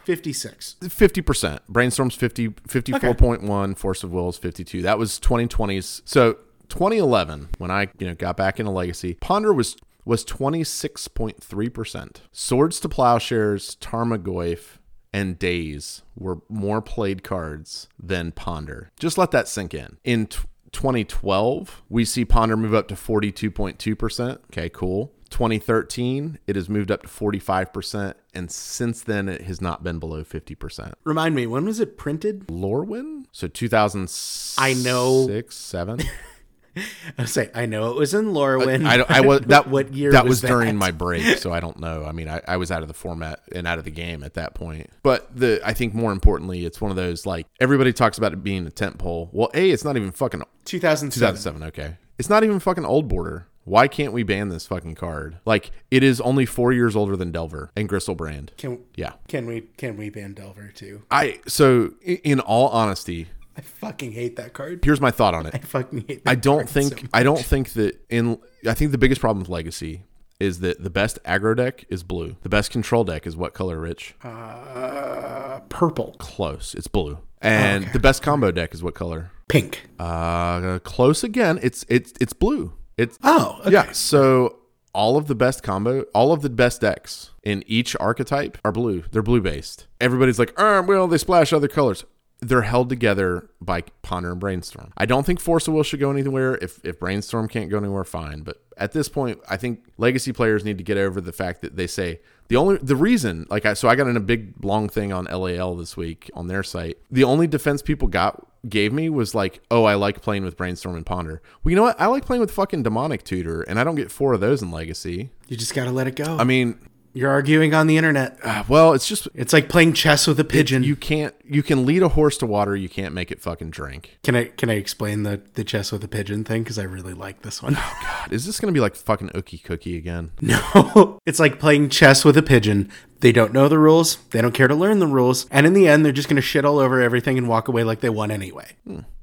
56. 0.04 0.76
50%. 0.80 1.60
Brainstorm's 1.68 2.14
50 2.14 2.48
54.1, 2.48 3.78
Force 3.78 4.02
of 4.02 4.12
Wills 4.12 4.38
52. 4.38 4.82
That 4.82 4.98
was 4.98 5.20
2020's. 5.20 6.02
So 6.04 6.38
2011 6.68 7.50
when 7.58 7.70
I, 7.70 7.88
you 7.98 8.06
know, 8.06 8.14
got 8.14 8.36
back 8.36 8.58
into 8.58 8.72
Legacy, 8.72 9.14
Ponder 9.14 9.52
was 9.52 9.76
was 10.04 10.24
26.3%. 10.24 12.16
Swords 12.32 12.80
to 12.80 12.88
Plowshares, 12.88 13.76
Tarmogoyf, 13.76 14.78
and 15.12 15.38
Daze 15.38 16.02
were 16.16 16.38
more 16.48 16.80
played 16.80 17.22
cards 17.22 17.88
than 18.02 18.32
Ponder. 18.32 18.90
Just 18.98 19.18
let 19.18 19.30
that 19.32 19.48
sink 19.48 19.74
in. 19.74 19.98
In 20.04 20.26
t- 20.26 20.38
2012, 20.72 21.82
we 21.90 22.04
see 22.04 22.24
Ponder 22.24 22.56
move 22.56 22.74
up 22.74 22.88
to 22.88 22.94
42.2%. 22.94 24.38
Okay, 24.46 24.68
cool. 24.70 25.12
2013, 25.28 26.38
it 26.46 26.56
has 26.56 26.68
moved 26.68 26.90
up 26.90 27.02
to 27.02 27.08
45%, 27.08 28.14
and 28.34 28.50
since 28.50 29.02
then, 29.02 29.28
it 29.30 29.42
has 29.42 29.60
not 29.62 29.82
been 29.82 29.98
below 29.98 30.22
50%. 30.24 30.92
Remind 31.04 31.34
me, 31.34 31.46
when 31.46 31.64
was 31.64 31.80
it 31.80 31.96
printed? 31.96 32.46
Lorwyn? 32.48 33.24
So 33.32 33.48
2006, 33.48 34.56
I 34.58 34.74
know- 34.74 35.26
Six, 35.26 35.56
7? 35.56 36.00
I 37.18 37.24
say 37.26 37.50
I 37.54 37.66
know 37.66 37.90
it 37.90 37.96
was 37.96 38.14
in 38.14 38.26
Lorwyn. 38.26 38.86
I, 38.86 38.96
don't- 38.96 39.10
I 39.10 39.20
was 39.20 39.40
that 39.46 39.68
what 39.68 39.92
year 39.92 40.12
that 40.12 40.24
was, 40.24 40.42
was, 40.42 40.50
during 40.50 40.68
that? 40.68 40.74
my 40.74 40.90
break, 40.90 41.38
so 41.38 41.52
I 41.52 41.60
don't 41.60 41.78
know. 41.78 42.04
I 42.04 42.12
mean, 42.12 42.28
I, 42.28 42.40
I 42.48 42.56
was 42.56 42.70
out 42.70 42.82
of 42.82 42.88
the 42.88 42.94
format 42.94 43.40
and 43.54 43.66
out 43.66 43.78
of 43.78 43.84
the 43.84 43.90
game 43.90 44.22
at 44.24 44.34
that 44.34 44.54
point. 44.54 44.90
But 45.02 45.34
the 45.36 45.60
I 45.64 45.72
think 45.72 45.94
more 45.94 46.12
importantly, 46.12 46.64
it's 46.64 46.80
one 46.80 46.90
of 46.90 46.96
those 46.96 47.26
like 47.26 47.46
everybody 47.60 47.92
talks 47.92 48.18
about 48.18 48.32
it 48.32 48.42
being 48.42 48.66
a 48.66 48.70
tent 48.70 48.98
pole. 48.98 49.28
Well, 49.32 49.50
a 49.54 49.70
it's 49.70 49.84
not 49.84 49.96
even 49.96 50.12
fucking 50.12 50.42
2007. 50.64 51.34
2007. 51.34 51.62
Okay, 51.68 51.96
it's 52.18 52.30
not 52.30 52.44
even 52.44 52.58
fucking 52.60 52.84
old 52.84 53.08
border. 53.08 53.46
Why 53.64 53.86
can't 53.86 54.12
we 54.12 54.24
ban 54.24 54.48
this 54.48 54.66
fucking 54.66 54.96
card? 54.96 55.38
Like 55.44 55.70
it 55.90 56.02
is 56.02 56.20
only 56.20 56.46
four 56.46 56.72
years 56.72 56.96
older 56.96 57.16
than 57.16 57.30
Delver 57.30 57.70
and 57.76 57.88
Griselbrand. 57.88 58.56
Can 58.56 58.80
Yeah, 58.96 59.12
can 59.28 59.46
we 59.46 59.60
can 59.76 59.96
we 59.96 60.10
ban 60.10 60.32
Delver 60.34 60.72
too? 60.74 61.02
I 61.12 61.38
so 61.46 61.90
in 62.02 62.40
all 62.40 62.68
honesty, 62.68 63.28
I 63.56 63.60
fucking 63.60 64.12
hate 64.12 64.36
that 64.36 64.52
card. 64.52 64.80
here's 64.84 65.00
my 65.00 65.10
thought 65.10 65.34
on 65.34 65.46
it. 65.46 65.54
I 65.56 65.58
fucking 65.58 66.04
hate. 66.08 66.24
That 66.24 66.30
I 66.30 66.34
don't 66.34 66.58
card 66.58 66.68
think 66.70 67.00
so 67.00 67.06
I 67.12 67.22
don't 67.22 67.44
think 67.44 67.70
that 67.74 68.00
in 68.08 68.38
I 68.68 68.74
think 68.74 68.90
the 68.92 68.98
biggest 68.98 69.20
problem 69.20 69.40
with 69.40 69.48
Legacy 69.48 70.04
is 70.40 70.60
that 70.60 70.82
the 70.82 70.90
best 70.90 71.22
aggro 71.24 71.56
deck 71.56 71.84
is 71.88 72.02
blue. 72.02 72.36
The 72.42 72.48
best 72.48 72.70
control 72.72 73.04
deck 73.04 73.26
is 73.26 73.36
what 73.36 73.54
color, 73.54 73.78
Rich? 73.78 74.14
Uh, 74.24 75.60
purple, 75.68 76.16
Close. 76.18 76.74
It's 76.74 76.88
blue. 76.88 77.18
And 77.40 77.86
the 77.92 77.98
best 78.00 78.22
combo 78.22 78.50
deck 78.52 78.72
is 78.74 78.82
what 78.82 78.94
color? 78.94 79.30
pink. 79.48 79.88
Uh 79.98 80.78
close 80.80 81.22
again. 81.22 81.58
It's 81.62 81.84
it's 81.88 82.12
it's 82.20 82.32
blue. 82.32 82.72
It's 82.96 83.18
Oh, 83.22 83.58
okay. 83.62 83.72
yeah. 83.72 83.92
So 83.92 84.58
all 84.94 85.16
of 85.16 85.26
the 85.26 85.34
best 85.34 85.62
combo, 85.62 86.02
all 86.14 86.32
of 86.32 86.42
the 86.42 86.50
best 86.50 86.80
decks 86.82 87.30
in 87.42 87.64
each 87.66 87.96
archetype 87.98 88.58
are 88.64 88.72
blue. 88.72 89.02
They're 89.10 89.22
blue 89.22 89.40
based. 89.40 89.86
Everybody's 90.00 90.38
like, 90.38 90.52
oh, 90.58 90.82
well, 90.82 91.06
they 91.08 91.18
splash 91.18 91.52
other 91.52 91.68
colors. 91.68 92.04
They're 92.42 92.62
held 92.62 92.88
together 92.88 93.48
by 93.60 93.84
Ponder 94.02 94.32
and 94.32 94.40
Brainstorm. 94.40 94.92
I 94.96 95.06
don't 95.06 95.24
think 95.24 95.38
Force 95.38 95.68
of 95.68 95.74
Will 95.74 95.84
should 95.84 96.00
go 96.00 96.10
anywhere. 96.10 96.56
If 96.56 96.84
if 96.84 96.98
Brainstorm 96.98 97.48
can't 97.48 97.70
go 97.70 97.78
anywhere, 97.78 98.04
fine. 98.04 98.42
But 98.42 98.60
at 98.76 98.92
this 98.92 99.08
point, 99.08 99.40
I 99.48 99.56
think 99.56 99.84
Legacy 99.96 100.32
players 100.32 100.64
need 100.64 100.76
to 100.78 100.84
get 100.84 100.98
over 100.98 101.20
the 101.20 101.32
fact 101.32 101.62
that 101.62 101.76
they 101.76 101.86
say 101.86 102.20
the 102.48 102.56
only 102.56 102.78
the 102.78 102.96
reason, 102.96 103.46
like 103.48 103.64
I 103.64 103.74
so 103.74 103.88
I 103.88 103.94
got 103.94 104.08
in 104.08 104.16
a 104.16 104.20
big 104.20 104.64
long 104.64 104.88
thing 104.88 105.12
on 105.12 105.24
LAL 105.24 105.76
this 105.76 105.96
week 105.96 106.30
on 106.34 106.48
their 106.48 106.62
site. 106.62 106.98
The 107.10 107.24
only 107.24 107.46
defense 107.46 107.80
people 107.80 108.08
got 108.08 108.46
gave 108.68 108.92
me 108.92 109.08
was 109.08 109.34
like, 109.34 109.60
oh, 109.70 109.84
I 109.84 109.94
like 109.94 110.20
playing 110.20 110.44
with 110.44 110.56
Brainstorm 110.56 110.96
and 110.96 111.06
Ponder. 111.06 111.42
Well, 111.62 111.70
you 111.70 111.76
know 111.76 111.82
what? 111.82 112.00
I 112.00 112.06
like 112.06 112.24
playing 112.24 112.40
with 112.40 112.50
fucking 112.50 112.82
Demonic 112.82 113.24
Tutor, 113.24 113.62
and 113.62 113.78
I 113.78 113.84
don't 113.84 113.94
get 113.94 114.10
four 114.10 114.34
of 114.34 114.40
those 114.40 114.62
in 114.62 114.70
Legacy. 114.70 115.30
You 115.48 115.56
just 115.56 115.74
gotta 115.74 115.90
let 115.90 116.06
it 116.06 116.16
go. 116.16 116.36
I 116.38 116.44
mean, 116.44 116.78
You're 117.14 117.30
arguing 117.30 117.74
on 117.74 117.86
the 117.88 117.96
internet. 117.98 118.38
uh, 118.42 118.64
well, 118.68 118.94
it's 118.94 119.06
just 119.06 119.28
It's 119.34 119.52
like 119.52 119.68
playing 119.68 119.92
chess 119.92 120.26
with 120.26 120.40
a 120.40 120.44
pigeon. 120.44 120.82
you 120.82 120.96
can't 120.96 121.34
you 121.44 121.62
can 121.62 121.84
lead 121.84 122.02
a 122.02 122.08
horse 122.08 122.38
to 122.38 122.46
water, 122.46 122.74
you 122.74 122.88
can't 122.88 123.12
make 123.14 123.30
it 123.30 123.40
fucking 123.40 123.70
drink. 123.70 124.18
can 124.22 124.34
I 124.34 124.44
can 124.44 124.70
I 124.70 124.74
explain 124.74 125.22
the 125.24 125.42
the 125.54 125.64
chess 125.64 125.92
with 125.92 126.02
a 126.04 126.08
pigeon 126.08 126.42
thing? 126.44 126.62
Because 126.62 126.78
I 126.78 126.84
really 126.84 127.12
like 127.14 127.42
this 127.42 127.62
one. 127.62 127.74
Oh 127.78 127.98
god, 128.02 128.32
is 128.32 128.46
this 128.46 128.58
gonna 128.60 128.72
be 128.72 128.80
like 128.80 128.96
fucking 128.96 129.28
Ookie 129.30 129.62
Cookie 129.62 129.96
again? 129.96 130.30
No, 130.40 131.18
it's 131.26 131.38
like 131.38 131.58
playing 131.58 131.88
chess 131.90 132.24
with 132.24 132.36
a 132.36 132.42
pigeon. 132.42 132.90
They 133.20 133.30
don't 133.32 133.52
know 133.52 133.68
the 133.68 133.78
rules. 133.78 134.16
They 134.30 134.40
don't 134.40 134.52
care 134.54 134.66
to 134.68 134.74
learn 134.74 134.98
the 134.98 135.06
rules, 135.06 135.46
and 135.50 135.66
in 135.66 135.74
the 135.74 135.86
end, 135.88 136.04
they're 136.04 136.12
just 136.12 136.28
going 136.28 136.36
to 136.36 136.42
shit 136.42 136.64
all 136.64 136.78
over 136.80 137.00
everything 137.00 137.38
and 137.38 137.46
walk 137.48 137.68
away 137.68 137.84
like 137.84 138.00
they 138.00 138.08
won 138.10 138.30
anyway. 138.32 138.72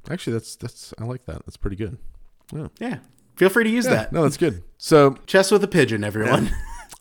Actually, 0.10 0.34
that's 0.34 0.56
that's 0.56 0.94
I 1.00 1.04
like 1.04 1.26
that. 1.26 1.46
That's 1.46 1.58
pretty 1.58 1.76
good. 1.76 1.98
Yeah. 2.54 2.68
Yeah, 2.80 2.98
feel 3.36 3.50
free 3.50 3.64
to 3.66 3.70
use 3.70 3.86
that. 3.86 4.14
No, 4.14 4.24
that's 4.24 4.38
good. 4.38 4.64
So 4.78 5.18
Chess 5.26 5.52
with 5.52 5.64
a 5.64 5.68
pigeon, 5.68 6.04
everyone. 6.04 6.50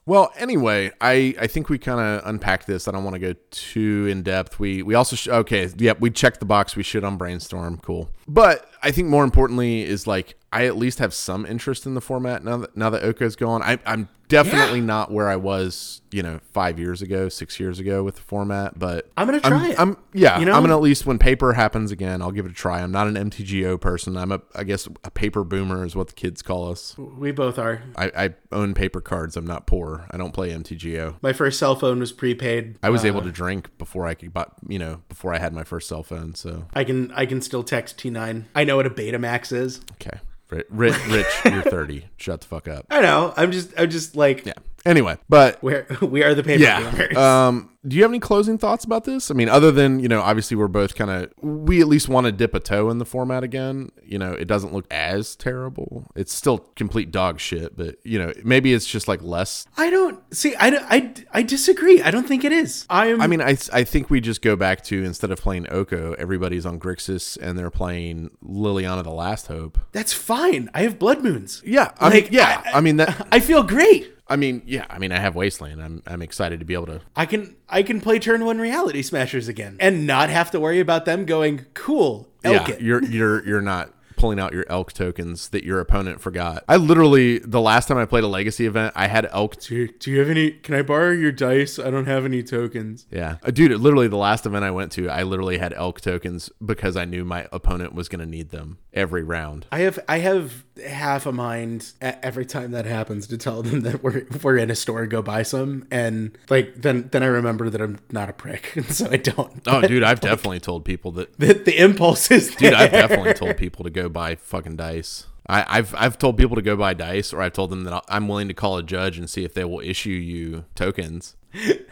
Well, 0.09 0.33
anyway, 0.37 0.91
I, 1.03 1.35
I 1.39 1.47
think 1.49 1.69
we 1.69 1.77
kind 1.77 2.01
of 2.01 2.27
unpacked 2.27 2.67
this. 2.67 2.89
I 2.89 2.93
don't 2.93 3.05
want 3.05 3.13
to 3.13 3.21
go 3.21 3.35
too 3.51 4.07
in 4.07 4.23
depth. 4.23 4.59
We 4.59 4.83
we 4.83 4.95
also 4.95 5.17
sh- 5.17 5.29
okay, 5.29 5.69
yep, 5.77 6.01
we 6.01 6.09
checked 6.09 6.41
the 6.41 6.47
box. 6.47 6.75
We 6.75 6.83
should 6.83 7.05
on 7.05 7.19
brainstorm. 7.19 7.79
Cool. 7.83 8.09
But 8.27 8.71
I 8.83 8.91
think 8.91 9.09
more 9.09 9.23
importantly 9.23 9.83
is 9.83 10.07
like 10.07 10.39
I 10.51 10.65
at 10.65 10.79
least 10.79 10.99
have 11.01 11.13
some 11.13 11.45
interest 11.45 11.85
in 11.85 11.93
the 11.93 12.01
format 12.01 12.43
now 12.43 12.57
that 12.57 12.75
now 12.75 12.89
that 12.89 13.03
Oko's 13.03 13.37
gone. 13.37 13.63
I, 13.63 13.79
I'm 13.85 14.09
definitely 14.29 14.81
not 14.81 15.11
where 15.11 15.29
I 15.29 15.37
was, 15.37 16.01
you 16.13 16.23
know, 16.23 16.39
five 16.53 16.79
years 16.79 17.03
ago, 17.03 17.29
six 17.29 17.59
years 17.59 17.79
ago 17.81 18.03
with 18.05 18.17
the 18.17 18.21
format. 18.23 18.79
But 18.79 19.11
I'm 19.17 19.27
gonna 19.27 19.41
try 19.41 19.71
it. 19.71 19.81
I'm 19.81 19.97
yeah. 20.13 20.39
You 20.39 20.45
know? 20.47 20.53
I'm 20.53 20.63
gonna 20.63 20.77
at 20.77 20.83
least 20.83 21.07
when 21.07 21.19
paper 21.19 21.55
happens 21.55 21.91
again, 21.91 22.23
I'll 22.23 22.31
give 22.33 22.47
it 22.47 22.51
a 22.53 22.55
try. 22.55 22.81
I'm 22.83 22.93
not 22.93 23.07
an 23.09 23.15
MTGO 23.15 23.81
person. 23.81 24.17
I'm 24.17 24.31
a 24.33 24.41
I 24.55 24.65
guess 24.65 24.87
a 25.05 25.11
paper 25.11 25.45
boomer 25.45 25.85
is 25.85 25.97
what 25.97 26.09
the 26.09 26.15
kids 26.15 26.43
call 26.43 26.71
us. 26.71 26.97
we 26.99 27.33
both 27.33 27.59
are. 27.59 27.83
I, 27.97 28.11
I 28.17 28.35
own 28.53 28.75
paper 28.75 29.01
cards. 29.01 29.37
I'm 29.37 29.47
not 29.47 29.67
poor. 29.67 30.07
I 30.11 30.17
don't 30.17 30.33
play 30.33 30.51
MTGO. 30.51 31.17
My 31.23 31.33
first 31.33 31.59
cell 31.59 31.75
phone 31.77 31.99
was 32.01 32.13
prepaid. 32.13 32.79
I 32.83 32.91
was 32.91 33.05
Uh, 33.05 33.09
able 33.09 33.23
to 33.23 33.31
drink 33.33 33.77
before 33.79 34.07
I 34.07 34.15
could 34.15 34.33
buy, 34.33 34.47
you 34.69 34.79
know, 34.79 35.03
before 35.09 35.35
I 35.35 35.39
had 35.39 35.53
my 35.53 35.65
first 35.65 35.89
cell 35.89 36.03
phone. 36.03 36.35
So 36.35 36.67
I 36.75 36.85
can 36.85 37.11
I 37.13 37.27
can 37.27 37.41
still 37.41 37.63
text 37.63 37.99
T9. 37.99 38.45
I 38.55 38.65
know 38.65 38.77
what 38.77 38.87
a 38.87 38.91
Betamax 38.91 39.53
is. 39.53 39.81
okay, 39.93 40.19
Rich, 40.51 40.97
Rich, 41.09 41.27
you're 41.45 41.63
30. 41.63 42.07
Shut 42.17 42.41
the 42.41 42.47
fuck 42.47 42.69
up. 42.69 42.87
I 42.91 43.01
know. 43.01 43.35
I'm 43.37 43.53
just 43.53 43.73
I'm 43.79 43.91
just 43.91 44.17
like 44.17 44.47
Yeah. 44.47 44.55
Anyway, 44.87 45.19
but 45.29 45.63
where 45.63 45.87
we 46.01 46.23
are 46.23 46.35
the 46.35 46.43
paper 46.43 46.63
yeah. 46.63 47.47
Um, 47.49 47.68
do 47.87 47.97
you 47.97 48.03
have 48.03 48.11
any 48.11 48.19
closing 48.19 48.59
thoughts 48.59 48.85
about 48.85 49.05
this? 49.05 49.31
I 49.31 49.35
mean, 49.35 49.49
other 49.49 49.71
than 49.71 50.01
you 50.01 50.09
know, 50.09 50.21
obviously 50.21 50.57
we're 50.57 50.69
both 50.69 50.95
kind 50.95 51.11
of 51.11 51.33
we 51.41 51.81
at 51.81 51.87
least 51.87 52.09
want 52.09 52.27
to 52.27 52.33
dip 52.33 52.55
a 52.55 52.61
toe 52.61 52.91
in 52.91 52.99
the 52.99 53.05
format 53.05 53.45
again. 53.45 53.91
You 54.03 54.19
know, 54.19 54.33
it 54.33 54.47
doesn't 54.47 54.73
look 54.73 54.87
as 54.93 55.37
terrible. 55.37 56.07
It's 56.17 56.33
still 56.33 56.59
complete 56.77 57.11
dog 57.11 57.39
shit, 57.41 57.77
but 57.77 57.97
you 58.05 58.19
know, 58.19 58.33
maybe 58.45 58.75
it's 58.75 58.87
just 58.87 59.07
like 59.07 59.23
less 59.23 59.67
I 59.77 59.91
don't 59.91 60.19
see. 60.35 60.55
I, 60.57 60.69
I, 60.89 61.15
I 61.33 61.43
disagree. 61.43 62.03
I 62.03 62.11
don't 62.11 62.27
think 62.27 62.45
it 62.45 62.53
is. 62.53 62.85
I'm. 62.91 63.21
I 63.21 63.27
mean, 63.27 63.41
I, 63.41 63.57
I 63.73 63.85
think 63.85 64.11
we 64.11 64.21
just 64.21 64.43
go 64.43 64.57
back 64.57 64.83
to 64.85 65.05
instead 65.05 65.31
of 65.31 65.41
playing 65.41 65.67
Oko, 65.71 66.15
everybody's 66.15 66.67
on 66.67 66.81
Grixis 66.81 67.39
and 67.41 67.59
they're 67.59 67.71
playing 67.71 68.31
Liliana 68.43 69.05
the 69.05 69.11
Last 69.11 69.47
Hope. 69.47 69.79
that's 69.93 70.13
fine. 70.13 70.69
I 70.75 70.83
have 70.83 70.99
blood 70.99 71.23
moons. 71.23 71.63
Yeah, 71.65 71.93
I 72.01 72.09
Like, 72.09 72.25
mean, 72.25 72.33
yeah, 72.33 72.63
I, 72.75 72.81
mean 72.81 72.97
that. 72.97 73.29
I 73.33 73.41
feel 73.41 73.63
great. 73.63 74.13
I 74.29 74.37
mean, 74.37 74.63
yeah, 74.67 74.87
I 74.91 74.99
mean, 74.99 75.13
I 75.13 75.19
have 75.19 75.35
Wasteland. 75.35 75.83
I'm 75.83 76.03
I'm 76.07 76.23
excited 76.23 76.61
to 76.61 76.67
be 76.67 76.75
able 76.75 76.87
to. 76.87 77.01
I 77.17 77.27
can 77.27 77.57
I 77.69 77.83
can 77.83 78.01
play 78.01 78.19
turn 78.19 78.45
one 78.45 78.59
reality 78.59 79.03
smashers 79.03 79.49
again 79.49 79.77
and 79.81 80.07
not 80.07 80.29
have 80.31 80.51
to 80.53 80.61
worry 80.61 80.81
about 80.81 81.05
them 81.05 81.25
going 81.25 81.67
cool. 81.75 82.29
Elk 82.45 82.69
yeah, 82.69 82.75
it. 82.75 82.81
you're 82.81 83.05
you're 83.05 83.47
you're 83.47 83.63
not 83.63 83.93
pulling 84.19 84.41
out 84.41 84.53
your 84.53 84.67
elk 84.69 84.93
tokens 84.93 85.49
that 85.51 85.65
your 85.65 85.81
opponent 85.81 86.21
forgot. 86.21 86.65
I 86.69 86.77
literally 86.77 87.39
the 87.39 87.61
last 87.61 87.87
time 87.87 87.97
I 87.97 88.05
played 88.05 88.25
a 88.25 88.29
legacy 88.29 88.67
event, 88.67 88.93
I 88.97 89.07
had 89.07 89.29
elk. 89.31 89.61
Do 89.61 89.75
you, 89.75 89.89
do 89.89 90.11
you 90.11 90.19
have 90.19 90.29
any? 90.29 90.51
Can 90.51 90.75
I 90.75 90.83
borrow 90.83 91.13
your 91.13 91.33
dice? 91.33 91.79
I 91.79 91.91
don't 91.91 92.07
have 92.07 92.25
any 92.25 92.43
tokens. 92.43 93.07
Yeah, 93.11 93.37
Uh, 93.43 93.51
dude, 93.51 93.79
literally 93.81 94.09
the 94.09 94.17
last 94.17 94.45
event 94.45 94.65
I 94.65 94.71
went 94.71 94.93
to, 94.93 95.09
I 95.09 95.23
literally 95.23 95.59
had 95.59 95.73
elk 95.73 96.01
tokens 96.01 96.51
because 96.65 96.97
I 96.97 97.05
knew 97.05 97.25
my 97.25 97.47
opponent 97.53 97.95
was 97.95 98.09
going 98.09 98.21
to 98.21 98.27
need 98.27 98.51
them 98.51 98.79
every 98.93 99.23
round. 99.23 99.67
I 99.71 99.81
have 99.81 99.99
I 100.09 100.19
have 100.19 100.65
half 100.87 101.27
a 101.27 101.33
mind 101.33 101.93
every 102.01 102.47
time 102.47 102.71
that 102.73 102.87
happens 102.87 103.27
to 103.29 103.39
tell 103.39 103.63
them 103.63 103.81
that 103.81 104.03
we're 104.03 104.27
we're 104.43 104.57
in 104.57 104.71
a 104.71 104.75
store 104.75 105.07
go 105.07 105.23
buy 105.23 105.43
some 105.43 105.87
and 105.91 106.37
like 106.49 106.75
then 106.77 107.09
then 107.13 107.23
I 107.23 107.27
remember 107.27 107.71
that 107.71 107.81
I'm 107.81 107.99
not 108.11 108.29
a 108.29 108.33
prick 108.33 108.73
and 108.77 108.87
so 108.87 109.09
I 109.11 109.17
don't. 109.17 109.63
Oh, 109.67 109.81
dude, 109.83 110.03
I've 110.03 110.21
definitely 110.21 110.61
told 110.61 110.85
people 110.85 111.13
that 111.13 111.39
the, 111.39 111.55
the 111.55 111.79
impulse 111.79 112.31
is 112.31 112.55
there. 112.57 112.71
Dude, 112.71 112.79
I've 112.79 112.91
definitely 112.91 113.35
told 113.35 113.57
people 113.59 113.85
to 113.85 113.91
go 113.91 114.09
buy 114.09 114.35
fucking 114.37 114.77
dice. 114.77 115.27
I, 115.49 115.65
I've 115.79 115.95
I've 115.95 116.19
told 116.19 116.37
people 116.37 116.57
to 116.57 116.63
go 116.63 116.77
buy 116.77 116.95
dice, 116.95 117.33
or 117.33 117.41
I've 117.41 117.55
told 117.55 117.71
them 117.71 117.85
that 117.85 118.05
I'm 118.09 118.29
willing 118.29 118.49
to 118.49 118.55
call 118.55 118.77
a 118.77 118.83
judge 118.83 119.19
and 119.19 119.29
see 119.29 119.45
if 119.45 119.55
they 119.55 119.65
will 119.65 119.81
issue 119.81 120.11
you 120.11 120.65
tokens. 120.75 121.35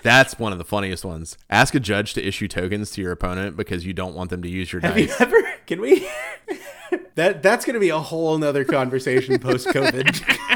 That's 0.02 0.38
one 0.38 0.52
of 0.52 0.58
the 0.58 0.64
funniest 0.64 1.04
ones. 1.04 1.36
Ask 1.50 1.74
a 1.74 1.80
judge 1.80 2.14
to 2.14 2.26
issue 2.26 2.48
tokens 2.48 2.90
to 2.92 3.02
your 3.02 3.12
opponent 3.12 3.56
because 3.56 3.86
you 3.86 3.92
don't 3.92 4.14
want 4.14 4.30
them 4.30 4.42
to 4.42 4.48
use 4.48 4.72
your 4.72 4.80
Have 4.82 4.98
you 4.98 5.06
dice. 5.06 5.20
ever? 5.20 5.36
Can 5.66 5.80
we? 5.80 6.08
that 7.16 7.42
that's 7.42 7.64
gonna 7.64 7.80
be 7.80 7.88
a 7.88 7.98
whole 7.98 8.36
nother 8.38 8.64
conversation 8.64 9.38
post 9.38 9.68
COVID. 9.68 10.55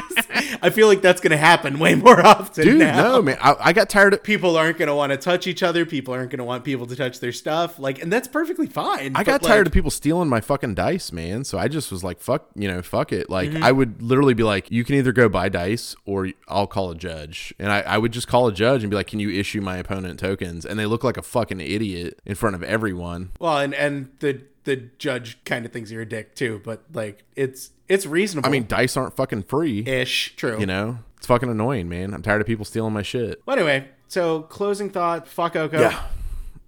I 0.61 0.69
feel 0.69 0.87
like 0.87 1.01
that's 1.01 1.21
going 1.21 1.31
to 1.31 1.37
happen 1.37 1.77
way 1.79 1.95
more 2.07 2.25
often 2.25 2.65
Dude, 2.65 2.79
now. 2.79 3.03
no, 3.03 3.21
man. 3.21 3.37
I, 3.41 3.55
I 3.59 3.73
got 3.73 3.89
tired 3.89 4.13
of. 4.13 4.23
People 4.23 4.57
aren't 4.57 4.77
going 4.77 4.87
to 4.87 4.95
want 4.95 5.11
to 5.11 5.17
touch 5.17 5.47
each 5.47 5.61
other. 5.61 5.85
People 5.85 6.13
aren't 6.13 6.31
going 6.31 6.39
to 6.39 6.43
want 6.43 6.63
people 6.63 6.87
to 6.87 6.95
touch 6.95 7.19
their 7.19 7.31
stuff. 7.31 7.77
Like, 7.79 8.01
and 8.01 8.11
that's 8.11 8.27
perfectly 8.27 8.67
fine. 8.67 9.13
I 9.15 9.23
got 9.23 9.41
tired 9.43 9.67
of 9.67 9.73
people 9.73 9.91
stealing 9.91 10.29
my 10.29 10.41
fucking 10.41 10.75
dice, 10.75 11.11
man. 11.11 11.43
So 11.43 11.57
I 11.57 11.67
just 11.67 11.91
was 11.91 12.03
like, 12.03 12.19
fuck, 12.19 12.47
you 12.55 12.67
know, 12.67 12.81
fuck 12.81 13.11
it. 13.11 13.29
Like, 13.29 13.51
Mm-hmm. 13.51 13.63
I 13.63 13.71
would 13.71 14.01
literally 14.01 14.33
be 14.33 14.43
like, 14.43 14.71
you 14.71 14.83
can 14.85 14.95
either 14.95 15.11
go 15.11 15.27
buy 15.27 15.49
dice 15.49 15.93
or 16.05 16.29
I'll 16.47 16.67
call 16.67 16.91
a 16.91 16.95
judge. 16.95 17.53
And 17.59 17.69
I, 17.71 17.81
I 17.81 17.97
would 17.97 18.13
just 18.13 18.27
call 18.27 18.47
a 18.47 18.53
judge 18.53 18.81
and 18.83 18.89
be 18.89 18.95
like, 18.95 19.07
can 19.07 19.19
you 19.19 19.29
issue 19.29 19.59
my 19.61 19.77
opponent 19.77 20.19
tokens? 20.19 20.65
And 20.65 20.79
they 20.79 20.85
look 20.85 21.03
like 21.03 21.17
a 21.17 21.21
fucking 21.21 21.59
idiot 21.59 22.19
in 22.25 22.35
front 22.35 22.55
of 22.55 22.63
everyone. 22.63 23.31
Well, 23.39 23.57
and 23.57 23.73
and 23.73 24.09
the 24.19 24.41
the 24.63 24.75
judge 24.97 25.43
kind 25.45 25.65
of 25.65 25.71
thinks 25.71 25.91
you're 25.91 26.01
a 26.01 26.05
dick 26.09 26.35
too, 26.35 26.61
but 26.63 26.83
like 26.93 27.23
it's 27.35 27.71
it's 27.89 28.05
reasonable. 28.05 28.47
I 28.47 28.51
mean, 28.51 28.65
dice 28.67 28.95
aren't 28.95 29.15
fucking 29.15 29.43
free. 29.43 29.79
ish, 29.85 30.35
true. 30.35 30.59
You 30.59 30.65
know, 30.65 30.99
it's 31.17 31.27
fucking 31.27 31.49
annoying, 31.49 31.89
man. 31.89 32.13
I'm 32.13 32.21
tired 32.21 32.41
of 32.41 32.47
people 32.47 32.65
stealing 32.65 32.93
my 32.93 33.01
shit. 33.01 33.41
Well, 33.45 33.57
anyway, 33.57 33.87
so 34.07 34.41
closing 34.43 34.89
thought, 34.89 35.27
fuck 35.27 35.55
Oko 35.55 35.79
Yeah. 35.79 36.01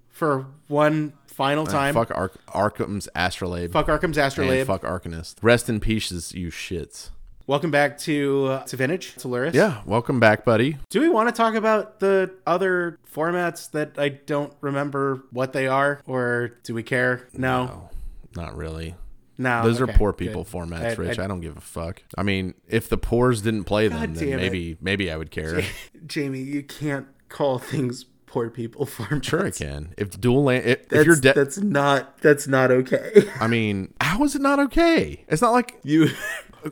for 0.09 0.47
one 0.67 1.13
final 1.27 1.67
uh, 1.67 1.71
time. 1.71 1.93
Fuck 1.93 2.11
Ark- 2.13 2.39
Arcum's 2.49 3.07
Astrolabe. 3.15 3.71
Fuck 3.71 3.89
Arcum's 3.89 4.17
Astrolabe. 4.17 4.59
And 4.59 4.67
fuck 4.67 4.81
Arcanist. 4.83 5.35
Rest 5.41 5.69
in 5.69 5.79
pieces, 5.79 6.33
you 6.33 6.49
shits. 6.49 7.09
Welcome 7.45 7.71
back 7.71 7.97
to 7.99 8.45
uh, 8.47 8.63
to 8.67 8.77
Vintage, 8.77 9.15
to 9.15 9.27
Lurrus. 9.27 9.53
Yeah, 9.53 9.81
welcome 9.85 10.17
back, 10.19 10.45
buddy. 10.45 10.77
Do 10.89 11.01
we 11.01 11.09
want 11.09 11.27
to 11.27 11.33
talk 11.35 11.55
about 11.55 11.99
the 11.99 12.31
other 12.47 12.99
formats 13.13 13.69
that 13.71 13.99
I 13.99 14.09
don't 14.09 14.53
remember 14.61 15.23
what 15.31 15.51
they 15.51 15.67
are, 15.67 16.01
or 16.07 16.51
do 16.63 16.73
we 16.73 16.83
care? 16.83 17.27
No, 17.33 17.69
Oh, 17.73 17.89
not 18.33 18.55
really. 18.55 18.95
no. 19.37 19.61
Those 19.63 19.81
okay, 19.81 19.91
are 19.91 19.97
poor 19.97 20.13
good. 20.13 20.19
people 20.19 20.45
formats, 20.45 20.91
I- 20.91 20.93
Rich. 20.93 21.19
I- 21.19 21.25
I, 21.25 21.27
don't 21.27 21.41
give 21.41 21.57
a 21.57 21.61
fuck. 21.61 22.01
I 22.17 22.23
mean, 22.23 22.53
if 22.69 22.87
the 22.87 22.97
poors 22.97 23.41
didn't 23.41 23.65
play 23.65 23.89
them, 23.89 23.99
God 23.99 24.15
then 24.15 24.29
damn 24.29 24.39
it. 24.39 24.41
maybe 24.43 24.77
maybe 24.79 25.11
I 25.11 25.17
would 25.17 25.29
care. 25.31 25.61
Jamie, 26.07 26.39
you 26.39 26.63
can't 26.63 27.07
call 27.27 27.59
things 27.59 28.05
poor 28.25 28.49
people 28.51 28.85
formats. 28.85 29.25
sure, 29.25 29.45
I 29.45 29.51
can. 29.51 29.93
If 29.97 30.17
dual 30.17 30.45
land, 30.45 30.65
if, 30.65 30.93
if 30.93 31.05
you're 31.05 31.17
dead, 31.17 31.35
that's 31.35 31.57
not 31.57 32.19
that's 32.19 32.47
not 32.47 32.71
okay. 32.71 33.25
I 33.41 33.47
mean, 33.47 33.93
how 33.99 34.23
is 34.23 34.33
it 34.33 34.41
not 34.41 34.59
okay? 34.59 35.25
It's 35.27 35.41
not 35.41 35.51
like 35.51 35.77
you 35.83 36.07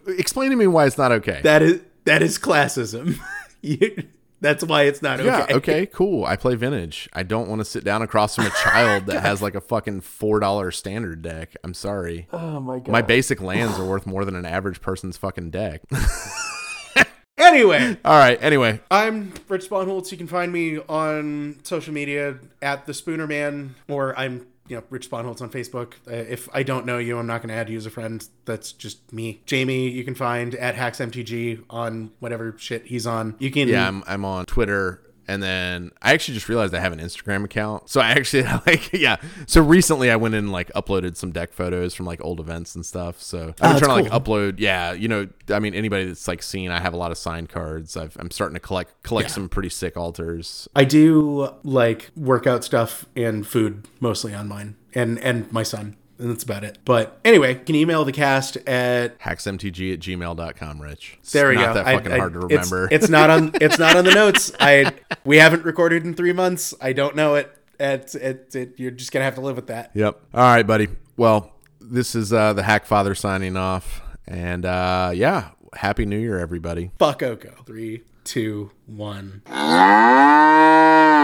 explain 0.08 0.52
to 0.52 0.56
me 0.56 0.68
why 0.68 0.86
it's 0.86 0.98
not 0.98 1.12
okay. 1.12 1.42
that 1.44 1.62
is 1.62 1.82
that 2.06 2.22
is 2.22 2.38
classism. 2.38 3.20
you, 3.62 4.08
that's 4.42 4.64
why 4.64 4.84
it's 4.84 5.04
not 5.04 5.20
okay. 5.20 5.28
yeah, 5.28 5.56
okay, 5.56 5.86
cool. 5.86 6.26
I 6.26 6.36
play 6.36 6.56
vintage. 6.56 7.08
I 7.14 7.22
don't 7.22 7.48
want 7.48 7.60
to 7.60 7.66
sit 7.66 7.84
down 7.84 8.02
across 8.02 8.36
from 8.36 8.48
a 8.48 8.50
child 8.50 9.06
that 9.06 9.22
has 9.26 9.40
like 9.40 9.54
a 9.54 9.62
fucking 9.62 10.02
four 10.02 10.40
dollar 10.40 10.72
standard 10.72 11.22
deck. 11.22 11.56
I'm 11.64 11.76
sorry. 11.76 12.28
Oh 12.34 12.60
my 12.60 12.80
god. 12.80 12.90
My 12.90 13.04
basic 13.04 13.40
lands 13.40 13.78
are 13.78 13.86
worth 13.86 14.08
more 14.08 14.26
than 14.26 14.36
an 14.36 14.46
average 14.46 14.82
person's 14.82 15.16
fucking 15.16 15.52
deck. 15.52 15.84
anyway, 17.38 17.98
All 18.04 18.18
right. 18.18 18.42
Anyway, 18.42 18.82
I'm 18.90 19.32
Rich 19.48 19.70
Spawnholtz. 19.70 20.12
You 20.12 20.18
can 20.18 20.28
find 20.28 20.52
me 20.52 20.80
on 20.80 21.60
social 21.62 21.94
media 21.94 22.40
at 22.64 22.88
the 22.88 22.96
Spooner 22.96 23.28
Man, 23.28 23.76
or 23.88 24.18
I'm 24.18 24.48
you 24.72 24.78
know 24.78 24.84
Rich 24.90 25.12
Spawnholtz 25.12 25.42
on 25.42 25.50
Facebook. 25.50 25.96
Uh, 26.08 26.14
if 26.14 26.48
I 26.54 26.64
don't 26.64 26.86
know 26.86 26.98
you, 26.98 27.18
I'm 27.18 27.28
not 27.28 27.42
going 27.42 27.50
to 27.50 27.56
add 27.56 27.70
you 27.70 27.76
as 27.76 27.86
a 27.86 27.90
friend. 27.90 28.26
That's 28.46 28.72
just 28.72 29.12
me. 29.12 29.42
Jamie, 29.46 29.90
you 29.90 30.06
can 30.06 30.16
find 30.16 30.56
at 30.56 30.76
HacksMTG 30.76 31.66
on 31.70 32.12
whatever 32.20 32.56
shit 32.58 32.86
he's 32.86 33.06
on. 33.06 33.36
You 33.38 33.52
can 33.52 33.68
yeah, 33.68 33.86
I'm 33.86 34.02
I'm 34.08 34.24
on 34.24 34.46
Twitter. 34.46 35.02
And 35.32 35.42
then 35.42 35.92
I 36.02 36.12
actually 36.12 36.34
just 36.34 36.50
realized 36.50 36.76
I 36.76 36.82
have 36.82 36.92
an 36.92 37.00
Instagram 37.00 37.46
account. 37.46 37.90
So 37.90 38.02
I 38.02 38.10
actually 38.10 38.44
like 38.66 38.92
yeah. 38.92 39.16
So 39.48 39.62
recently 39.62 40.12
I 40.12 40.18
went 40.18 40.36
in 40.36 40.40
and 40.44 40.52
like 40.52 40.70
uploaded 40.74 41.16
some 41.16 41.32
deck 41.32 41.54
photos 41.54 41.94
from 41.94 42.06
like 42.06 42.22
old 42.22 42.42
events 42.42 42.76
and 42.76 42.86
stuff. 42.86 43.22
So 43.22 43.38
I've 43.38 43.44
oh, 43.44 43.46
been 43.46 43.56
that's 43.60 43.80
trying 43.80 44.06
to 44.06 44.12
like 44.12 44.24
upload. 44.24 44.56
Yeah, 44.58 44.92
you 44.92 45.08
know, 45.08 45.30
I 45.50 45.60
mean 45.60 45.74
anybody 45.74 46.06
that's 46.06 46.28
like 46.28 46.44
seen, 46.44 46.70
I 46.70 46.82
have 46.82 46.94
a 46.94 46.98
lot 46.98 47.12
of 47.12 47.18
signed 47.18 47.48
cards. 47.48 47.96
I've, 47.96 48.18
I'm 48.20 48.30
starting 48.30 48.56
to 48.56 48.60
collect 48.60 49.04
collect 49.04 49.32
some 49.32 49.48
pretty 49.48 49.70
sick 49.70 49.96
altars. 49.96 50.68
I 50.76 50.84
do 50.84 51.54
like 51.64 52.12
workout 52.18 52.66
stuff 52.66 53.06
and 53.16 53.48
food 53.48 53.88
mostly 54.02 54.34
on 54.34 54.50
mine 54.50 54.76
and 54.94 55.18
and 55.20 55.50
my 55.54 55.64
son. 55.64 55.96
And 56.22 56.30
that's 56.30 56.44
about 56.44 56.64
it. 56.64 56.78
But 56.86 57.20
anyway, 57.26 57.56
you 57.56 57.60
can 57.66 57.74
email 57.76 58.06
the 58.06 58.12
cast 58.12 58.56
at 58.68 59.20
Hacksmtg 59.20 59.94
at 59.94 60.00
gmail.com, 60.00 60.80
Rich. 60.80 61.18
It's 61.20 61.32
There 61.32 61.50
we 61.50 61.56
not 61.56 61.70
go. 61.70 61.74
that 61.74 61.86
fucking 61.86 62.12
I- 62.12 62.18
hard 62.18 62.34
to 62.34 62.40
it's- 62.46 62.72
remember. 62.72 62.88
It's, 62.94 63.10
not 63.10 63.30
on. 63.32 63.52
It's 63.62 63.80
not 63.80 63.96
on 63.96 64.06
the 64.06 64.14
notes. 64.14 64.52
I 64.60 64.94
we 65.26 65.38
haven't 65.38 65.66
recorded 65.66 66.06
in 66.06 66.14
three 66.14 66.34
months. 66.34 66.74
I 66.80 66.94
don't 66.94 67.16
know 67.16 67.36
it. 67.36 67.52
It's 67.80 68.14
it, 68.14 68.54
it. 68.56 68.74
You're 68.78 68.92
just 68.92 69.12
gonna 69.12 69.26
have 69.26 69.36
to 69.36 69.42
live 69.42 69.56
with 69.56 69.68
that. 69.68 69.90
Yep. 69.96 70.20
All 70.36 70.42
right, 70.44 70.66
buddy. 70.68 70.90
Well, 71.18 71.52
this 71.80 72.14
is 72.14 72.32
uh, 72.32 72.54
the 72.54 72.62
Hack 72.64 72.86
Father 72.86 73.16
signing 73.16 73.58
off. 73.58 74.02
And 74.28 74.64
uh, 74.66 75.12
yeah, 75.16 75.50
Happy 75.74 76.06
New 76.06 76.20
Year, 76.20 76.38
everybody. 76.40 76.92
Fuck 77.00 77.24
Oko. 77.24 77.64
Three, 77.66 78.04
two, 78.24 78.70
one. 78.86 79.42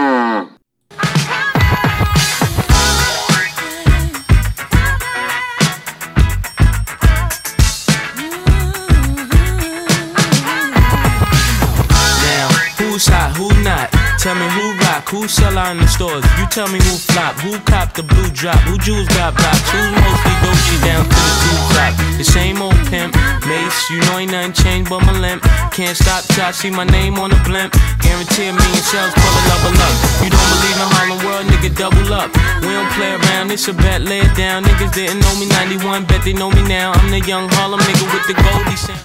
who 15.08 15.18
who 15.18 15.28
sell 15.28 15.58
out 15.58 15.72
in 15.72 15.78
the 15.78 15.86
stores. 15.88 16.24
You 16.38 16.46
tell 16.48 16.68
me 16.68 16.78
who 16.78 16.94
flop, 17.10 17.34
who 17.40 17.58
cop 17.66 17.92
the 17.94 18.02
blue 18.02 18.30
drop, 18.30 18.58
who 18.68 18.78
jewels 18.78 19.08
got 19.08 19.34
blocks, 19.34 19.66
who's 19.72 19.90
mostly 19.92 20.34
Dolce 20.40 20.76
down 20.84 21.04
to 21.04 21.18
the 21.28 21.34
blue 21.42 21.60
drop. 21.72 21.92
The 22.18 22.24
same 22.24 22.62
old 22.62 22.78
pimp, 22.86 23.14
Mase, 23.48 23.78
you 23.90 24.00
know 24.06 24.18
ain't 24.18 24.32
nothing 24.32 24.52
changed 24.52 24.90
but 24.90 25.00
my 25.04 25.12
limp. 25.18 25.42
Can't 25.72 25.96
stop 25.96 26.24
till 26.32 26.44
I 26.44 26.52
see 26.52 26.70
my 26.70 26.84
name 26.84 27.18
on 27.18 27.30
the 27.30 27.40
blimp. 27.44 27.74
Guarantee 28.00 28.48
a 28.48 28.54
million 28.54 28.84
sales, 28.84 29.12
pull 29.12 29.34
a 29.34 29.42
level 29.50 29.74
up. 29.74 29.94
You 30.22 30.30
don't 30.30 30.48
believe 30.54 30.78
in 30.78 30.88
Harlem 30.94 31.20
World, 31.26 31.44
nigga, 31.50 31.70
double 31.74 32.12
up. 32.14 32.30
We 32.62 32.70
don't 32.72 32.90
play 32.94 33.12
around, 33.12 33.50
it's 33.50 33.66
a 33.68 33.74
bet, 33.74 34.02
lay 34.02 34.20
it 34.20 34.34
down. 34.36 34.64
Niggas 34.64 34.94
didn't 34.94 35.20
know 35.20 35.34
me 35.36 35.46
91, 35.48 36.06
bet 36.06 36.22
they 36.24 36.32
know 36.32 36.50
me 36.50 36.62
now. 36.68 36.92
I'm 36.92 37.10
the 37.10 37.20
young 37.20 37.48
Harlem 37.58 37.80
nigga 37.80 38.06
with 38.12 38.26
the 38.30 38.34
Goldie 38.34 38.76
sound. 38.76 38.96